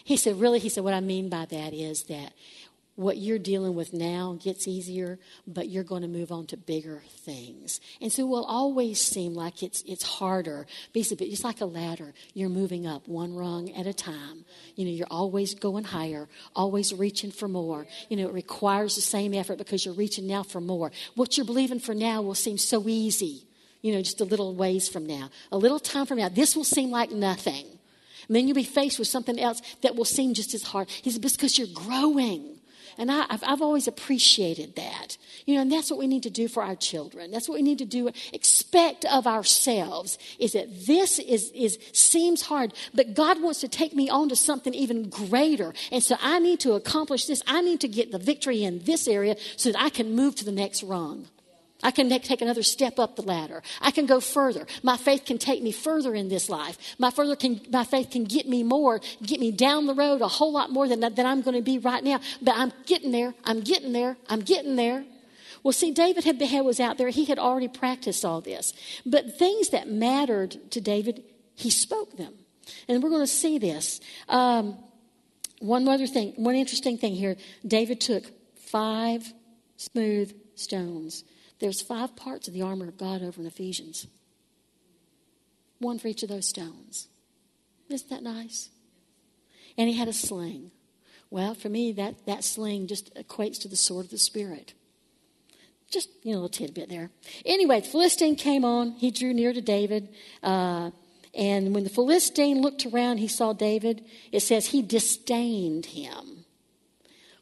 He 0.03 0.17
said, 0.17 0.39
really? 0.39 0.59
He 0.59 0.69
said, 0.69 0.83
what 0.83 0.93
I 0.93 0.99
mean 0.99 1.29
by 1.29 1.45
that 1.45 1.73
is 1.73 2.03
that 2.03 2.33
what 2.95 3.17
you're 3.17 3.39
dealing 3.39 3.75
with 3.75 3.93
now 3.93 4.37
gets 4.41 4.67
easier, 4.67 5.19
but 5.45 5.67
you're 5.67 5.83
going 5.83 6.01
to 6.01 6.07
move 6.07 6.31
on 6.31 6.45
to 6.47 6.57
bigger 6.57 7.03
things. 7.09 7.81
And 7.99 8.11
so 8.11 8.23
it 8.23 8.29
will 8.29 8.45
always 8.45 9.01
seem 9.01 9.33
like 9.33 9.61
it's, 9.61 9.83
it's 9.85 10.03
harder. 10.03 10.65
Basically, 10.93 11.27
it's 11.27 11.43
like 11.43 11.59
a 11.59 11.65
ladder. 11.65 12.13
You're 12.33 12.49
moving 12.49 12.87
up 12.87 13.07
one 13.07 13.35
rung 13.35 13.69
at 13.71 13.85
a 13.85 13.93
time. 13.93 14.45
You 14.75 14.85
know, 14.85 14.91
you're 14.91 15.07
always 15.11 15.55
going 15.55 15.83
higher, 15.83 16.29
always 16.55 16.93
reaching 16.93 17.31
for 17.31 17.49
more. 17.49 17.85
You 18.09 18.15
know, 18.15 18.27
it 18.27 18.33
requires 18.33 18.95
the 18.95 19.01
same 19.01 19.33
effort 19.33 19.57
because 19.57 19.85
you're 19.85 19.93
reaching 19.93 20.25
now 20.25 20.43
for 20.43 20.61
more. 20.61 20.91
What 21.15 21.35
you're 21.35 21.45
believing 21.45 21.79
for 21.79 21.93
now 21.93 22.21
will 22.21 22.35
seem 22.35 22.57
so 22.57 22.87
easy, 22.87 23.43
you 23.81 23.93
know, 23.93 24.01
just 24.01 24.21
a 24.21 24.25
little 24.25 24.55
ways 24.55 24.87
from 24.87 25.05
now. 25.05 25.29
A 25.51 25.57
little 25.57 25.79
time 25.79 26.05
from 26.05 26.19
now, 26.19 26.29
this 26.29 26.55
will 26.55 26.63
seem 26.63 26.91
like 26.91 27.11
nothing. 27.11 27.65
And 28.27 28.35
then 28.35 28.47
you'll 28.47 28.55
be 28.55 28.63
faced 28.63 28.99
with 28.99 29.09
something 29.09 29.39
else 29.39 29.61
that 29.81 29.95
will 29.95 30.05
seem 30.05 30.33
just 30.33 30.53
as 30.53 30.63
hard. 30.63 30.89
Said, 31.03 31.21
because 31.21 31.57
you're 31.57 31.67
growing. 31.73 32.54
And 32.97 33.11
I, 33.11 33.25
have 33.29 33.43
I've 33.45 33.61
always 33.61 33.87
appreciated 33.87 34.75
that. 34.75 35.17
You 35.45 35.55
know, 35.55 35.61
and 35.61 35.71
that's 35.71 35.89
what 35.89 35.99
we 35.99 36.07
need 36.07 36.23
to 36.23 36.29
do 36.29 36.47
for 36.47 36.63
our 36.63 36.75
children. 36.75 37.31
That's 37.31 37.47
what 37.47 37.55
we 37.55 37.61
need 37.61 37.79
to 37.79 37.85
do. 37.85 38.09
Expect 38.33 39.05
of 39.05 39.27
ourselves 39.27 40.17
is 40.39 40.53
that 40.53 40.85
this 40.85 41.19
is, 41.19 41.51
is 41.53 41.77
seems 41.93 42.43
hard, 42.43 42.73
but 42.93 43.13
God 43.13 43.41
wants 43.41 43.59
to 43.61 43.67
take 43.67 43.93
me 43.93 44.09
on 44.09 44.29
to 44.29 44.35
something 44.35 44.73
even 44.73 45.09
greater. 45.09 45.73
And 45.91 46.03
so 46.03 46.15
I 46.21 46.39
need 46.39 46.59
to 46.61 46.73
accomplish 46.73 47.25
this. 47.25 47.43
I 47.47 47.61
need 47.61 47.81
to 47.81 47.87
get 47.87 48.11
the 48.11 48.19
victory 48.19 48.63
in 48.63 48.83
this 48.83 49.07
area 49.07 49.35
so 49.55 49.71
that 49.71 49.81
I 49.81 49.89
can 49.89 50.15
move 50.15 50.35
to 50.35 50.45
the 50.45 50.51
next 50.51 50.83
rung. 50.83 51.27
I 51.83 51.91
can 51.91 52.09
take 52.09 52.41
another 52.41 52.63
step 52.63 52.99
up 52.99 53.15
the 53.15 53.21
ladder. 53.21 53.61
I 53.81 53.91
can 53.91 54.05
go 54.05 54.19
further. 54.19 54.65
My 54.81 54.97
faith 54.97 55.25
can 55.25 55.37
take 55.37 55.61
me 55.61 55.71
further 55.71 56.15
in 56.15 56.29
this 56.29 56.49
life. 56.49 56.77
My, 56.97 57.11
further 57.11 57.35
can, 57.35 57.61
my 57.69 57.83
faith 57.83 58.11
can 58.11 58.23
get 58.23 58.47
me 58.47 58.63
more, 58.63 59.01
get 59.21 59.39
me 59.39 59.51
down 59.51 59.85
the 59.85 59.93
road 59.93 60.21
a 60.21 60.27
whole 60.27 60.53
lot 60.53 60.71
more 60.71 60.87
than, 60.87 61.01
than 61.01 61.25
I'm 61.25 61.41
going 61.41 61.55
to 61.55 61.61
be 61.61 61.77
right 61.77 62.03
now. 62.03 62.21
But 62.41 62.55
I'm 62.57 62.71
getting 62.85 63.11
there. 63.11 63.33
I'm 63.43 63.61
getting 63.61 63.91
there. 63.91 64.17
I'm 64.29 64.41
getting 64.41 64.75
there. 64.75 65.03
Well, 65.63 65.73
see, 65.73 65.91
David 65.91 66.23
had, 66.23 66.39
was 66.63 66.79
out 66.79 66.97
there. 66.97 67.09
He 67.09 67.25
had 67.25 67.39
already 67.39 67.67
practiced 67.67 68.23
all 68.23 68.39
this. 68.39 68.73
But 69.05 69.37
things 69.37 69.69
that 69.69 69.89
mattered 69.89 70.71
to 70.71 70.81
David, 70.81 71.23
he 71.55 71.69
spoke 71.69 72.17
them. 72.17 72.33
And 72.87 73.03
we're 73.03 73.09
going 73.09 73.21
to 73.21 73.27
see 73.27 73.57
this. 73.57 73.99
Um, 74.29 74.77
one 75.59 75.87
other 75.87 76.07
thing, 76.07 76.33
one 76.37 76.55
interesting 76.55 76.97
thing 76.97 77.15
here 77.15 77.35
David 77.65 77.99
took 77.99 78.23
five 78.55 79.33
smooth 79.77 80.33
stones 80.55 81.23
there's 81.59 81.81
five 81.81 82.15
parts 82.15 82.47
of 82.47 82.53
the 82.53 82.61
armor 82.61 82.87
of 82.87 82.97
God 82.97 83.23
over 83.23 83.39
in 83.41 83.47
Ephesians. 83.47 84.07
One 85.79 85.99
for 85.99 86.07
each 86.07 86.23
of 86.23 86.29
those 86.29 86.47
stones. 86.47 87.07
Isn't 87.89 88.09
that 88.09 88.23
nice? 88.23 88.69
And 89.77 89.89
he 89.89 89.95
had 89.95 90.07
a 90.07 90.13
sling. 90.13 90.71
Well, 91.29 91.53
for 91.53 91.69
me, 91.69 91.91
that, 91.93 92.25
that 92.25 92.43
sling 92.43 92.87
just 92.87 93.13
equates 93.15 93.59
to 93.61 93.67
the 93.67 93.75
sword 93.75 94.05
of 94.05 94.11
the 94.11 94.17
Spirit. 94.17 94.73
Just, 95.89 96.09
you 96.23 96.31
know, 96.31 96.39
a 96.39 96.41
little 96.41 96.49
tidbit 96.49 96.89
there. 96.89 97.11
Anyway, 97.45 97.81
the 97.81 97.87
Philistine 97.87 98.35
came 98.35 98.65
on. 98.65 98.91
He 98.93 99.11
drew 99.11 99.33
near 99.33 99.53
to 99.53 99.61
David. 99.61 100.09
Uh, 100.41 100.91
and 101.33 101.75
when 101.75 101.83
the 101.83 101.89
Philistine 101.89 102.61
looked 102.61 102.85
around, 102.85 103.17
he 103.17 103.27
saw 103.27 103.53
David. 103.53 104.05
It 104.31 104.39
says 104.39 104.67
he 104.67 104.81
disdained 104.81 105.87
him. 105.87 106.45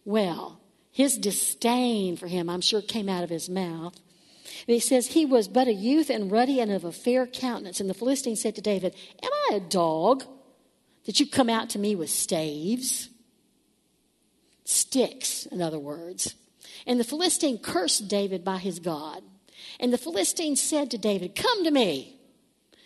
Well, 0.05 0.59
his 0.91 1.17
disdain 1.17 2.17
for 2.17 2.27
him, 2.27 2.49
I'm 2.49 2.61
sure, 2.61 2.81
came 2.81 3.09
out 3.09 3.23
of 3.23 3.29
his 3.29 3.49
mouth. 3.49 3.99
And 4.67 4.73
he 4.73 4.79
says, 4.79 5.07
He 5.07 5.25
was 5.25 5.47
but 5.47 5.67
a 5.67 5.73
youth 5.73 6.09
and 6.09 6.31
ruddy 6.31 6.59
and 6.59 6.71
of 6.71 6.83
a 6.83 6.91
fair 6.91 7.27
countenance. 7.27 7.79
And 7.79 7.89
the 7.89 7.93
Philistine 7.93 8.35
said 8.35 8.55
to 8.55 8.61
David, 8.61 8.95
Am 9.21 9.31
I 9.49 9.55
a 9.55 9.59
dog 9.59 10.23
that 11.05 11.19
you 11.19 11.27
come 11.27 11.49
out 11.49 11.69
to 11.71 11.79
me 11.79 11.95
with 11.95 12.09
staves? 12.09 13.09
Sticks, 14.63 15.45
in 15.47 15.61
other 15.61 15.79
words. 15.79 16.35
And 16.87 16.99
the 16.99 17.03
Philistine 17.03 17.57
cursed 17.57 18.07
David 18.07 18.43
by 18.43 18.57
his 18.57 18.79
God. 18.79 19.21
And 19.79 19.91
the 19.91 19.97
Philistine 19.97 20.55
said 20.55 20.91
to 20.91 20.97
David, 20.97 21.35
Come 21.35 21.63
to 21.65 21.71
me 21.71 22.19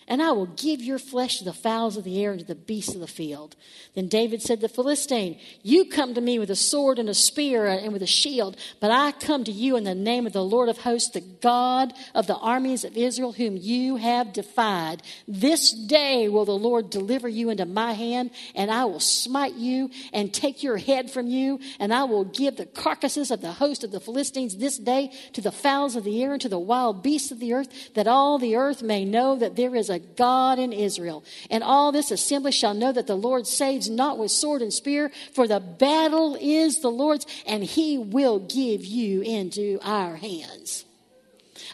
and 0.07 0.21
I 0.21 0.31
will 0.31 0.45
give 0.45 0.81
your 0.81 0.99
flesh 0.99 1.39
to 1.39 1.43
the 1.43 1.53
fowls 1.53 1.97
of 1.97 2.05
the 2.05 2.23
air 2.23 2.31
and 2.31 2.39
to 2.39 2.45
the 2.45 2.55
beasts 2.55 2.95
of 2.95 3.01
the 3.01 3.07
field. 3.07 3.55
Then 3.93 4.07
David 4.07 4.41
said 4.41 4.61
to 4.61 4.67
the 4.67 4.73
Philistine, 4.73 5.37
You 5.63 5.85
come 5.85 6.13
to 6.13 6.21
me 6.21 6.39
with 6.39 6.49
a 6.49 6.55
sword 6.55 6.97
and 6.97 7.09
a 7.09 7.13
spear 7.13 7.65
and 7.65 7.91
with 7.91 8.01
a 8.01 8.07
shield, 8.07 8.55
but 8.79 8.89
I 8.89 9.11
come 9.11 9.43
to 9.43 9.51
you 9.51 9.75
in 9.75 9.83
the 9.83 9.95
name 9.95 10.25
of 10.25 10.31
the 10.31 10.43
Lord 10.43 10.69
of 10.69 10.77
hosts, 10.77 11.11
the 11.11 11.19
God 11.19 11.93
of 12.15 12.25
the 12.25 12.37
armies 12.37 12.85
of 12.85 12.95
Israel, 12.95 13.33
whom 13.33 13.57
you 13.57 13.97
have 13.97 14.31
defied. 14.31 15.01
This 15.27 15.71
day 15.71 16.29
will 16.29 16.45
the 16.45 16.51
Lord 16.51 16.89
deliver 16.89 17.27
you 17.27 17.49
into 17.49 17.65
my 17.65 17.91
hand, 17.91 18.31
and 18.55 18.71
I 18.71 18.85
will 18.85 19.01
smite 19.01 19.55
you 19.55 19.89
and 20.13 20.33
take 20.33 20.63
your 20.63 20.77
head 20.77 21.11
from 21.11 21.27
you, 21.27 21.59
and 21.79 21.93
I 21.93 22.05
will 22.05 22.23
give 22.23 22.55
the 22.55 22.65
carcasses 22.65 23.29
of 23.29 23.41
the 23.41 23.51
host 23.51 23.83
of 23.83 23.91
the 23.91 23.99
Philistines 23.99 24.55
this 24.55 24.77
day 24.77 25.11
to 25.33 25.41
the 25.41 25.51
fowls 25.51 25.97
of 25.97 26.05
the 26.05 26.23
air 26.23 26.31
and 26.31 26.41
to 26.41 26.49
the 26.49 26.57
wild 26.57 27.03
beasts 27.03 27.31
of 27.31 27.39
the 27.39 27.53
earth, 27.53 27.93
that 27.95 28.07
all 28.07 28.39
the 28.39 28.55
earth 28.55 28.81
may 28.81 29.03
know 29.03 29.35
that 29.35 29.57
there 29.57 29.75
is 29.75 29.89
a 29.89 29.96
God 29.99 30.59
in 30.59 30.73
Israel. 30.73 31.23
And 31.49 31.63
all 31.63 31.91
this 31.91 32.11
assembly 32.11 32.51
shall 32.51 32.73
know 32.73 32.91
that 32.91 33.07
the 33.07 33.15
Lord 33.15 33.47
saves 33.47 33.89
not 33.89 34.17
with 34.17 34.31
sword 34.31 34.61
and 34.61 34.73
spear, 34.73 35.11
for 35.33 35.47
the 35.47 35.59
battle 35.59 36.37
is 36.39 36.79
the 36.81 36.91
Lord's, 36.91 37.25
and 37.45 37.63
he 37.63 37.97
will 37.97 38.39
give 38.39 38.85
you 38.85 39.21
into 39.21 39.79
our 39.81 40.15
hands. 40.15 40.85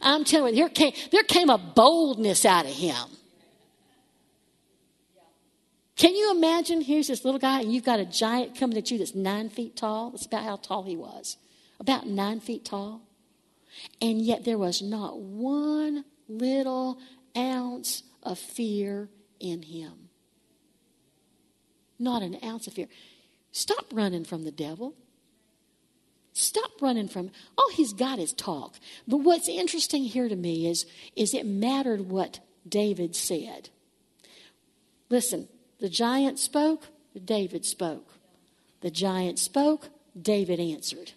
I'm 0.02 0.24
telling 0.24 0.56
you, 0.56 0.62
there 0.62 0.70
came, 0.70 0.94
there 1.12 1.24
came 1.24 1.50
a 1.50 1.58
boldness 1.58 2.46
out 2.46 2.66
of 2.66 2.72
him. 2.72 2.96
Can 5.96 6.16
you 6.16 6.32
imagine? 6.32 6.82
Here's 6.82 7.08
this 7.08 7.24
little 7.24 7.40
guy, 7.40 7.62
and 7.62 7.74
you've 7.74 7.86
got 7.86 8.00
a 8.00 8.06
giant 8.06 8.58
coming 8.58 8.78
at 8.78 8.90
you 8.90 8.98
that's 8.98 9.16
nine 9.16 9.50
feet 9.50 9.76
tall. 9.76 10.10
That's 10.10 10.26
about 10.26 10.44
how 10.44 10.56
tall 10.58 10.84
he 10.84 10.98
was. 10.98 11.38
About 11.80 12.08
nine 12.08 12.40
feet 12.40 12.66
tall. 12.66 13.02
And 14.02 14.22
yet 14.22 14.44
there 14.44 14.58
was 14.58 14.82
not 14.82 15.20
one 15.20 16.06
little 16.28 17.00
ounce 17.38 18.04
of 18.24 18.40
fear 18.40 19.10
in 19.40 19.62
him. 19.62 20.10
Not 22.00 22.22
an 22.22 22.38
ounce 22.44 22.68
of 22.68 22.74
fear. 22.74 22.88
Stop 23.52 23.86
running 23.94 24.26
from 24.26 24.44
the 24.44 24.52
devil. 24.52 24.96
Stop 26.34 26.82
running 26.82 27.08
from 27.08 27.30
all 27.58 27.70
he's 27.72 27.94
got 27.94 28.18
is 28.18 28.34
talk. 28.34 28.76
But 29.08 29.18
what's 29.18 29.48
interesting 29.48 30.04
here 30.04 30.28
to 30.28 30.36
me 30.36 30.68
is, 30.68 30.86
is 31.16 31.34
it 31.34 31.46
mattered 31.46 32.10
what 32.10 32.40
David 32.68 33.16
said. 33.16 33.70
Listen, 35.10 35.48
the 35.80 35.90
giant 35.90 36.40
spoke, 36.40 36.88
David 37.24 37.66
spoke. 37.66 38.10
The 38.82 38.90
giant 38.90 39.38
spoke, 39.38 39.90
David 40.20 40.60
answered. 40.60 41.12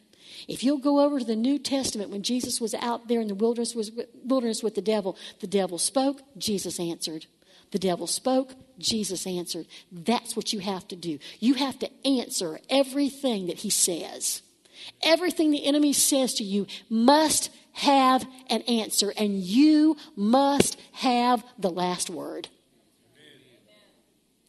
If 0.49 0.63
you'll 0.63 0.79
go 0.79 1.01
over 1.01 1.19
to 1.19 1.25
the 1.25 1.37
New 1.37 1.59
Testament, 1.59 2.11
when 2.11 2.23
Jesus 2.23 2.61
was 2.61 2.75
out 2.75 3.09
there 3.09 3.21
in 3.21 3.29
the 3.29 3.35
wilderness, 3.35 3.75
was, 3.75 3.91
wilderness 4.25 4.63
with 4.63 4.75
the 4.75 4.83
devil, 4.83 5.17
the 5.41 5.47
devil 5.47 5.79
spoke, 5.79 6.23
Jesus 6.39 6.79
answered. 6.79 7.27
The 7.73 7.79
devil 7.81 8.07
spoke, 8.07 8.55
Jesus 8.79 9.27
answered. 9.27 9.67
That's 9.91 10.37
what 10.37 10.53
you 10.53 10.61
have 10.61 10.87
to 10.89 10.97
do. 10.97 11.19
You 11.41 11.55
have 11.55 11.79
to 11.81 11.91
answer 12.07 12.61
everything 12.71 13.49
that 13.49 13.59
he 13.59 13.71
says. 13.71 14.43
Everything 15.03 15.51
the 15.51 15.67
enemy 15.67 15.93
says 15.93 16.35
to 16.35 16.45
you 16.45 16.67
must 16.89 17.51
have 17.73 18.27
an 18.49 18.63
answer, 18.63 19.13
and 19.17 19.41
you 19.41 19.97
must 20.15 20.79
have 20.93 21.45
the 21.59 21.71
last 21.71 22.09
word. 22.09 22.49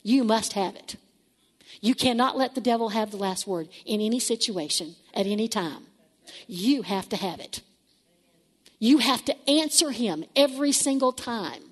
You 0.03 0.23
must 0.23 0.53
have 0.53 0.75
it. 0.75 0.95
You 1.87 1.95
cannot 1.95 2.37
let 2.37 2.53
the 2.53 2.59
devil 2.59 2.89
have 2.89 3.11
the 3.11 3.17
last 3.17 3.47
word 3.47 3.69
in 3.85 4.01
any 4.01 4.19
situation 4.19 4.97
at 5.13 5.25
any 5.25 5.47
time. 5.47 5.83
You 6.45 6.81
have 6.81 7.07
to 7.07 7.15
have 7.15 7.39
it. 7.39 7.61
You 8.77 8.97
have 8.97 9.23
to 9.23 9.49
answer 9.49 9.91
him 9.91 10.25
every 10.35 10.73
single 10.73 11.13
time. 11.13 11.63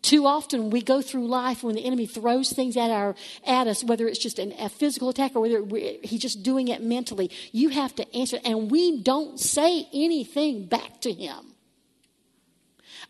Too 0.00 0.24
often 0.26 0.70
we 0.70 0.80
go 0.80 1.02
through 1.02 1.26
life 1.26 1.62
when 1.62 1.74
the 1.74 1.84
enemy 1.84 2.06
throws 2.06 2.50
things 2.50 2.78
at 2.78 2.90
our 2.90 3.14
at 3.46 3.66
us, 3.66 3.84
whether 3.84 4.08
it's 4.08 4.18
just 4.18 4.38
an, 4.38 4.54
a 4.58 4.70
physical 4.70 5.10
attack 5.10 5.36
or 5.36 5.42
whether 5.42 5.62
he's 6.02 6.22
just 6.22 6.42
doing 6.42 6.68
it 6.68 6.80
mentally. 6.80 7.30
You 7.52 7.68
have 7.68 7.94
to 7.96 8.16
answer, 8.16 8.38
and 8.42 8.70
we 8.70 9.02
don't 9.02 9.38
say 9.38 9.86
anything 9.92 10.64
back 10.64 11.02
to 11.02 11.12
him. 11.12 11.47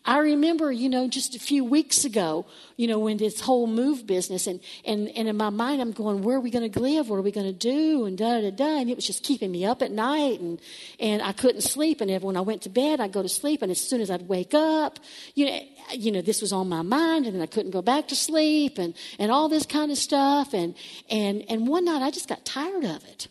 I 0.05 0.19
remember, 0.19 0.71
you 0.71 0.87
know, 0.87 1.09
just 1.09 1.35
a 1.35 1.39
few 1.39 1.63
weeks 1.65 2.05
ago, 2.05 2.45
you 2.77 2.87
know, 2.87 2.99
when 2.99 3.17
this 3.17 3.41
whole 3.41 3.67
move 3.67 4.07
business, 4.07 4.47
and, 4.47 4.61
and, 4.85 5.09
and 5.09 5.27
in 5.27 5.35
my 5.35 5.49
mind, 5.49 5.81
I'm 5.81 5.91
going, 5.91 6.21
where 6.21 6.37
are 6.37 6.39
we 6.39 6.49
going 6.51 6.71
to 6.71 6.79
live? 6.79 7.09
What 7.09 7.17
are 7.17 7.21
we 7.21 7.31
going 7.31 7.45
to 7.45 7.53
do? 7.53 8.05
And 8.05 8.17
da 8.17 8.39
da 8.39 8.49
da. 8.49 8.79
And 8.79 8.89
it 8.89 8.95
was 8.95 9.05
just 9.05 9.23
keeping 9.23 9.51
me 9.51 9.65
up 9.65 9.81
at 9.81 9.91
night, 9.91 10.39
and, 10.39 10.59
and 10.99 11.21
I 11.21 11.33
couldn't 11.33 11.61
sleep. 11.61 11.99
And 11.99 12.23
when 12.23 12.37
I 12.37 12.41
went 12.41 12.61
to 12.61 12.69
bed, 12.69 13.01
I'd 13.01 13.11
go 13.11 13.21
to 13.21 13.29
sleep, 13.29 13.61
and 13.61 13.71
as 13.71 13.81
soon 13.81 13.99
as 13.99 14.09
I'd 14.09 14.27
wake 14.29 14.53
up, 14.53 14.99
you 15.35 15.45
know, 15.47 15.59
you 15.91 16.11
know, 16.11 16.21
this 16.21 16.41
was 16.41 16.53
on 16.53 16.69
my 16.69 16.81
mind, 16.81 17.25
and 17.25 17.35
then 17.35 17.41
I 17.41 17.47
couldn't 17.47 17.71
go 17.71 17.81
back 17.81 18.07
to 18.07 18.15
sleep, 18.15 18.77
and, 18.77 18.93
and 19.19 19.31
all 19.31 19.49
this 19.49 19.65
kind 19.65 19.91
of 19.91 19.97
stuff. 19.97 20.53
And, 20.53 20.75
and, 21.09 21.43
and 21.49 21.67
one 21.67 21.85
night, 21.85 22.01
I 22.01 22.09
just 22.09 22.29
got 22.29 22.45
tired 22.45 22.85
of 22.85 23.03
it. 23.03 23.27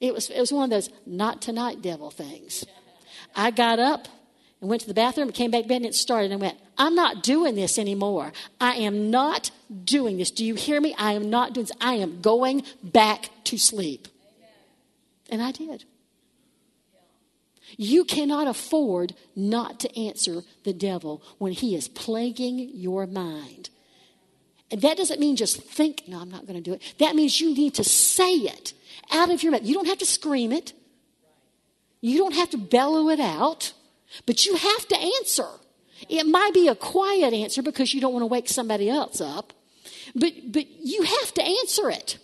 It 0.00 0.12
was, 0.12 0.30
it 0.30 0.40
was 0.40 0.52
one 0.52 0.64
of 0.64 0.70
those 0.70 0.90
not 1.06 1.40
tonight 1.40 1.80
devil 1.80 2.10
things. 2.10 2.64
I 3.36 3.50
got 3.50 3.78
up 3.78 4.08
and 4.60 4.68
went 4.68 4.82
to 4.82 4.88
the 4.88 4.94
bathroom 4.94 5.30
came 5.30 5.50
back 5.50 5.66
bed 5.66 5.76
and 5.76 5.86
it 5.86 5.94
started 5.94 6.32
and 6.32 6.40
went, 6.40 6.58
I'm 6.76 6.94
not 6.94 7.22
doing 7.22 7.54
this 7.54 7.78
anymore. 7.78 8.32
I 8.60 8.74
am 8.74 9.10
not 9.10 9.50
doing 9.84 10.16
this. 10.16 10.30
Do 10.30 10.44
you 10.44 10.54
hear 10.54 10.80
me? 10.80 10.94
I 10.98 11.12
am 11.12 11.30
not 11.30 11.52
doing 11.52 11.66
this. 11.66 11.76
I 11.80 11.94
am 11.94 12.20
going 12.20 12.64
back 12.82 13.30
to 13.44 13.58
sleep. 13.58 14.08
And 15.30 15.42
I 15.42 15.52
did. 15.52 15.84
You 17.76 18.04
cannot 18.04 18.48
afford 18.48 19.14
not 19.36 19.78
to 19.80 20.00
answer 20.00 20.42
the 20.64 20.72
devil 20.72 21.22
when 21.38 21.52
he 21.52 21.74
is 21.74 21.86
plaguing 21.86 22.70
your 22.74 23.06
mind. 23.06 23.70
And 24.70 24.82
that 24.82 24.96
doesn't 24.96 25.20
mean 25.20 25.36
just 25.36 25.62
think, 25.62 26.04
no, 26.06 26.20
I'm 26.20 26.30
not 26.30 26.46
going 26.46 26.62
to 26.62 26.62
do 26.62 26.74
it. 26.74 26.82
That 26.98 27.14
means 27.14 27.40
you 27.40 27.54
need 27.54 27.74
to 27.74 27.84
say 27.84 28.32
it 28.32 28.72
out 29.12 29.30
of 29.30 29.42
your 29.42 29.52
mouth. 29.52 29.64
You 29.64 29.74
don't 29.74 29.86
have 29.86 29.98
to 29.98 30.06
scream 30.06 30.52
it, 30.52 30.72
you 32.00 32.18
don't 32.18 32.34
have 32.34 32.50
to 32.50 32.58
bellow 32.58 33.08
it 33.10 33.20
out. 33.20 33.72
But 34.26 34.46
you 34.46 34.56
have 34.56 34.88
to 34.88 34.96
answer. 34.96 35.48
It 36.08 36.26
might 36.26 36.54
be 36.54 36.68
a 36.68 36.74
quiet 36.74 37.34
answer 37.34 37.62
because 37.62 37.92
you 37.92 38.00
don't 38.00 38.12
want 38.12 38.22
to 38.22 38.26
wake 38.26 38.48
somebody 38.48 38.88
else 38.88 39.20
up, 39.20 39.52
but, 40.14 40.32
but 40.50 40.66
you 40.80 41.02
have 41.02 41.34
to 41.34 41.42
answer 41.42 41.90
it. 41.90 42.18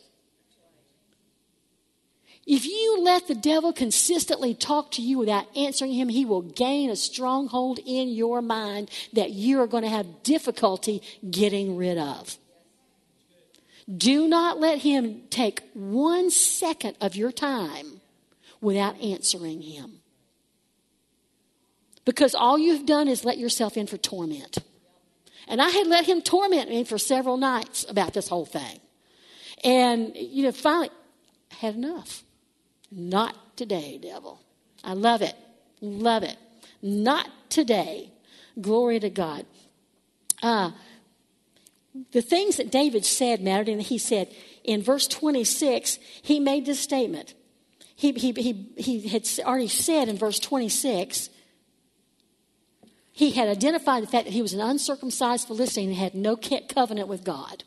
If 2.46 2.66
you 2.66 2.98
let 3.00 3.26
the 3.26 3.34
devil 3.34 3.72
consistently 3.72 4.54
talk 4.54 4.90
to 4.92 5.02
you 5.02 5.18
without 5.18 5.46
answering 5.56 5.92
him, 5.92 6.10
he 6.10 6.26
will 6.26 6.42
gain 6.42 6.90
a 6.90 6.96
stronghold 6.96 7.80
in 7.84 8.08
your 8.08 8.42
mind 8.42 8.90
that 9.14 9.30
you 9.30 9.60
are 9.60 9.66
going 9.66 9.82
to 9.82 9.88
have 9.88 10.22
difficulty 10.22 11.02
getting 11.28 11.76
rid 11.76 11.96
of. 11.96 12.36
Do 13.94 14.28
not 14.28 14.60
let 14.60 14.78
him 14.78 15.22
take 15.30 15.62
one 15.72 16.30
second 16.30 16.96
of 17.00 17.16
your 17.16 17.32
time 17.32 18.00
without 18.60 19.00
answering 19.00 19.62
him. 19.62 20.00
Because 22.04 22.34
all 22.34 22.58
you've 22.58 22.86
done 22.86 23.08
is 23.08 23.24
let 23.24 23.38
yourself 23.38 23.76
in 23.76 23.86
for 23.86 23.96
torment. 23.96 24.58
And 25.48 25.60
I 25.60 25.70
had 25.70 25.86
let 25.86 26.06
him 26.06 26.22
torment 26.22 26.70
me 26.70 26.84
for 26.84 26.98
several 26.98 27.36
nights 27.36 27.84
about 27.88 28.14
this 28.14 28.28
whole 28.28 28.46
thing. 28.46 28.80
And, 29.62 30.14
you 30.16 30.44
know, 30.44 30.52
finally, 30.52 30.90
I 31.52 31.54
had 31.54 31.74
enough. 31.74 32.22
Not 32.90 33.56
today, 33.56 33.98
devil. 34.00 34.40
I 34.82 34.92
love 34.94 35.22
it. 35.22 35.34
Love 35.80 36.22
it. 36.22 36.36
Not 36.82 37.28
today. 37.48 38.12
Glory 38.60 39.00
to 39.00 39.10
God. 39.10 39.46
Uh, 40.42 40.72
the 42.12 42.22
things 42.22 42.56
that 42.56 42.70
David 42.70 43.04
said 43.04 43.40
mattered, 43.40 43.68
and 43.68 43.80
he 43.80 43.98
said 43.98 44.28
in 44.62 44.82
verse 44.82 45.06
26, 45.06 45.98
he 46.22 46.40
made 46.40 46.66
this 46.66 46.80
statement. 46.80 47.34
He, 47.96 48.12
he, 48.12 48.32
he, 48.32 48.68
he 48.76 49.08
had 49.08 49.26
already 49.40 49.68
said 49.68 50.08
in 50.08 50.18
verse 50.18 50.38
26, 50.38 51.30
he 53.16 53.30
had 53.30 53.46
identified 53.46 54.02
the 54.02 54.08
fact 54.08 54.24
that 54.24 54.34
he 54.34 54.42
was 54.42 54.54
an 54.54 54.60
uncircumcised 54.60 55.46
Philistine 55.46 55.90
and 55.90 55.96
had 55.96 56.16
no 56.16 56.36
covenant 56.36 57.06
with 57.06 57.22
God. 57.22 57.62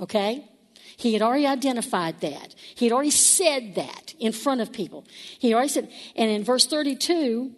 Okay? 0.00 0.48
He 0.96 1.12
had 1.12 1.22
already 1.22 1.46
identified 1.46 2.20
that. 2.22 2.56
He 2.74 2.86
had 2.86 2.92
already 2.92 3.12
said 3.12 3.76
that 3.76 4.14
in 4.18 4.32
front 4.32 4.60
of 4.60 4.72
people. 4.72 5.06
He 5.38 5.54
already 5.54 5.68
said, 5.68 5.92
and 6.16 6.28
in 6.28 6.42
verse 6.42 6.66
32, 6.66 7.52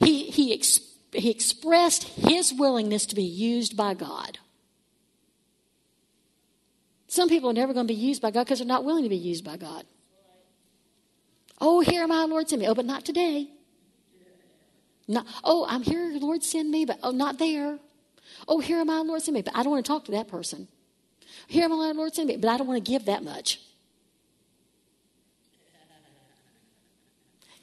he, 0.00 0.30
he, 0.30 0.54
ex, 0.54 0.80
he 1.12 1.30
expressed 1.30 2.04
his 2.04 2.54
willingness 2.54 3.04
to 3.04 3.14
be 3.14 3.22
used 3.22 3.76
by 3.76 3.92
God. 3.92 4.38
Some 7.08 7.28
people 7.28 7.50
are 7.50 7.52
never 7.52 7.74
going 7.74 7.86
to 7.86 7.92
be 7.92 8.00
used 8.00 8.22
by 8.22 8.30
God 8.30 8.44
because 8.44 8.60
they're 8.60 8.66
not 8.66 8.82
willing 8.82 9.02
to 9.02 9.10
be 9.10 9.16
used 9.16 9.44
by 9.44 9.58
God. 9.58 9.84
Oh, 11.60 11.80
here 11.80 12.02
am 12.02 12.12
I, 12.12 12.24
Lord, 12.24 12.48
send 12.48 12.62
me. 12.62 12.68
Oh, 12.68 12.74
but 12.74 12.86
not 12.86 13.04
today. 13.04 13.50
Not, 15.08 15.26
oh, 15.44 15.66
I'm 15.68 15.82
here, 15.82 16.10
Lord, 16.20 16.42
send 16.42 16.70
me, 16.70 16.84
but 16.84 16.98
oh, 17.02 17.12
not 17.12 17.38
there. 17.38 17.78
Oh, 18.48 18.60
here 18.60 18.78
am 18.78 18.90
I, 18.90 19.00
Lord, 19.00 19.22
send 19.22 19.34
me, 19.34 19.42
but 19.42 19.56
I 19.56 19.62
don't 19.62 19.72
want 19.72 19.84
to 19.84 19.90
talk 19.90 20.04
to 20.06 20.12
that 20.12 20.28
person. 20.28 20.68
Here 21.46 21.64
am 21.64 21.72
I, 21.72 21.92
Lord, 21.92 22.14
send 22.14 22.28
me, 22.28 22.36
but 22.36 22.48
I 22.48 22.56
don't 22.56 22.66
want 22.66 22.84
to 22.84 22.90
give 22.90 23.04
that 23.04 23.22
much. 23.22 23.60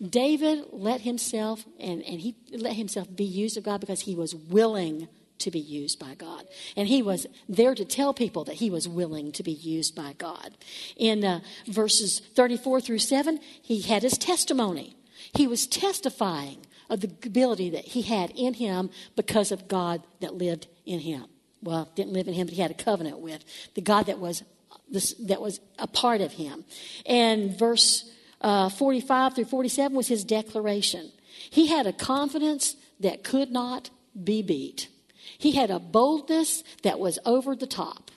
David 0.02 0.66
let 0.72 1.02
himself, 1.02 1.66
and, 1.80 2.02
and 2.04 2.20
he 2.20 2.36
let 2.52 2.74
himself 2.74 3.14
be 3.14 3.24
used 3.24 3.58
of 3.58 3.64
God 3.64 3.80
because 3.80 4.02
he 4.02 4.16
was 4.16 4.36
willing 4.36 5.08
to 5.40 5.52
be 5.52 5.60
used 5.60 6.00
by 6.00 6.16
God. 6.16 6.46
And 6.76 6.88
he 6.88 7.02
was 7.02 7.26
there 7.48 7.76
to 7.76 7.86
tell 7.86 8.14
people 8.14 8.44
that 8.46 8.56
he 8.56 8.70
was 8.70 8.88
willing 8.88 9.32
to 9.34 9.44
be 9.44 9.52
used 9.52 9.96
by 9.96 10.14
God. 10.18 10.58
In 10.96 11.24
uh, 11.24 11.40
verses 11.68 12.20
34 12.36 12.82
through 12.82 13.00
7, 13.00 13.40
he 13.62 13.82
had 13.82 14.04
his 14.04 14.18
testimony. 14.18 14.96
He 15.34 15.48
was 15.48 15.68
testifying 15.68 16.66
of 16.94 17.02
the 17.02 17.12
ability 17.28 17.72
that 17.72 17.84
he 17.84 18.04
had 18.04 18.32
in 18.36 18.54
him 18.54 18.90
because 19.16 19.52
of 19.52 19.68
God 19.68 20.04
that 20.22 20.36
lived 20.36 20.68
in 20.86 21.00
him. 21.00 21.26
Well, 21.62 21.90
didn't 21.96 22.14
live 22.14 22.28
in 22.28 22.34
him, 22.34 22.48
but 22.48 22.54
he 22.54 22.62
had 22.62 22.72
a 22.72 22.76
covenant 22.76 23.20
with 23.20 23.44
the 23.74 23.82
God 23.82 24.06
that 24.08 24.20
was 24.20 24.44
this, 24.90 25.14
that 25.16 25.42
was 25.42 25.60
a 25.80 25.88
part 25.88 26.22
of 26.22 26.34
him. 26.34 26.66
And 27.06 27.58
verse 27.58 28.12
uh, 28.42 28.70
45 28.70 29.36
through 29.36 29.46
47 29.46 29.96
was 29.96 30.08
his 30.08 30.24
declaration. 30.24 31.12
He 31.50 31.68
had 31.68 31.88
a 31.88 31.94
confidence 31.94 32.76
that 33.00 33.24
could 33.24 33.52
not 33.52 33.90
be 34.22 34.42
beat. 34.42 34.90
He 35.38 35.54
had 35.54 35.72
a 35.72 35.80
boldness 35.80 36.64
that 36.84 37.00
was 37.00 37.18
over 37.26 37.56
the 37.56 37.68
top. 37.68 38.12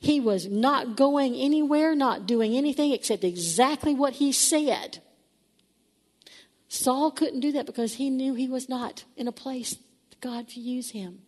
He 0.00 0.20
was 0.20 0.46
not 0.46 0.96
going 0.96 1.34
anywhere, 1.34 1.94
not 1.94 2.26
doing 2.26 2.54
anything 2.56 2.92
except 2.92 3.24
exactly 3.24 3.94
what 3.94 4.14
he 4.14 4.32
said. 4.32 4.98
Saul 6.68 7.10
couldn't 7.10 7.40
do 7.40 7.52
that 7.52 7.66
because 7.66 7.94
he 7.94 8.10
knew 8.10 8.34
he 8.34 8.48
was 8.48 8.68
not 8.68 9.04
in 9.16 9.26
a 9.26 9.32
place 9.32 9.76
God 10.20 10.46
could 10.46 10.56
use 10.56 10.90
him. 10.90 11.20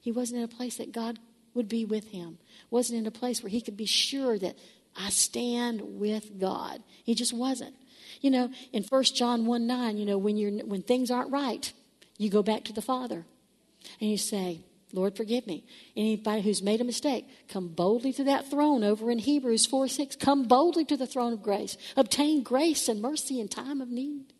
He 0.00 0.12
wasn't 0.12 0.38
in 0.38 0.44
a 0.44 0.48
place 0.48 0.76
that 0.76 0.92
God 0.92 1.18
would 1.54 1.68
be 1.68 1.84
with 1.84 2.08
him. 2.08 2.38
Wasn't 2.70 2.98
in 2.98 3.06
a 3.06 3.10
place 3.10 3.42
where 3.42 3.50
he 3.50 3.60
could 3.60 3.76
be 3.76 3.86
sure 3.86 4.38
that 4.38 4.56
I 4.94 5.10
stand 5.10 5.82
with 5.82 6.38
God. 6.38 6.82
He 7.04 7.14
just 7.14 7.32
wasn't. 7.32 7.74
You 8.20 8.30
know, 8.30 8.50
in 8.72 8.84
1 8.84 9.02
John 9.04 9.46
1 9.46 9.66
9, 9.66 9.98
you 9.98 10.06
know, 10.06 10.18
when, 10.18 10.36
you're, 10.36 10.52
when 10.64 10.82
things 10.82 11.10
aren't 11.10 11.32
right, 11.32 11.72
you 12.18 12.30
go 12.30 12.42
back 12.42 12.64
to 12.64 12.72
the 12.72 12.82
Father 12.82 13.26
and 14.00 14.10
you 14.10 14.16
say, 14.16 14.60
Lord, 14.92 15.16
forgive 15.16 15.46
me. 15.46 15.64
Anybody 15.96 16.42
who's 16.42 16.62
made 16.62 16.80
a 16.80 16.84
mistake, 16.84 17.26
come 17.48 17.68
boldly 17.68 18.12
to 18.14 18.24
that 18.24 18.48
throne 18.48 18.84
over 18.84 19.10
in 19.10 19.18
Hebrews 19.18 19.66
4 19.66 19.88
6. 19.88 20.16
Come 20.16 20.44
boldly 20.44 20.84
to 20.86 20.96
the 20.96 21.06
throne 21.06 21.32
of 21.32 21.42
grace. 21.42 21.76
Obtain 21.96 22.42
grace 22.42 22.88
and 22.88 23.02
mercy 23.02 23.40
in 23.40 23.48
time 23.48 23.80
of 23.80 23.90
need. 23.90 24.32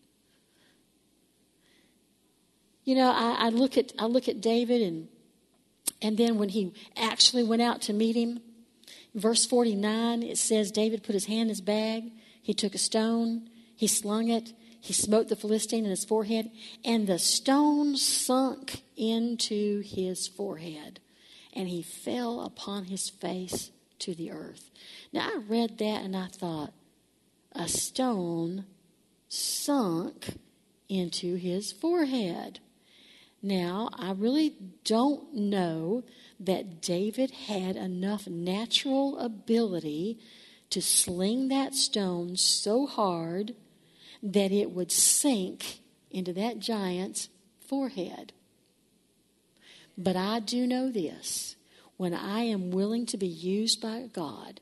You 2.86 2.94
know, 2.94 3.10
I, 3.10 3.46
I 3.46 3.48
look 3.50 3.76
at 3.76 3.92
I 3.98 4.06
look 4.06 4.28
at 4.28 4.40
David 4.40 4.80
and 4.80 5.08
and 6.00 6.16
then 6.16 6.38
when 6.38 6.50
he 6.50 6.72
actually 6.96 7.42
went 7.42 7.60
out 7.60 7.82
to 7.82 7.92
meet 7.92 8.16
him, 8.16 8.40
verse 9.14 9.44
49, 9.44 10.22
it 10.22 10.38
says 10.38 10.70
David 10.70 11.02
put 11.02 11.14
his 11.14 11.24
hand 11.26 11.42
in 11.42 11.48
his 11.48 11.60
bag, 11.60 12.12
he 12.40 12.54
took 12.54 12.74
a 12.74 12.78
stone, 12.78 13.48
he 13.74 13.86
slung 13.86 14.28
it, 14.28 14.52
he 14.80 14.92
smote 14.92 15.28
the 15.28 15.36
Philistine 15.36 15.84
in 15.84 15.90
his 15.90 16.04
forehead, 16.04 16.50
and 16.84 17.06
the 17.06 17.18
stone 17.18 17.96
sunk 17.96 18.82
into 18.96 19.80
his 19.80 20.28
forehead, 20.28 21.00
and 21.52 21.68
he 21.68 21.82
fell 21.82 22.42
upon 22.42 22.84
his 22.84 23.08
face 23.08 23.72
to 24.00 24.14
the 24.14 24.30
earth. 24.30 24.70
Now, 25.12 25.28
I 25.28 25.40
read 25.48 25.78
that 25.78 26.04
and 26.04 26.16
I 26.16 26.26
thought, 26.26 26.72
a 27.52 27.66
stone 27.68 28.66
sunk 29.28 30.36
into 30.88 31.34
his 31.34 31.72
forehead. 31.72 32.60
Now, 33.46 33.90
I 33.92 34.10
really 34.10 34.56
don't 34.82 35.32
know 35.32 36.02
that 36.40 36.82
David 36.82 37.30
had 37.30 37.76
enough 37.76 38.26
natural 38.26 39.16
ability 39.20 40.18
to 40.70 40.82
sling 40.82 41.46
that 41.46 41.72
stone 41.72 42.34
so 42.34 42.86
hard 42.86 43.54
that 44.20 44.50
it 44.50 44.72
would 44.72 44.90
sink 44.90 45.78
into 46.10 46.32
that 46.32 46.58
giant's 46.58 47.28
forehead. 47.68 48.32
But 49.96 50.16
I 50.16 50.40
do 50.40 50.66
know 50.66 50.90
this 50.90 51.54
when 51.96 52.12
I 52.12 52.40
am 52.40 52.70
willing 52.70 53.06
to 53.06 53.16
be 53.16 53.26
used 53.26 53.80
by 53.80 54.08
God, 54.12 54.60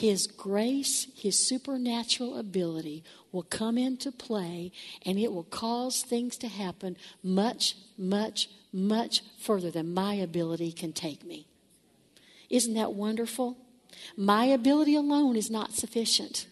His 0.00 0.26
grace, 0.26 1.08
His 1.16 1.38
supernatural 1.38 2.38
ability 2.38 3.02
will 3.32 3.42
come 3.42 3.76
into 3.76 4.12
play 4.12 4.72
and 5.04 5.18
it 5.18 5.32
will 5.32 5.44
cause 5.44 6.02
things 6.02 6.36
to 6.38 6.48
happen 6.48 6.96
much, 7.22 7.76
much, 7.98 8.48
much 8.72 9.22
further 9.38 9.70
than 9.70 9.94
my 9.94 10.14
ability 10.14 10.72
can 10.72 10.92
take 10.92 11.24
me. 11.24 11.46
Isn't 12.50 12.74
that 12.74 12.92
wonderful? 12.92 13.56
My 14.16 14.44
ability 14.44 14.94
alone 14.94 15.36
is 15.36 15.50
not 15.50 15.72
sufficient. 15.72 16.46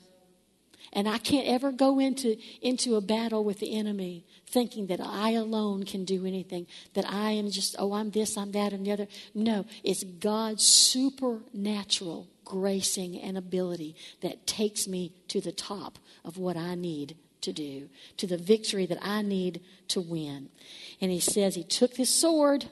And 0.92 1.08
I 1.08 1.18
can't 1.18 1.46
ever 1.46 1.72
go 1.72 1.98
into, 1.98 2.36
into 2.62 2.96
a 2.96 3.00
battle 3.00 3.44
with 3.44 3.58
the 3.58 3.76
enemy 3.76 4.24
thinking 4.54 4.86
that 4.86 5.00
I 5.00 5.32
alone 5.32 5.82
can 5.82 6.04
do 6.04 6.24
anything, 6.24 6.68
that 6.94 7.04
I 7.06 7.32
am 7.32 7.50
just, 7.50 7.74
oh, 7.76 7.92
I'm 7.92 8.10
this, 8.10 8.38
I'm 8.38 8.52
that, 8.52 8.72
and 8.72 8.86
the 8.86 8.92
other. 8.92 9.08
No, 9.34 9.66
it's 9.82 10.04
God's 10.04 10.62
supernatural 10.62 12.28
gracing 12.44 13.20
and 13.20 13.36
ability 13.36 13.96
that 14.20 14.46
takes 14.46 14.86
me 14.86 15.12
to 15.28 15.40
the 15.40 15.50
top 15.50 15.98
of 16.24 16.38
what 16.38 16.56
I 16.56 16.76
need 16.76 17.16
to 17.40 17.52
do, 17.52 17.88
to 18.16 18.28
the 18.28 18.38
victory 18.38 18.86
that 18.86 18.98
I 19.02 19.22
need 19.22 19.60
to 19.88 20.00
win. 20.00 20.50
And 21.00 21.10
he 21.10 21.20
says 21.20 21.56
he 21.56 21.64
took 21.64 21.96
this 21.96 22.10
sword 22.10 22.66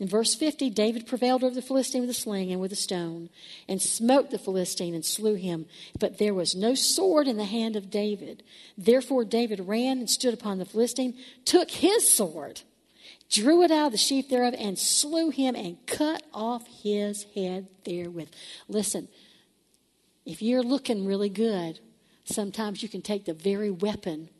in 0.00 0.08
verse 0.08 0.34
50, 0.34 0.70
David 0.70 1.06
prevailed 1.06 1.44
over 1.44 1.54
the 1.54 1.60
Philistine 1.60 2.00
with 2.00 2.08
a 2.08 2.14
sling 2.14 2.50
and 2.50 2.58
with 2.58 2.72
a 2.72 2.76
stone, 2.76 3.28
and 3.68 3.82
smote 3.82 4.30
the 4.30 4.38
Philistine 4.38 4.94
and 4.94 5.04
slew 5.04 5.34
him. 5.34 5.66
But 5.98 6.16
there 6.16 6.32
was 6.32 6.54
no 6.54 6.74
sword 6.74 7.28
in 7.28 7.36
the 7.36 7.44
hand 7.44 7.76
of 7.76 7.90
David. 7.90 8.42
Therefore, 8.78 9.26
David 9.26 9.60
ran 9.68 9.98
and 9.98 10.08
stood 10.08 10.32
upon 10.32 10.56
the 10.56 10.64
Philistine, 10.64 11.18
took 11.44 11.70
his 11.70 12.10
sword, 12.10 12.62
drew 13.28 13.62
it 13.62 13.70
out 13.70 13.86
of 13.88 13.92
the 13.92 13.98
sheath 13.98 14.30
thereof, 14.30 14.54
and 14.56 14.78
slew 14.78 15.28
him 15.28 15.54
and 15.54 15.76
cut 15.86 16.22
off 16.32 16.66
his 16.82 17.26
head 17.34 17.68
therewith. 17.84 18.30
Listen, 18.68 19.06
if 20.24 20.40
you're 20.40 20.62
looking 20.62 21.04
really 21.04 21.28
good, 21.28 21.78
sometimes 22.24 22.82
you 22.82 22.88
can 22.88 23.02
take 23.02 23.26
the 23.26 23.34
very 23.34 23.70
weapon 23.70 24.30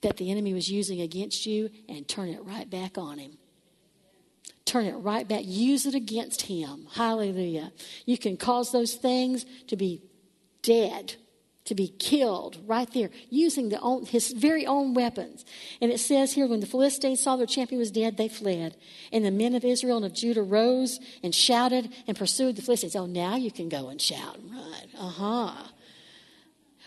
that 0.00 0.16
the 0.16 0.30
enemy 0.30 0.54
was 0.54 0.70
using 0.70 1.02
against 1.02 1.44
you 1.44 1.68
and 1.86 2.08
turn 2.08 2.30
it 2.30 2.42
right 2.42 2.70
back 2.70 2.96
on 2.96 3.18
him 3.18 3.36
turn 4.64 4.86
it 4.86 4.94
right 4.94 5.26
back. 5.28 5.42
Use 5.44 5.86
it 5.86 5.94
against 5.94 6.42
him. 6.42 6.86
Hallelujah. 6.92 7.72
You 8.06 8.18
can 8.18 8.36
cause 8.36 8.72
those 8.72 8.94
things 8.94 9.44
to 9.68 9.76
be 9.76 10.02
dead, 10.62 11.16
to 11.64 11.74
be 11.74 11.88
killed 11.88 12.58
right 12.66 12.90
there, 12.92 13.10
using 13.28 13.68
the 13.68 13.80
own, 13.80 14.06
his 14.06 14.32
very 14.32 14.66
own 14.66 14.94
weapons. 14.94 15.44
And 15.80 15.90
it 15.90 15.98
says 15.98 16.32
here, 16.32 16.46
when 16.46 16.60
the 16.60 16.66
Philistines 16.66 17.22
saw 17.22 17.36
their 17.36 17.46
champion 17.46 17.78
was 17.78 17.90
dead, 17.90 18.16
they 18.16 18.28
fled. 18.28 18.76
And 19.12 19.24
the 19.24 19.30
men 19.30 19.54
of 19.54 19.64
Israel 19.64 19.98
and 19.98 20.06
of 20.06 20.14
Judah 20.14 20.42
rose 20.42 21.00
and 21.22 21.34
shouted 21.34 21.92
and 22.06 22.16
pursued 22.16 22.56
the 22.56 22.62
Philistines. 22.62 22.96
Oh, 22.96 23.06
now 23.06 23.36
you 23.36 23.50
can 23.50 23.68
go 23.68 23.88
and 23.88 24.00
shout 24.00 24.38
and 24.38 24.50
run. 24.50 24.88
Uh 24.98 25.08
huh. 25.08 25.68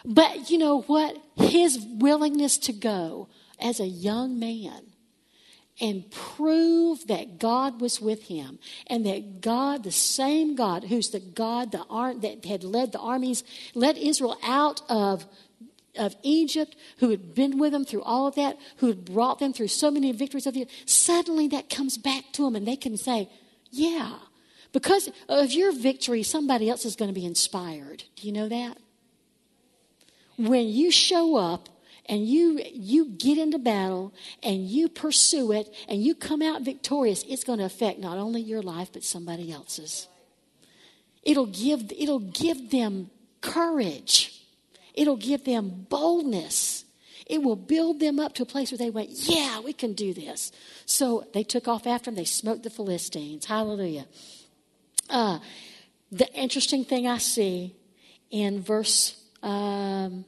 But 0.04 0.50
you 0.50 0.58
know 0.58 0.82
what? 0.82 1.18
His 1.36 1.86
willingness 1.98 2.58
to 2.60 2.74
go 2.74 3.28
as 3.60 3.80
a 3.80 3.88
young 3.88 4.40
man 4.40 4.95
and 5.82 6.10
prove 6.10 7.08
that 7.08 7.38
God 7.38 7.82
was 7.82 8.00
with 8.00 8.24
him 8.24 8.60
and 8.88 9.06
that 9.06 9.42
God, 9.42 9.84
the 9.84 9.92
same 9.92 10.56
God, 10.56 10.86
who's 10.86 11.10
the 11.10 11.20
God 11.20 11.72
the 11.72 11.86
that 12.22 12.46
had 12.46 12.64
led 12.64 12.92
the 12.92 13.00
armies, 13.00 13.44
led 13.74 13.98
Israel 13.98 14.38
out 14.42 14.82
of, 14.88 15.26
of 15.98 16.16
Egypt, 16.24 16.76
who 17.00 17.10
had 17.10 17.36
been 17.36 17.58
with 17.58 17.74
them 17.74 17.84
through 17.84 18.04
all 18.04 18.28
of 18.28 18.36
that, 18.36 18.58
who 18.78 18.88
had 18.88 19.04
brought 19.04 19.40
them 19.40 19.52
through 19.52 19.68
so 19.68 19.92
many 19.92 20.12
victories 20.14 20.48
of 20.48 20.54
the 20.54 20.66
suddenly 20.86 21.48
that 21.50 21.70
comes 21.70 21.98
back 21.98 22.24
to 22.34 22.44
them 22.44 22.56
and 22.56 22.66
they 22.66 22.78
can 22.78 22.96
say, 22.96 23.30
Yeah, 23.70 24.20
because 24.72 25.10
of 25.28 25.52
your 25.52 25.74
victory, 25.74 26.24
somebody 26.24 26.70
else 26.70 26.86
is 26.86 26.96
going 26.96 27.10
to 27.10 27.20
be 27.20 27.26
inspired. 27.26 28.04
Do 28.16 28.28
you 28.28 28.34
know 28.34 28.48
that? 28.48 28.78
When 30.38 30.68
you 30.68 30.92
show 30.92 31.36
up 31.36 31.70
and 32.08 32.28
you 32.28 32.62
you 32.72 33.10
get 33.10 33.38
into 33.38 33.58
battle 33.58 34.14
and 34.44 34.68
you 34.68 34.88
pursue 34.88 35.52
it 35.52 35.74
and 35.88 36.04
you 36.04 36.16
come 36.16 36.42
out 36.42 36.62
victorious 36.62 37.24
it's 37.28 37.44
going 37.44 37.60
to 37.60 37.66
affect 37.66 38.00
not 38.00 38.18
only 38.18 38.42
your 38.42 38.62
life 38.62 38.90
but 38.94 39.04
somebody 39.04 39.52
else's. 39.52 40.08
It'll 41.24 41.48
give 41.48 41.92
it'll 41.98 42.20
give 42.20 42.70
them 42.70 43.10
courage. 43.42 44.44
It'll 44.94 45.18
give 45.18 45.44
them 45.44 45.88
boldness. 45.90 46.86
It 47.26 47.42
will 47.42 47.56
build 47.56 48.00
them 48.00 48.20
up 48.20 48.34
to 48.36 48.44
a 48.44 48.46
place 48.46 48.72
where 48.72 48.78
they 48.78 48.90
went 48.90 49.10
yeah 49.12 49.60
we 49.60 49.74
can 49.74 49.94
do 49.94 50.14
this. 50.14 50.52
So 50.86 51.28
they 51.34 51.44
took 51.44 51.68
off 51.68 51.88
after 51.88 52.12
them 52.12 52.16
they 52.16 52.26
smoked 52.26 52.64
the 52.64 52.70
philistines. 52.70 53.46
Hallelujah. 53.46 54.06
Uh, 55.10 55.40
the 56.12 56.32
interesting 56.34 56.84
thing 56.84 57.08
i 57.08 57.18
see 57.18 57.76
in 58.32 58.62
verse 58.62 59.22
um, 59.44 60.26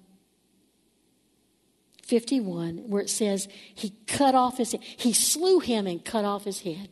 51, 2.07 2.89
where 2.89 3.01
it 3.01 3.09
says 3.09 3.47
he 3.73 3.93
cut 4.07 4.35
off 4.35 4.57
his 4.57 4.71
head, 4.71 4.81
he 4.81 5.13
slew 5.13 5.59
him 5.59 5.87
and 5.87 6.03
cut 6.03 6.25
off 6.25 6.45
his 6.45 6.61
head, 6.61 6.89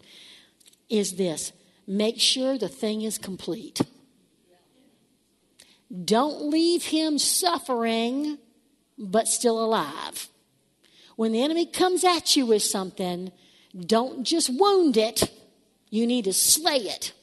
is 0.90 1.14
this 1.14 1.54
make 1.88 2.20
sure 2.20 2.58
the 2.58 2.70
thing 2.70 3.02
is 3.02 3.18
complete. 3.18 3.82
Don't 6.04 6.50
leave 6.50 6.86
him 6.86 7.18
suffering 7.18 8.40
but 8.98 9.28
still 9.28 9.64
alive. 9.64 10.30
When 11.16 11.32
the 11.32 11.44
enemy 11.44 11.66
comes 11.66 12.04
at 12.04 12.36
you 12.36 12.46
with 12.46 12.64
something, 12.64 13.32
don't 13.80 14.24
just 14.24 14.50
wound 14.50 14.98
it, 14.98 15.32
you 15.90 16.08
need 16.08 16.26
to 16.26 16.34
slay 16.34 16.78
it 16.78 17.14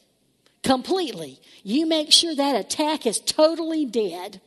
completely. 0.62 1.40
You 1.62 1.86
make 1.86 2.12
sure 2.12 2.34
that 2.34 2.56
attack 2.56 3.06
is 3.06 3.20
totally 3.20 3.84
dead 3.84 4.40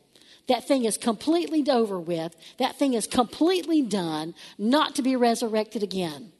that 0.48 0.66
thing 0.66 0.84
is 0.84 0.96
completely 0.96 1.64
over 1.68 1.98
with. 1.98 2.34
That 2.58 2.78
thing 2.78 2.94
is 2.94 3.06
completely 3.06 3.82
done, 3.82 4.34
not 4.58 4.94
to 4.96 5.02
be 5.02 5.16
resurrected 5.16 5.82
again. 5.82 6.32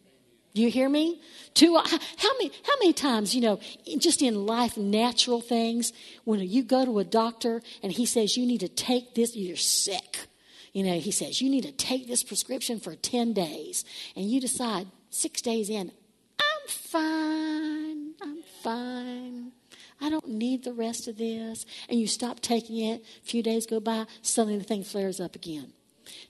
Do 0.55 0.63
you 0.63 0.71
hear 0.71 0.89
me? 0.89 1.21
Two, 1.53 1.77
how 1.77 2.33
many, 2.39 2.51
how 2.65 2.79
many 2.79 2.95
times, 2.95 3.35
you 3.35 3.43
know, 3.43 3.61
just 3.99 4.23
in 4.23 4.47
life, 4.47 4.79
natural 4.79 5.43
things, 5.43 5.93
when 6.25 6.41
you 6.41 6.63
go 6.63 6.85
to 6.85 6.99
a 6.99 7.05
doctor 7.05 7.61
and 7.83 7.93
he 7.93 8.07
says, 8.07 8.39
you 8.39 8.47
need 8.47 8.61
to 8.61 8.69
take 8.69 9.15
this, 9.15 9.37
you're 9.37 9.57
sick. 9.57 10.29
You 10.73 10.85
know, 10.85 10.99
he 10.99 11.11
says, 11.11 11.43
you 11.43 11.51
need 11.51 11.65
to 11.65 11.73
take 11.73 12.07
this 12.07 12.23
prescription 12.23 12.81
for 12.81 12.95
10 12.95 13.35
days. 13.35 13.85
And 14.15 14.31
you 14.31 14.41
decide, 14.41 14.87
six 15.11 15.43
days 15.43 15.69
in, 15.69 15.93
I'm 16.41 16.69
fine. 16.69 18.15
I'm 18.23 18.43
fine. 18.63 19.53
I 20.01 20.11
don't 20.11 20.29
need 20.29 20.65
the 20.65 20.73
rest 20.73 21.09
of 21.09 21.19
this. 21.19 21.65
And 21.89 21.99
you 21.99 22.07
stop 22.07 22.41
taking 22.41 22.79
it, 22.79 23.03
a 23.23 23.27
few 23.27 23.43
days 23.43 23.67
go 23.67 23.81
by, 23.81 24.07
suddenly 24.23 24.59
the 24.59 24.65
thing 24.65 24.85
flares 24.85 25.21
up 25.21 25.35
again. 25.35 25.73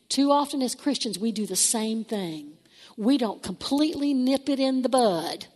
Too 0.09 0.31
often 0.31 0.63
as 0.63 0.75
Christians, 0.75 1.19
we 1.19 1.33
do 1.33 1.47
the 1.47 1.57
same 1.57 2.05
thing. 2.05 2.53
We 2.97 3.19
don't 3.19 3.43
completely 3.43 4.15
nip 4.15 4.49
it 4.49 4.59
in 4.59 4.83
the 4.83 4.89
bud, 4.89 5.47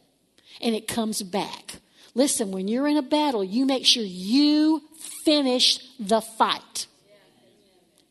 and 0.60 0.74
it 0.74 0.86
comes 0.86 1.22
back. 1.22 1.76
Listen, 2.14 2.50
when 2.50 2.68
you're 2.68 2.88
in 2.88 2.96
a 2.96 3.02
battle, 3.02 3.44
you 3.44 3.64
make 3.64 3.86
sure 3.86 4.02
you 4.02 4.82
finish 5.24 5.78
the 5.98 6.20
fight. 6.20 6.86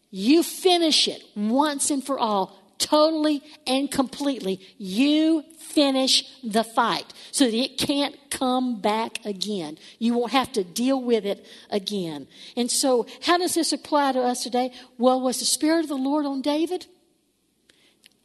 You 0.09 0.41
finish 0.41 1.07
it 1.07 1.21
once 1.35 1.91
and 1.91 2.03
for 2.03 2.17
all, 2.17 2.58
totally 2.79 3.43
and 3.67 3.91
completely. 3.91 4.59
You 4.77 5.43
finish 5.59 6.23
the 6.43 6.63
fight 6.63 7.13
so 7.31 7.45
that 7.45 7.53
it 7.53 7.77
can't 7.77 8.15
come 8.31 8.81
back 8.81 9.23
again. 9.25 9.77
You 9.99 10.15
won't 10.15 10.31
have 10.31 10.51
to 10.53 10.63
deal 10.63 11.01
with 11.01 11.25
it 11.25 11.45
again. 11.69 12.27
And 12.57 12.71
so, 12.71 13.05
how 13.21 13.37
does 13.37 13.53
this 13.53 13.71
apply 13.71 14.13
to 14.13 14.21
us 14.21 14.41
today? 14.41 14.73
Well, 14.97 15.21
was 15.21 15.39
the 15.39 15.45
Spirit 15.45 15.81
of 15.81 15.89
the 15.89 15.95
Lord 15.95 16.25
on 16.25 16.41
David? 16.41 16.87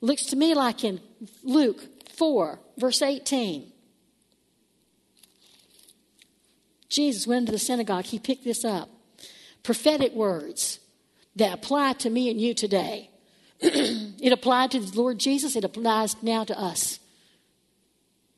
Looks 0.01 0.27
to 0.27 0.37
me 0.37 0.55
like 0.55 0.85
in 0.85 1.01
Luke 1.43 1.83
4, 2.15 2.59
verse 2.79 3.03
18. 3.03 3.73
Jesus 6.89 7.27
went 7.27 7.41
into 7.41 7.53
the 7.53 7.59
synagogue, 7.59 8.05
he 8.05 8.19
picked 8.19 8.45
this 8.45 8.65
up. 8.65 8.89
Prophetic 9.63 10.13
words 10.13 10.79
that 11.37 11.53
apply 11.53 11.95
to 11.95 12.11
me 12.11 12.31
and 12.31 12.41
you 12.41 12.55
today. 12.55 13.11
It 13.65 14.33
applied 14.33 14.71
to 14.73 14.81
the 14.81 15.01
Lord 15.01 15.19
Jesus, 15.19 15.57
it 15.57 15.65
applies 15.65 16.23
now 16.23 16.45
to 16.45 16.59
us 16.59 16.99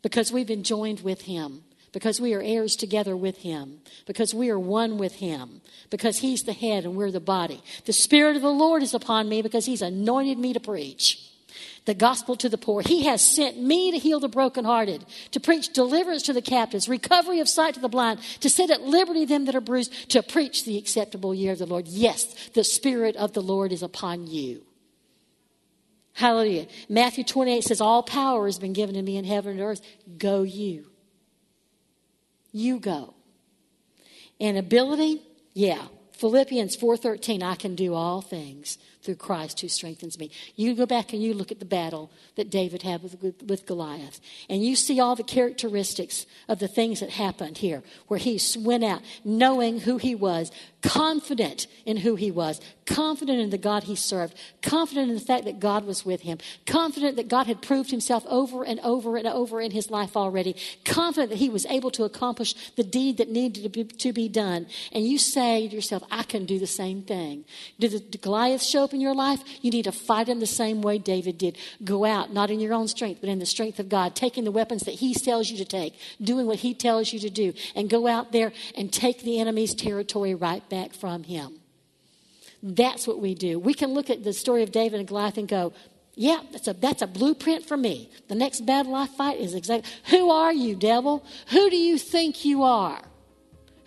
because 0.02 0.30
we've 0.30 0.46
been 0.46 0.62
joined 0.62 1.00
with 1.00 1.22
him, 1.22 1.64
because 1.92 2.20
we 2.20 2.34
are 2.34 2.42
heirs 2.42 2.76
together 2.76 3.16
with 3.16 3.38
him, 3.38 3.80
because 4.06 4.32
we 4.32 4.50
are 4.50 4.58
one 4.58 4.98
with 4.98 5.14
him, 5.16 5.60
because 5.90 6.18
he's 6.18 6.44
the 6.44 6.52
head 6.52 6.84
and 6.84 6.94
we're 6.96 7.10
the 7.10 7.20
body. 7.20 7.62
The 7.86 7.92
Spirit 7.92 8.36
of 8.36 8.42
the 8.42 8.48
Lord 8.48 8.82
is 8.82 8.94
upon 8.94 9.28
me 9.28 9.42
because 9.42 9.66
he's 9.66 9.82
anointed 9.82 10.38
me 10.38 10.52
to 10.52 10.60
preach 10.60 11.22
the 11.86 11.94
gospel 11.94 12.36
to 12.36 12.48
the 12.48 12.58
poor. 12.58 12.82
He 12.82 13.04
has 13.04 13.22
sent 13.22 13.58
me 13.58 13.92
to 13.92 13.98
heal 13.98 14.20
the 14.20 14.28
brokenhearted, 14.28 15.04
to 15.30 15.40
preach 15.40 15.72
deliverance 15.72 16.22
to 16.24 16.32
the 16.32 16.42
captives, 16.42 16.88
recovery 16.88 17.40
of 17.40 17.48
sight 17.48 17.74
to 17.74 17.80
the 17.80 17.88
blind, 17.88 18.20
to 18.40 18.50
set 18.50 18.70
at 18.70 18.82
liberty 18.82 19.24
them 19.24 19.46
that 19.46 19.54
are 19.54 19.60
bruised, 19.60 20.10
to 20.10 20.22
preach 20.22 20.64
the 20.64 20.76
acceptable 20.76 21.34
year 21.34 21.52
of 21.52 21.58
the 21.58 21.66
Lord. 21.66 21.86
Yes, 21.86 22.50
the 22.50 22.64
Spirit 22.64 23.16
of 23.16 23.32
the 23.32 23.42
Lord 23.42 23.72
is 23.72 23.82
upon 23.82 24.26
you. 24.26 24.65
Hallelujah. 26.16 26.66
Matthew 26.88 27.24
28 27.24 27.62
says, 27.62 27.82
All 27.82 28.02
power 28.02 28.46
has 28.46 28.58
been 28.58 28.72
given 28.72 28.94
to 28.94 29.02
me 29.02 29.18
in 29.18 29.26
heaven 29.26 29.52
and 29.52 29.60
earth. 29.60 29.82
Go 30.16 30.44
you. 30.44 30.86
You 32.52 32.80
go. 32.80 33.12
And 34.40 34.56
ability, 34.56 35.20
yeah. 35.52 35.82
Philippians 36.12 36.74
4:13 36.78 37.42
I 37.42 37.54
can 37.54 37.74
do 37.74 37.92
all 37.92 38.22
things 38.22 38.78
through 39.06 39.14
Christ 39.14 39.60
who 39.60 39.68
strengthens 39.68 40.18
me. 40.18 40.30
You 40.56 40.74
go 40.74 40.84
back 40.84 41.12
and 41.12 41.22
you 41.22 41.32
look 41.32 41.52
at 41.52 41.60
the 41.60 41.64
battle 41.64 42.10
that 42.34 42.50
David 42.50 42.82
had 42.82 43.02
with, 43.02 43.42
with, 43.42 43.64
Goliath, 43.64 44.20
and 44.50 44.62
you 44.62 44.76
see 44.76 45.00
all 45.00 45.16
the 45.16 45.22
characteristics 45.22 46.26
of 46.48 46.58
the 46.58 46.68
things 46.68 47.00
that 47.00 47.10
happened 47.10 47.58
here, 47.58 47.82
where 48.08 48.18
he 48.18 48.38
went 48.58 48.84
out 48.84 49.00
knowing 49.24 49.80
who 49.80 49.96
he 49.96 50.14
was, 50.14 50.50
confident 50.82 51.66
in 51.84 51.98
who 51.98 52.16
he 52.16 52.30
was, 52.30 52.60
confident 52.86 53.40
in 53.40 53.50
the 53.50 53.58
God 53.58 53.84
he 53.84 53.96
served, 53.96 54.34
confident 54.62 55.08
in 55.08 55.14
the 55.14 55.20
fact 55.20 55.44
that 55.44 55.58
God 55.58 55.84
was 55.84 56.04
with 56.04 56.22
him, 56.22 56.38
confident 56.66 57.16
that 57.16 57.28
God 57.28 57.46
had 57.46 57.60
proved 57.62 57.90
himself 57.90 58.24
over 58.26 58.64
and 58.64 58.78
over 58.80 59.16
and 59.16 59.26
over 59.26 59.60
in 59.60 59.72
his 59.72 59.90
life 59.90 60.16
already, 60.16 60.56
confident 60.84 61.30
that 61.30 61.38
he 61.38 61.48
was 61.48 61.66
able 61.66 61.90
to 61.92 62.04
accomplish 62.04 62.54
the 62.76 62.84
deed 62.84 63.18
that 63.18 63.28
needed 63.28 63.62
to 63.62 63.68
be, 63.68 63.84
to 63.84 64.12
be 64.12 64.28
done. 64.28 64.66
And 64.92 65.04
you 65.04 65.18
say 65.18 65.68
to 65.68 65.74
yourself, 65.74 66.02
I 66.10 66.22
can 66.22 66.44
do 66.44 66.58
the 66.58 66.66
same 66.66 67.02
thing. 67.02 67.44
Did, 67.78 67.92
the, 67.92 68.00
did 68.00 68.22
Goliath 68.22 68.62
show 68.62 68.84
up 68.84 68.92
in 68.96 69.00
your 69.00 69.14
life? 69.14 69.42
You 69.62 69.70
need 69.70 69.84
to 69.84 69.92
fight 69.92 70.28
him 70.28 70.40
the 70.40 70.46
same 70.46 70.82
way 70.82 70.98
David 70.98 71.38
did. 71.38 71.56
Go 71.84 72.04
out, 72.04 72.32
not 72.32 72.50
in 72.50 72.58
your 72.58 72.74
own 72.74 72.88
strength, 72.88 73.20
but 73.20 73.30
in 73.30 73.38
the 73.38 73.46
strength 73.46 73.78
of 73.78 73.88
God, 73.88 74.16
taking 74.16 74.42
the 74.42 74.50
weapons 74.50 74.82
that 74.82 74.94
he 74.94 75.14
tells 75.14 75.50
you 75.50 75.56
to 75.58 75.64
take, 75.64 75.94
doing 76.20 76.46
what 76.46 76.58
he 76.58 76.74
tells 76.74 77.12
you 77.12 77.20
to 77.20 77.30
do, 77.30 77.52
and 77.76 77.88
go 77.88 78.08
out 78.08 78.32
there 78.32 78.52
and 78.76 78.92
take 78.92 79.22
the 79.22 79.38
enemy's 79.38 79.74
territory 79.74 80.34
right 80.34 80.68
back 80.68 80.92
from 80.94 81.22
him. 81.22 81.60
That's 82.62 83.06
what 83.06 83.20
we 83.20 83.34
do. 83.34 83.58
We 83.58 83.74
can 83.74 83.92
look 83.94 84.10
at 84.10 84.24
the 84.24 84.32
story 84.32 84.62
of 84.62 84.72
David 84.72 84.98
and 84.98 85.08
Goliath 85.08 85.38
and 85.38 85.46
go, 85.46 85.72
yeah, 86.14 86.40
that's 86.50 86.66
a, 86.66 86.72
that's 86.72 87.02
a 87.02 87.06
blueprint 87.06 87.66
for 87.66 87.76
me. 87.76 88.10
The 88.28 88.34
next 88.34 88.64
battle 88.64 88.94
I 88.94 89.06
fight 89.06 89.38
is 89.38 89.54
exactly 89.54 89.90
who 90.06 90.30
are 90.30 90.52
you, 90.52 90.74
devil? 90.74 91.24
Who 91.50 91.68
do 91.68 91.76
you 91.76 91.98
think 91.98 92.44
you 92.44 92.62
are? 92.62 93.02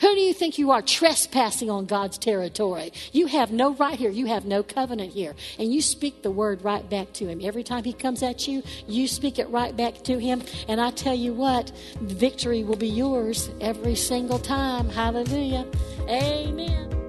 Who 0.01 0.15
do 0.15 0.21
you 0.21 0.33
think 0.33 0.57
you 0.57 0.71
are 0.71 0.81
trespassing 0.81 1.69
on 1.69 1.85
God's 1.85 2.17
territory? 2.17 2.93
You 3.11 3.27
have 3.27 3.51
no 3.51 3.73
right 3.73 3.97
here. 3.97 4.09
You 4.09 4.27
have 4.27 4.45
no 4.45 4.63
covenant 4.63 5.13
here. 5.13 5.35
And 5.57 5.73
you 5.73 5.81
speak 5.81 6.23
the 6.23 6.31
word 6.31 6.63
right 6.63 6.89
back 6.89 7.11
to 7.13 7.27
him. 7.27 7.41
Every 7.43 7.63
time 7.63 7.83
he 7.83 7.93
comes 7.93 8.23
at 8.23 8.47
you, 8.47 8.63
you 8.87 9.07
speak 9.07 9.39
it 9.39 9.49
right 9.49 9.75
back 9.75 10.03
to 10.05 10.17
him. 10.17 10.41
And 10.67 10.79
I 10.79 10.91
tell 10.91 11.15
you 11.15 11.33
what, 11.33 11.71
victory 12.01 12.63
will 12.63 12.77
be 12.77 12.87
yours 12.87 13.49
every 13.59 13.95
single 13.95 14.39
time. 14.39 14.89
Hallelujah. 14.89 15.65
Amen. 16.07 17.08